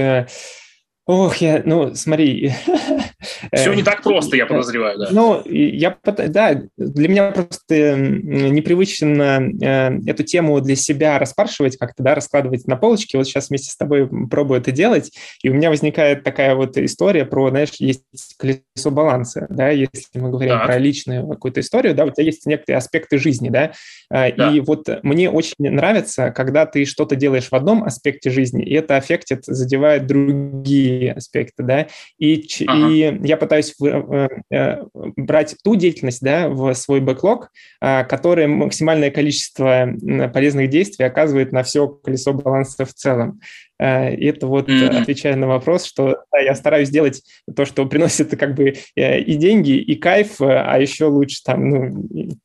Э, 1.11 1.13
ох, 1.13 1.37
я, 1.37 1.63
ну, 1.65 1.95
смотри, 1.95 2.53
Все 3.53 3.75
не 3.75 3.83
так 3.83 4.03
просто, 4.03 4.37
я 4.37 4.47
подозреваю, 4.47 4.99
да. 4.99 5.09
Ну, 5.11 5.43
я, 5.45 5.97
да, 6.05 6.63
для 6.77 7.09
меня 7.09 7.31
просто 7.33 7.97
непривычно 7.97 9.51
э, 9.61 9.99
эту 10.07 10.23
тему 10.23 10.61
для 10.61 10.77
себя 10.77 11.19
распаршивать 11.19 11.77
как-то, 11.77 12.03
да, 12.03 12.15
раскладывать 12.15 12.67
на 12.67 12.77
полочке. 12.77 13.19
Вот 13.19 13.27
сейчас 13.27 13.49
вместе 13.49 13.71
с 13.71 13.77
тобой 13.77 14.09
пробую 14.29 14.61
это 14.61 14.73
делать, 14.73 15.13
и 15.43 15.51
у 15.51 15.55
меня 15.55 15.71
возникает 15.71 16.23
такая 16.23 16.55
вот 16.55 16.77
история 16.77 17.25
про, 17.25 17.51
знаешь, 17.51 17.73
есть 17.79 18.05
колесо 18.39 18.91
баланса, 18.91 19.47
да, 19.51 19.71
если 19.71 20.19
мы 20.19 20.31
говорим 20.31 20.59
так. 20.59 20.67
про 20.67 20.79
личную 20.79 21.27
какую-то 21.27 21.61
историю, 21.61 21.95
да, 21.95 22.05
у 22.05 22.11
тебя 22.11 22.25
есть 22.25 22.47
некоторые 22.47 22.79
аспекты 22.79 23.19
жизни, 23.19 23.49
да, 23.49 23.73
э, 24.11 24.33
да. 24.33 24.53
и 24.53 24.61
вот 24.61 24.89
мне 25.03 25.31
очень 25.31 25.55
нравится, 25.59 26.31
когда 26.31 26.67
ты 26.67 26.85
что-то 26.85 27.17
делаешь 27.17 27.49
в 27.51 27.55
одном 27.55 27.85
аспекте 27.85 28.31
жизни, 28.31 28.65
и 28.65 28.75
это 28.75 28.97
аффектит, 28.97 29.45
задевает 29.47 30.07
другие 30.07 31.00
аспекты, 31.09 31.63
да, 31.63 31.87
и, 32.19 32.47
ага. 32.67 32.89
и 32.89 33.19
я 33.27 33.37
пытаюсь 33.37 33.75
э, 33.81 34.83
брать 35.17 35.57
ту 35.63 35.77
деятельность 35.77 36.23
да, 36.23 36.49
в 36.49 36.73
свой 36.75 37.01
бэклог, 37.01 37.51
а, 37.81 38.05
которая 38.05 38.49
максимальное 38.49 39.11
количество 39.11 39.89
полезных 40.33 40.71
действий 40.71 41.05
оказывает 41.05 41.53
на 41.53 41.63
все 41.63 41.89
колесо 41.89 42.33
баланса 42.33 42.85
в 42.85 42.95
целом. 42.95 43.41
Э, 43.79 44.15
и 44.15 44.27
это 44.27 44.47
вот 44.47 44.69
mm-hmm. 44.69 45.03
отвечая 45.03 45.37
на 45.37 45.47
вопрос, 45.47 45.85
что 45.85 46.23
да, 46.33 46.39
я 46.39 46.55
стараюсь 46.55 46.91
делать 46.91 47.23
то, 47.55 47.65
что 47.65 47.87
приносит 47.87 48.39
как 48.39 48.55
бы 48.55 48.75
и 48.95 49.35
деньги, 49.35 49.73
и 49.73 49.95
кайф, 49.97 50.41
а 50.41 50.79
еще 50.79 51.07
лучше 51.07 51.43
там, 51.45 51.69
ну, 51.69 52.39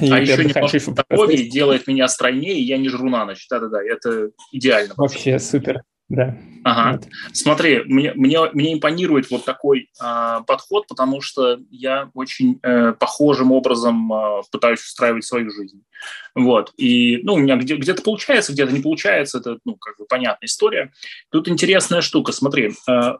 и 0.00 0.10
а 0.10 0.20
еще 0.20 0.44
немножко 0.44 0.78
здоровье 0.78 1.48
делает 1.48 1.86
меня 1.86 2.06
стройнее, 2.08 2.58
и 2.58 2.62
я 2.62 2.78
не 2.78 2.88
жру 2.88 3.08
на 3.08 3.24
ночь. 3.24 3.46
Да-да-да, 3.50 3.82
это 3.82 4.30
идеально. 4.52 4.94
Вообще 4.96 5.38
супер. 5.38 5.82
Да. 6.08 6.34
Ага. 6.64 6.92
Вот. 6.92 7.08
Смотри, 7.32 7.82
мне, 7.84 8.12
мне, 8.14 8.38
мне 8.52 8.74
импонирует 8.74 9.30
вот 9.30 9.44
такой 9.44 9.90
э, 10.02 10.40
подход, 10.46 10.86
потому 10.86 11.20
что 11.20 11.58
я 11.70 12.10
очень 12.14 12.58
э, 12.62 12.92
похожим 12.92 13.52
образом 13.52 14.10
э, 14.12 14.42
пытаюсь 14.50 14.80
устраивать 14.80 15.24
свою 15.24 15.50
жизнь. 15.50 15.82
Вот. 16.34 16.72
И, 16.76 17.18
ну, 17.22 17.34
у 17.34 17.38
меня 17.38 17.56
где, 17.56 17.76
где-то 17.76 18.02
получается, 18.02 18.52
где-то 18.52 18.72
не 18.72 18.80
получается, 18.80 19.38
это, 19.38 19.58
ну, 19.64 19.76
как 19.76 19.98
бы 19.98 20.06
понятная 20.06 20.46
история. 20.46 20.92
Тут 21.30 21.48
интересная 21.48 22.00
штука, 22.00 22.32
смотри, 22.32 22.72
э, 22.88 23.12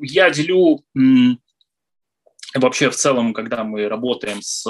я 0.00 0.30
делю... 0.30 0.80
М- 0.96 1.38
вообще 2.52 2.90
в 2.90 2.96
целом, 2.96 3.32
когда 3.32 3.62
мы 3.62 3.86
работаем 3.86 4.42
с, 4.42 4.66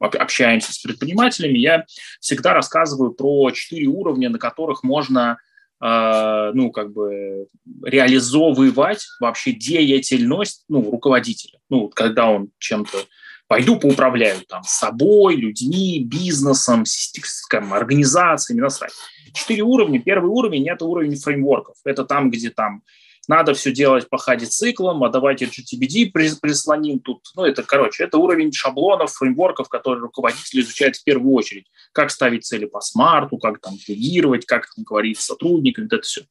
общаемся 0.00 0.72
с 0.72 0.78
предпринимателями, 0.78 1.58
я 1.58 1.84
всегда 2.18 2.54
рассказываю 2.54 3.12
про 3.12 3.50
четыре 3.50 3.88
уровня, 3.88 4.30
на 4.30 4.38
которых 4.38 4.82
можно 4.82 5.36
ну, 5.80 6.72
как 6.72 6.92
бы 6.92 7.46
реализовывать 7.84 9.06
вообще 9.20 9.52
деятельность, 9.52 10.64
ну, 10.68 10.90
руководителя. 10.90 11.60
Ну, 11.68 11.88
когда 11.88 12.28
он 12.28 12.50
чем-то 12.58 12.98
пойду 13.46 13.78
поуправляю 13.78 14.40
там 14.48 14.62
собой, 14.64 15.36
людьми, 15.36 16.04
бизнесом, 16.04 16.84
системой, 16.84 17.78
организациями, 17.78 18.60
насрать. 18.60 18.92
Четыре 19.32 19.62
уровня. 19.62 20.00
Первый 20.00 20.30
уровень– 20.30 20.68
это 20.70 20.84
уровень 20.84 21.16
фреймворков. 21.16 21.76
Это 21.84 22.04
там, 22.04 22.30
где 22.30 22.50
там 22.50 22.82
надо 23.28 23.52
все 23.52 23.70
делать 23.70 24.08
по 24.08 24.16
хаде 24.16 24.46
циклам, 24.46 25.04
а 25.04 25.10
давайте 25.10 25.44
GTBD 25.44 26.10
прислоним 26.10 26.98
тут. 26.98 27.20
Ну, 27.36 27.44
это, 27.44 27.62
короче, 27.62 28.04
это 28.04 28.16
уровень 28.16 28.52
шаблонов, 28.52 29.12
фреймворков, 29.12 29.68
которые 29.68 30.00
руководитель 30.00 30.60
изучает 30.60 30.96
в 30.96 31.04
первую 31.04 31.34
очередь. 31.34 31.66
Как 31.92 32.10
ставить 32.10 32.46
цели 32.46 32.64
по 32.64 32.80
смарту, 32.80 33.36
как 33.36 33.60
там 33.60 33.76
делегировать, 33.76 34.46
как 34.46 34.66
там 34.74 34.84
говорить 34.84 35.20
с 35.20 35.26
сотрудниками, 35.26 35.86
это 35.86 36.00
все. 36.00 36.22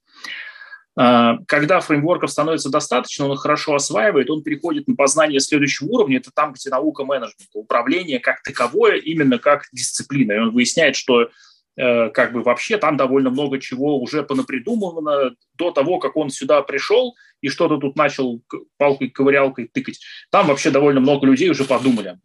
А, 0.99 1.37
когда 1.47 1.79
фреймворков 1.79 2.31
становится 2.31 2.71
достаточно, 2.71 3.25
он 3.25 3.33
их 3.33 3.41
хорошо 3.41 3.75
осваивает, 3.75 4.31
он 4.31 4.41
переходит 4.41 4.87
на 4.87 4.95
познание 4.95 5.39
следующего 5.39 5.87
уровня, 5.89 6.17
это 6.17 6.31
там, 6.33 6.53
где 6.53 6.71
наука 6.71 7.05
менеджмента, 7.05 7.45
управление 7.53 8.19
как 8.19 8.41
таковое, 8.41 8.95
именно 8.95 9.37
как 9.37 9.65
дисциплина. 9.71 10.31
И 10.31 10.39
он 10.39 10.51
выясняет, 10.51 10.95
что 10.95 11.29
как 11.77 12.33
бы 12.33 12.41
вообще 12.41 12.77
там 12.77 12.97
довольно 12.97 13.29
много 13.29 13.59
чего 13.59 13.99
уже 13.99 14.23
понапридумывано 14.23 15.35
до 15.57 15.71
того, 15.71 15.99
как 15.99 16.17
он 16.17 16.31
сюда 16.31 16.63
пришел 16.63 17.15
и 17.41 17.49
что-то 17.49 17.77
тут 17.77 17.95
начал 17.95 18.41
палкой-ковырялкой 18.77 19.69
тыкать. 19.71 19.99
Там 20.31 20.47
вообще 20.47 20.71
довольно 20.71 20.99
много 20.99 21.27
людей 21.27 21.49
уже 21.49 21.65
подумали 21.65 22.17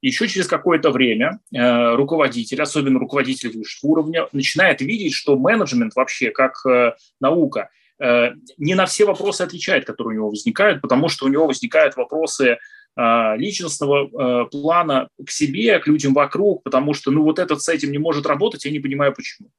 Еще 0.00 0.28
через 0.28 0.46
какое-то 0.46 0.90
время 0.90 1.40
э, 1.52 1.94
руководитель, 1.94 2.62
особенно 2.62 2.98
руководитель 2.98 3.56
высшего 3.56 3.90
уровня, 3.90 4.28
начинает 4.32 4.80
видеть, 4.80 5.12
что 5.12 5.36
менеджмент 5.36 5.94
вообще 5.94 6.30
как 6.30 6.54
э, 6.66 6.92
наука 7.20 7.70
э, 8.00 8.30
не 8.56 8.74
на 8.74 8.86
все 8.86 9.04
вопросы 9.04 9.42
отвечает, 9.42 9.84
которые 9.84 10.14
у 10.14 10.20
него 10.20 10.30
возникают, 10.30 10.80
потому 10.80 11.08
что 11.08 11.26
у 11.26 11.28
него 11.28 11.46
возникают 11.46 11.96
вопросы 11.96 12.58
личностного 12.96 14.08
а, 14.12 14.44
плана 14.44 15.08
к 15.24 15.30
себе, 15.30 15.78
к 15.80 15.86
людям 15.86 16.14
вокруг, 16.14 16.62
потому 16.62 16.94
что, 16.94 17.10
ну, 17.10 17.22
вот 17.22 17.38
этот 17.38 17.60
с 17.60 17.68
этим 17.68 17.90
не 17.90 17.98
может 17.98 18.26
работать, 18.26 18.64
я 18.64 18.70
не 18.70 18.78
понимаю, 18.78 19.12
почему. 19.12 19.50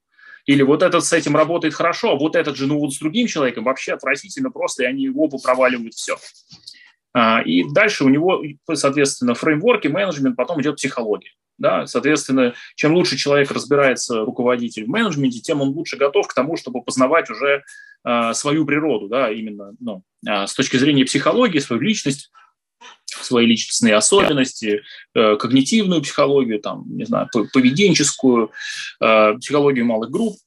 Или 0.46 0.62
вот 0.62 0.84
этот 0.84 1.04
с 1.04 1.12
этим 1.12 1.36
работает 1.36 1.74
хорошо, 1.74 2.12
а 2.12 2.16
вот 2.16 2.36
этот 2.36 2.56
же, 2.56 2.68
ну, 2.68 2.80
вот 2.80 2.94
с 2.94 3.00
другим 3.00 3.28
человеком 3.28 3.66
вообще 3.66 3.94
отвратительно 3.94 4.52
просто, 4.52 4.84
и 4.84 4.86
они 4.86 5.10
оба 5.10 5.38
проваливают 5.38 5.96
все. 5.96 6.16
А, 7.14 7.42
и 7.42 7.64
дальше 7.70 8.06
у 8.06 8.10
него, 8.10 8.42
соответственно, 8.74 9.34
фреймворки, 9.34 9.88
менеджмент, 9.88 10.38
потом 10.38 10.62
идет 10.62 10.78
психология. 10.78 11.32
Да? 11.58 11.88
Соответственно, 11.88 12.54
чем 12.76 12.94
лучше 12.94 13.18
человек 13.18 13.52
разбирается, 13.52 14.24
руководитель 14.24 14.86
в 14.86 14.90
менеджменте, 14.90 15.40
тем 15.40 15.62
он 15.62 15.70
лучше 15.70 15.98
готов 15.98 16.28
к 16.28 16.34
тому, 16.34 16.58
чтобы 16.58 16.84
познавать 16.84 17.30
уже 17.30 17.64
свою 18.34 18.66
природу, 18.66 19.08
да, 19.08 19.32
именно 19.32 19.74
ну, 19.80 20.04
с 20.24 20.54
точки 20.54 20.78
зрения 20.78 21.06
психологии, 21.06 21.58
свою 21.58 21.82
личность, 21.82 22.30
свои 23.24 23.46
личностные 23.46 23.96
особенности, 23.96 24.82
э, 25.14 25.36
когнитивную 25.38 26.02
психологию, 26.02 26.60
там, 26.60 26.84
не 26.88 27.06
знаю, 27.06 27.30
поведенческую, 27.54 28.52
э, 29.02 29.34
психологию 29.40 29.86
малых 29.86 30.10
групп 30.10 30.38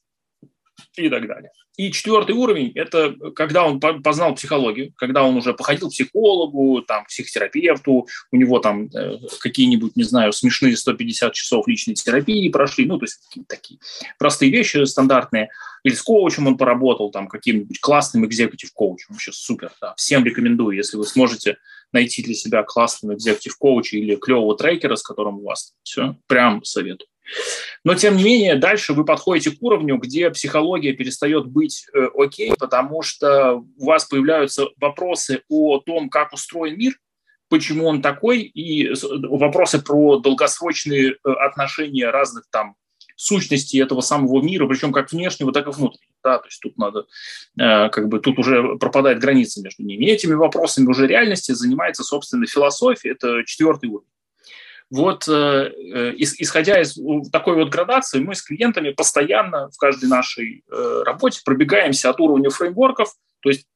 и 0.96 1.08
так 1.08 1.26
далее. 1.26 1.50
И 1.78 1.92
четвертый 1.92 2.34
уровень– 2.34 2.72
это 2.74 3.14
когда 3.36 3.64
он 3.64 3.78
познал 3.78 4.34
психологию, 4.34 4.92
когда 4.96 5.22
он 5.22 5.36
уже 5.36 5.54
походил 5.54 5.88
к 5.88 5.92
психологу, 5.92 6.82
там, 6.82 7.04
к 7.04 7.06
психотерапевту, 7.06 8.08
у 8.32 8.36
него 8.36 8.58
там 8.58 8.88
э, 8.88 9.18
какие-нибудь, 9.38 9.94
не 9.94 10.02
знаю, 10.02 10.32
смешные 10.32 10.76
150 10.76 11.32
часов 11.32 11.68
личной 11.68 11.94
терапии 11.94 12.48
прошли, 12.48 12.84
ну, 12.84 12.98
то 12.98 13.04
есть 13.04 13.20
такие 13.46 13.78
простые 14.18 14.50
вещи 14.50 14.84
стандартные. 14.86 15.50
Или 15.84 15.94
с 15.94 16.02
коучем 16.02 16.48
он 16.48 16.58
поработал, 16.58 17.12
там, 17.12 17.28
каким-нибудь 17.28 17.78
классным 17.78 18.26
экзекутив 18.26 18.72
коучем. 18.72 19.06
Вообще 19.10 19.30
супер, 19.30 19.70
да. 19.80 19.94
Всем 19.96 20.24
рекомендую, 20.24 20.76
если 20.76 20.96
вы 20.96 21.06
сможете 21.06 21.58
найти 21.92 22.22
для 22.22 22.34
себя 22.34 22.62
классного 22.62 23.14
экзекутив 23.14 23.56
коуча 23.56 23.96
или 23.96 24.16
клевого 24.16 24.56
трекера, 24.56 24.96
с 24.96 25.02
которым 25.02 25.38
у 25.38 25.44
вас 25.44 25.74
все, 25.82 26.16
прям 26.26 26.64
советую. 26.64 27.08
Но, 27.84 27.94
тем 27.94 28.16
не 28.16 28.24
менее, 28.24 28.56
дальше 28.56 28.94
вы 28.94 29.04
подходите 29.04 29.50
к 29.50 29.62
уровню, 29.62 29.98
где 29.98 30.30
психология 30.30 30.92
перестает 30.92 31.46
быть 31.46 31.86
э, 31.92 32.08
окей, 32.16 32.52
потому 32.58 33.02
что 33.02 33.62
у 33.76 33.84
вас 33.84 34.06
появляются 34.06 34.68
вопросы 34.78 35.42
о 35.48 35.78
том, 35.78 36.08
как 36.08 36.32
устроен 36.32 36.78
мир, 36.78 36.94
почему 37.48 37.86
он 37.86 38.02
такой, 38.02 38.42
и 38.42 38.92
вопросы 39.28 39.80
про 39.82 40.18
долгосрочные 40.18 41.12
э, 41.12 41.30
отношения 41.30 42.10
разных 42.10 42.44
там 42.50 42.76
сущности 43.18 43.76
этого 43.76 44.00
самого 44.00 44.40
мира, 44.40 44.66
причем 44.68 44.92
как 44.92 45.10
внешнего, 45.10 45.52
так 45.52 45.66
и 45.66 45.70
внутреннего. 45.70 46.12
Да? 46.22 46.38
То 46.38 46.46
есть 46.46 46.60
тут 46.60 46.78
надо, 46.78 47.06
э, 47.58 47.88
как 47.88 48.08
бы, 48.08 48.20
тут 48.20 48.38
уже 48.38 48.76
пропадает 48.78 49.18
граница 49.18 49.60
между 49.60 49.82
ними. 49.82 50.04
И 50.04 50.10
этими 50.10 50.34
вопросами 50.34 50.86
уже 50.86 51.06
реальности 51.06 51.50
занимается, 51.52 52.04
собственно, 52.04 52.46
философия, 52.46 53.10
это 53.10 53.42
четвертый 53.44 53.90
уровень. 53.90 54.06
Вот 54.90 55.28
э, 55.28 55.32
э 55.32 56.14
исходя 56.16 56.80
из 56.80 56.96
такой 57.30 57.56
вот 57.56 57.70
градации, 57.70 58.20
мы 58.20 58.36
с 58.36 58.42
клиентами 58.42 58.90
постоянно 58.90 59.68
в 59.70 59.76
каждой 59.78 60.08
нашей 60.08 60.64
э, 60.70 61.02
работе 61.04 61.40
пробегаемся 61.44 62.10
от 62.10 62.20
уровня 62.20 62.50
фреймворков, 62.50 63.14
то 63.40 63.50
есть 63.50 63.66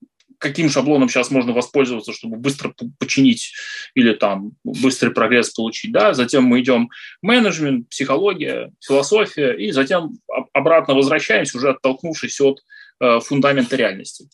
каким 0.43 0.69
шаблоном 0.69 1.09
сейчас 1.09 1.31
можно 1.31 1.53
воспользоваться, 1.53 2.13
чтобы 2.13 2.37
быстро 2.37 2.75
починить 2.99 3.53
или 3.95 4.13
там 4.13 4.53
быстрый 4.65 5.11
прогресс 5.11 5.51
получить, 5.51 5.93
да, 5.93 6.15
затем 6.15 6.45
мы 6.45 6.61
идем 6.61 6.91
менеджмент, 7.23 7.89
психология, 7.89 8.73
философия, 8.85 9.53
и 9.53 9.71
затем 9.71 10.19
обратно 10.53 10.95
возвращаемся, 10.95 11.57
уже 11.57 11.71
оттолкнувшись 11.71 12.41
от 12.41 12.61
э, 13.01 13.21
фундамента 13.21 13.77
реальности. 13.77 14.29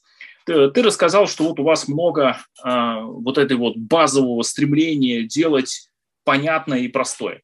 Ты, 0.47 0.71
ты 0.71 0.83
рассказал, 0.83 1.29
что 1.29 1.45
вот 1.45 1.61
у 1.61 1.63
вас 1.63 1.89
много 1.89 2.39
э, 2.65 3.01
вот 3.03 3.37
этой 3.37 3.59
вот 3.59 3.77
базового 3.77 4.43
стремления 4.43 5.23
делать 5.25 5.91
понятное 6.25 6.81
и 6.81 6.89
простое. 6.89 7.43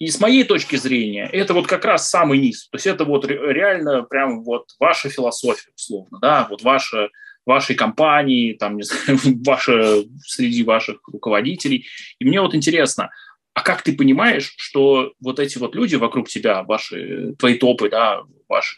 И 0.00 0.08
с 0.08 0.20
моей 0.20 0.44
точки 0.44 0.76
зрения, 0.76 1.28
это 1.32 1.54
вот 1.54 1.66
как 1.66 1.84
раз 1.84 2.08
самый 2.08 2.38
низ. 2.38 2.68
То 2.70 2.76
есть 2.76 2.86
это 2.86 3.04
вот 3.04 3.24
реально 3.26 4.02
прям 4.02 4.42
вот 4.42 4.66
ваша 4.78 5.10
философия, 5.10 5.70
условно, 5.76 6.18
да, 6.20 6.46
вот 6.50 6.62
ваша 6.62 7.08
вашей 7.48 7.74
компании, 7.74 8.52
там, 8.52 8.76
не 8.76 8.82
знаю, 8.82 9.18
ваше, 9.44 10.04
среди 10.24 10.62
ваших 10.62 11.00
руководителей. 11.08 11.86
И 12.20 12.24
мне 12.24 12.40
вот 12.40 12.54
интересно, 12.54 13.10
а 13.54 13.62
как 13.62 13.82
ты 13.82 13.96
понимаешь, 13.96 14.54
что 14.58 15.14
вот 15.20 15.40
эти 15.40 15.58
вот 15.58 15.74
люди 15.74 15.96
вокруг 15.96 16.28
тебя, 16.28 16.62
ваши, 16.62 17.34
твои 17.38 17.54
топы, 17.54 17.88
да, 17.88 18.20
ваши 18.48 18.76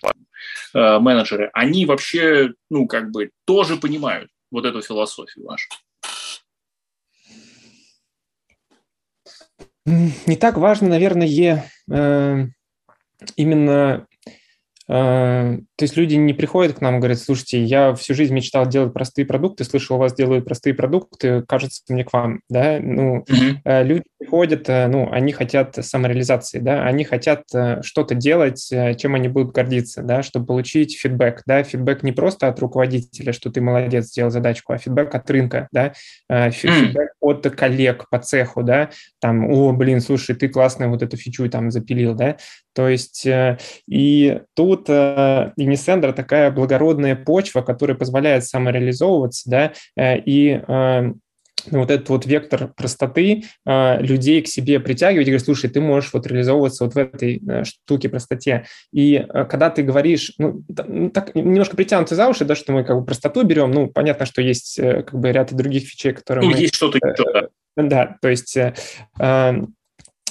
э, 0.72 0.98
менеджеры, 1.00 1.50
они 1.52 1.84
вообще, 1.84 2.52
ну, 2.70 2.86
как 2.86 3.10
бы 3.10 3.30
тоже 3.44 3.76
понимают 3.76 4.30
вот 4.50 4.64
эту 4.64 4.80
философию 4.80 5.46
вашу? 5.46 5.68
Не 9.84 10.36
так 10.36 10.58
важно, 10.58 10.88
наверное, 10.88 11.26
э, 11.90 12.46
именно 13.36 14.06
то 14.90 15.62
есть 15.78 15.96
люди 15.96 16.16
не 16.16 16.34
приходят 16.34 16.78
к 16.78 16.80
нам 16.80 16.96
и 16.96 16.98
говорят, 16.98 17.20
слушайте, 17.20 17.62
я 17.62 17.94
всю 17.94 18.12
жизнь 18.12 18.34
мечтал 18.34 18.66
делать 18.66 18.92
простые 18.92 19.24
продукты, 19.24 19.62
слышал, 19.62 19.94
у 19.94 19.98
вас 20.00 20.12
делают 20.12 20.44
простые 20.44 20.74
продукты, 20.74 21.44
кажется 21.46 21.82
мне 21.88 22.04
к 22.04 22.12
вам, 22.12 22.40
да, 22.48 22.80
ну, 22.82 23.24
mm-hmm. 23.28 23.84
люди 23.84 24.02
приходят, 24.18 24.68
э, 24.68 24.88
ну, 24.88 25.08
они 25.12 25.30
хотят 25.30 25.76
самореализации, 25.80 26.58
да, 26.58 26.84
они 26.84 27.04
хотят 27.04 27.44
что-то 27.82 28.16
делать, 28.16 28.68
чем 28.98 29.14
они 29.14 29.28
будут 29.28 29.52
гордиться, 29.52 30.02
да, 30.02 30.24
чтобы 30.24 30.46
получить 30.46 30.98
фидбэк, 30.98 31.42
да, 31.46 31.62
фидбэк 31.62 32.02
не 32.02 32.10
просто 32.10 32.48
от 32.48 32.58
руководителя, 32.58 33.32
что 33.32 33.50
ты 33.52 33.60
молодец, 33.60 34.06
сделал 34.06 34.32
задачку, 34.32 34.72
а 34.72 34.78
фидбэк 34.78 35.14
от 35.14 35.30
рынка, 35.30 35.68
да, 35.70 35.92
фидбэк 36.28 36.96
mm-hmm. 36.96 37.16
от 37.20 37.42
коллег 37.54 38.08
по 38.10 38.18
цеху, 38.18 38.64
да, 38.64 38.90
там, 39.20 39.48
о, 39.52 39.72
блин, 39.72 40.00
слушай, 40.00 40.34
ты 40.34 40.48
классно 40.48 40.88
вот 40.88 41.02
эту 41.02 41.16
фичу 41.16 41.48
там 41.48 41.70
запилил, 41.70 42.16
да, 42.16 42.38
то 42.74 42.88
есть 42.88 43.26
и 43.88 44.40
тут 44.54 44.70
тут 44.70 44.88
э, 44.88 46.12
такая 46.12 46.50
благородная 46.50 47.16
почва, 47.16 47.62
которая 47.62 47.96
позволяет 47.96 48.44
самореализовываться, 48.44 49.50
да, 49.50 49.72
э, 49.96 50.18
и 50.18 50.60
э, 50.66 51.12
вот 51.70 51.90
этот 51.90 52.08
вот 52.08 52.26
вектор 52.26 52.72
простоты 52.74 53.44
э, 53.66 54.02
людей 54.02 54.40
к 54.42 54.48
себе 54.48 54.80
притягивать 54.80 55.26
и 55.26 55.30
говорить, 55.30 55.44
слушай, 55.44 55.68
ты 55.68 55.80
можешь 55.80 56.12
вот 56.12 56.26
реализовываться 56.26 56.84
вот 56.84 56.94
в 56.94 56.98
этой 56.98 57.42
э, 57.46 57.64
штуке 57.64 58.08
простоте. 58.08 58.64
И 58.92 59.16
э, 59.16 59.44
когда 59.44 59.68
ты 59.68 59.82
говоришь, 59.82 60.32
ну, 60.38 60.62
ну 60.68 61.10
так 61.10 61.34
немножко 61.34 61.76
притянуты 61.76 62.14
за 62.14 62.28
уши, 62.28 62.44
да, 62.44 62.54
что 62.54 62.72
мы 62.72 62.84
как 62.84 62.98
бы 62.98 63.04
простоту 63.04 63.42
берем, 63.42 63.72
ну, 63.72 63.88
понятно, 63.88 64.24
что 64.24 64.40
есть 64.40 64.78
э, 64.78 65.02
как 65.02 65.20
бы 65.20 65.32
ряд 65.32 65.52
других 65.52 65.84
фичей, 65.84 66.12
которые 66.12 66.46
ну, 66.46 66.54
мы... 66.54 66.60
есть 66.60 66.74
что-то 66.74 66.98
еще, 66.98 67.24
да. 67.32 67.48
Да, 67.76 68.16
то 68.20 68.28
есть 68.28 68.56
э, 68.56 68.74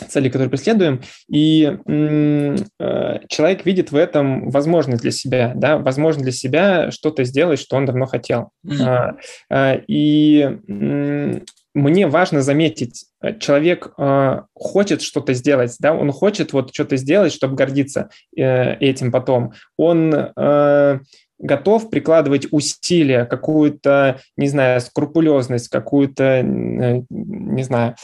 цели, 0.08 0.30
которые 0.30 0.50
преследуем, 0.50 1.02
и 1.30 1.78
э, 1.88 3.20
человек 3.28 3.66
видит 3.66 3.91
в 3.91 3.95
этом 3.95 4.50
возможность 4.50 5.02
для 5.02 5.12
себя, 5.12 5.54
да, 5.56 5.78
возможность 5.78 6.24
для 6.24 6.32
себя 6.32 6.91
что-то 6.91 7.24
сделать, 7.24 7.60
что 7.60 7.76
он 7.76 7.86
давно 7.86 8.06
хотел. 8.06 8.50
Mm-hmm. 8.66 9.18
Э, 9.52 9.82
и 9.88 10.60
э, 10.68 11.39
мне 11.76 12.08
важно 12.08 12.41
заметить, 12.41 13.06
человек 13.39 13.93
э, 13.97 14.41
хочет 14.54 15.02
что-то 15.02 15.34
сделать, 15.34 15.76
да, 15.80 15.93
он 15.93 16.12
хочет 16.12 16.54
вот 16.54 16.74
что-то 16.74 16.97
сделать, 16.97 17.34
чтобы 17.34 17.56
гордиться 17.56 18.10
э, 18.36 18.76
этим 18.76 19.12
потом. 19.12 19.54
Он 19.78 20.14
э, 20.14 21.00
готов 21.38 21.89
прикладывать 21.89 22.47
усилия, 22.52 23.26
какую-то, 23.26 24.20
не 24.36 24.47
знаю, 24.47 24.82
скрупулезность, 24.82 25.70
какую-то, 25.70 26.24
э, 26.24 27.02
не 27.10 27.64
знаю, 27.64 27.95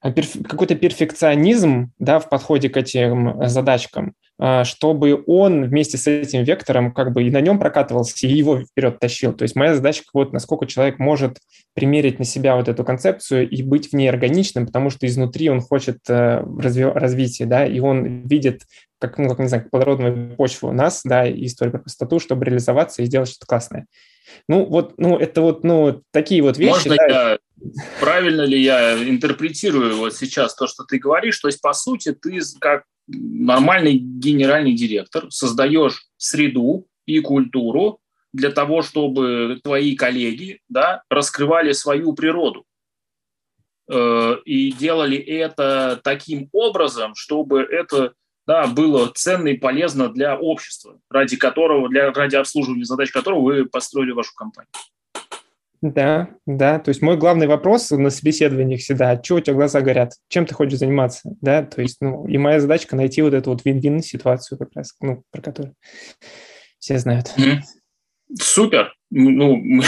какой-то 0.00 0.74
перфекционизм 0.76 1.92
да, 1.98 2.20
в 2.20 2.28
подходе 2.28 2.68
к 2.68 2.76
этим 2.76 3.40
э, 3.40 3.48
задачкам, 3.48 4.14
э, 4.40 4.64
чтобы 4.64 5.22
он 5.26 5.64
вместе 5.64 5.98
с 5.98 6.06
этим 6.06 6.44
вектором 6.44 6.92
как 6.92 7.12
бы 7.12 7.24
и 7.24 7.30
на 7.30 7.40
нем 7.40 7.58
прокатывался, 7.58 8.26
и 8.26 8.32
его 8.32 8.60
вперед 8.60 9.00
тащил. 9.00 9.32
То 9.32 9.42
есть 9.42 9.56
моя 9.56 9.74
задача 9.74 10.04
вот 10.14 10.32
насколько 10.32 10.66
человек 10.66 10.98
может 10.98 11.38
примерить 11.74 12.18
на 12.18 12.24
себя 12.24 12.56
вот 12.56 12.68
эту 12.68 12.84
концепцию 12.84 13.48
и 13.48 13.62
быть 13.62 13.90
в 13.90 13.92
ней 13.94 14.08
органичным, 14.08 14.66
потому 14.66 14.90
что 14.90 15.06
изнутри 15.06 15.50
он 15.50 15.60
хочет 15.60 15.98
разви- 16.08 16.92
развития, 16.92 17.46
да, 17.46 17.66
и 17.66 17.80
он 17.80 18.26
видит 18.26 18.62
как, 19.00 19.18
ну, 19.18 19.28
как, 19.28 19.38
не 19.38 19.46
знаю, 19.46 19.68
плодородную 19.70 20.36
почву 20.36 20.68
у 20.68 20.72
нас, 20.72 21.02
да, 21.04 21.26
и 21.26 21.46
историю 21.46 21.72
про 21.72 21.82
простоту, 21.82 22.18
чтобы 22.18 22.44
реализоваться 22.44 23.02
и 23.02 23.06
сделать 23.06 23.28
что-то 23.28 23.46
классное. 23.46 23.86
Ну, 24.48 24.64
вот, 24.64 24.94
ну, 24.98 25.18
это 25.18 25.42
вот, 25.42 25.64
ну, 25.64 26.02
такие 26.10 26.42
вот 26.42 26.56
вещи. 26.58 26.70
Можно 26.70 26.96
да. 26.96 27.06
я, 27.08 27.38
правильно 28.00 28.42
ли 28.42 28.62
я 28.62 28.94
интерпретирую 29.08 29.96
вот 29.96 30.14
сейчас 30.14 30.54
то, 30.54 30.66
что 30.66 30.84
ты 30.84 30.98
говоришь? 30.98 31.38
То 31.38 31.48
есть, 31.48 31.60
по 31.60 31.72
сути, 31.72 32.12
ты 32.12 32.40
как 32.60 32.84
нормальный 33.06 33.94
генеральный 33.94 34.74
директор 34.74 35.26
создаешь 35.30 36.06
среду 36.16 36.86
и 37.06 37.20
культуру 37.20 38.00
для 38.32 38.50
того, 38.50 38.82
чтобы 38.82 39.60
твои 39.62 39.96
коллеги 39.96 40.60
да, 40.68 41.02
раскрывали 41.08 41.72
свою 41.72 42.12
природу 42.12 42.64
э, 43.90 44.36
и 44.44 44.72
делали 44.72 45.16
это 45.16 46.00
таким 46.04 46.48
образом, 46.52 47.14
чтобы 47.14 47.62
это 47.62 48.12
да, 48.48 48.66
было 48.66 49.12
ценно 49.14 49.48
и 49.48 49.58
полезно 49.58 50.08
для 50.08 50.34
общества, 50.34 50.98
ради 51.10 51.36
которого, 51.36 51.90
для, 51.90 52.10
ради 52.12 52.34
обслуживания 52.34 52.84
задач 52.84 53.10
которого 53.10 53.40
вы 53.40 53.66
построили 53.66 54.12
вашу 54.12 54.34
компанию. 54.34 54.70
Да, 55.82 56.30
да. 56.46 56.78
То 56.78 56.88
есть 56.88 57.02
мой 57.02 57.18
главный 57.18 57.46
вопрос 57.46 57.90
на 57.90 58.08
собеседованиях 58.08 58.80
всегда, 58.80 59.10
а 59.10 59.22
что 59.22 59.34
у 59.34 59.40
тебя 59.40 59.54
глаза 59.54 59.82
горят? 59.82 60.14
Чем 60.28 60.46
ты 60.46 60.54
хочешь 60.54 60.78
заниматься? 60.78 61.30
Да, 61.42 61.62
то 61.62 61.82
есть, 61.82 61.98
ну, 62.00 62.26
и 62.26 62.38
моя 62.38 62.58
задачка 62.58 62.96
найти 62.96 63.20
вот 63.20 63.34
эту 63.34 63.50
вот 63.50 63.66
вин-вин 63.66 64.00
ситуацию 64.00 64.56
как 64.58 64.70
раз, 64.74 64.94
ну, 65.02 65.22
про 65.30 65.42
которую 65.42 65.74
все 66.78 66.98
знают. 66.98 67.26
Mm-hmm. 67.36 67.60
Супер. 68.40 68.94
Ну, 69.10 69.62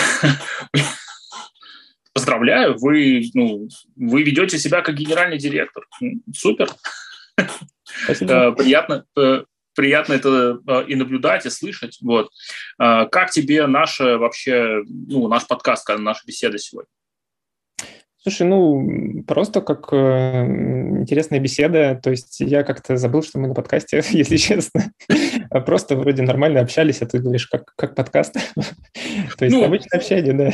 поздравляю, 2.12 2.76
вы, 2.78 3.22
ну, 3.32 3.68
вы 3.96 4.22
ведете 4.22 4.58
себя 4.58 4.82
как 4.82 4.96
генеральный 4.96 5.38
директор. 5.38 5.86
Супер. 6.32 6.68
Э, 8.20 8.52
приятно, 8.52 9.04
э, 9.18 9.44
приятно 9.74 10.12
это 10.14 10.60
э, 10.66 10.84
и 10.88 10.94
наблюдать, 10.94 11.46
и 11.46 11.50
слышать. 11.50 11.98
Вот. 12.02 12.30
Как 12.78 13.30
тебе 13.30 13.66
наша 13.66 14.18
вообще, 14.18 14.82
ну, 14.86 15.28
наш 15.28 15.46
подкаст, 15.46 15.88
наша 15.98 16.26
беседа 16.26 16.58
сегодня? 16.58 16.88
Слушай, 18.22 18.46
ну, 18.46 19.24
просто 19.26 19.62
как 19.62 19.88
э, 19.92 20.44
интересная 21.00 21.40
беседа. 21.40 21.98
То 22.02 22.10
есть 22.10 22.40
я 22.40 22.64
как-то 22.64 22.98
забыл, 22.98 23.22
что 23.22 23.38
мы 23.38 23.48
на 23.48 23.54
подкасте, 23.54 24.02
если 24.10 24.36
честно. 24.36 24.92
Просто 25.64 25.96
вроде 25.96 26.22
нормально 26.22 26.60
общались, 26.60 27.00
а 27.00 27.06
ты 27.06 27.18
говоришь, 27.18 27.46
как, 27.46 27.72
как 27.76 27.94
подкаст. 27.94 28.34
То 29.38 29.44
есть 29.44 29.56
ну, 29.56 29.64
обычное 29.64 29.98
общение, 29.98 30.34
да. 30.34 30.50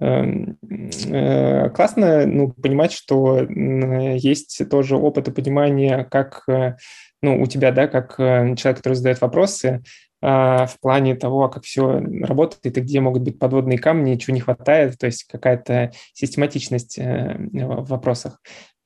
Эм, 0.00 0.56
э, 0.62 1.68
классно 1.70 2.26
ну, 2.26 2.52
понимать, 2.52 2.92
что 2.92 3.40
есть 3.40 4.62
тоже 4.70 4.96
опыт 4.96 5.28
и 5.28 5.32
понимание, 5.32 6.04
как 6.10 6.44
э, 6.48 6.76
ну, 7.20 7.42
у 7.42 7.46
тебя, 7.46 7.70
да, 7.70 7.86
как 7.86 8.18
э, 8.18 8.56
человек, 8.56 8.78
который 8.78 8.94
задает 8.94 9.20
вопросы, 9.20 9.82
а, 10.22 10.66
в 10.66 10.78
плане 10.80 11.16
того, 11.16 11.48
как 11.48 11.64
все 11.64 12.00
работает 12.22 12.76
и 12.76 12.80
где 12.80 13.00
могут 13.00 13.22
быть 13.22 13.38
подводные 13.38 13.78
камни, 13.78 14.16
чего 14.16 14.34
не 14.34 14.40
хватает, 14.40 14.98
то 14.98 15.06
есть 15.06 15.24
какая-то 15.24 15.92
систематичность 16.12 16.98
в 16.98 17.84
вопросах. 17.88 18.38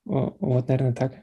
Вот, 0.05 0.67
наверное, 0.67 0.93
так. 0.93 1.13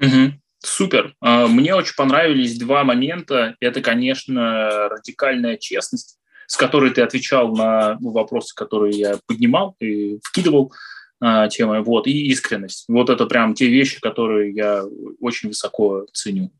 Угу. 0.00 0.34
Супер. 0.64 1.14
А, 1.20 1.48
мне 1.48 1.74
очень 1.74 1.96
понравились 1.96 2.58
два 2.58 2.84
момента. 2.84 3.56
Это, 3.60 3.80
конечно, 3.80 4.88
радикальная 4.88 5.56
честность 5.56 6.18
с 6.52 6.56
которой 6.58 6.90
ты 6.90 7.00
отвечал 7.00 7.56
на 7.56 7.96
вопросы, 8.02 8.54
которые 8.54 8.92
я 8.92 9.18
поднимал 9.26 9.74
и 9.80 10.18
вкидывал 10.22 10.70
а, 11.18 11.48
темой, 11.48 11.80
вот, 11.80 12.06
и 12.06 12.26
искренность. 12.26 12.84
Вот 12.88 13.08
это 13.08 13.24
прям 13.24 13.54
те 13.54 13.68
вещи, 13.68 13.98
которые 14.02 14.52
я 14.52 14.84
очень 15.18 15.48
высоко 15.48 16.04
ценю. 16.12 16.52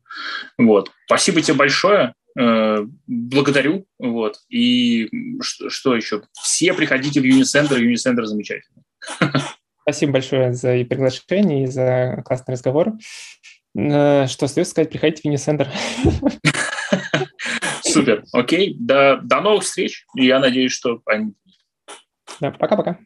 Вот. 0.57 0.89
Спасибо 1.05 1.43
тебе 1.43 1.57
большое. 1.57 2.15
Э, 2.35 2.79
благодарю. 3.05 3.85
Вот. 3.99 4.37
И 4.49 5.11
что, 5.41 5.69
что 5.69 5.95
еще? 5.95 6.23
Все 6.41 6.73
приходите 6.73 7.21
в 7.21 7.23
Unicenter. 7.23 7.79
Unicenter 7.79 8.23
замечательный. 8.23 8.81
Спасибо 9.83 10.13
большое 10.13 10.53
за 10.53 10.69
приглашение, 10.85 11.65
и 11.65 11.67
за 11.67 12.23
классный 12.25 12.53
разговор. 12.53 12.93
Э, 13.77 14.25
что 14.25 14.45
остается 14.45 14.71
сказать? 14.71 14.89
Приходите 14.89 15.21
в 15.21 15.31
Unicenter. 15.31 15.67
Супер. 17.93 18.23
Окей. 18.33 18.75
До, 18.79 19.19
до 19.23 19.41
новых 19.41 19.63
встреч. 19.63 20.05
Я 20.15 20.39
надеюсь, 20.39 20.71
что 20.71 21.01
они... 21.05 21.33
Да, 22.39 22.51
пока-пока. 22.51 22.99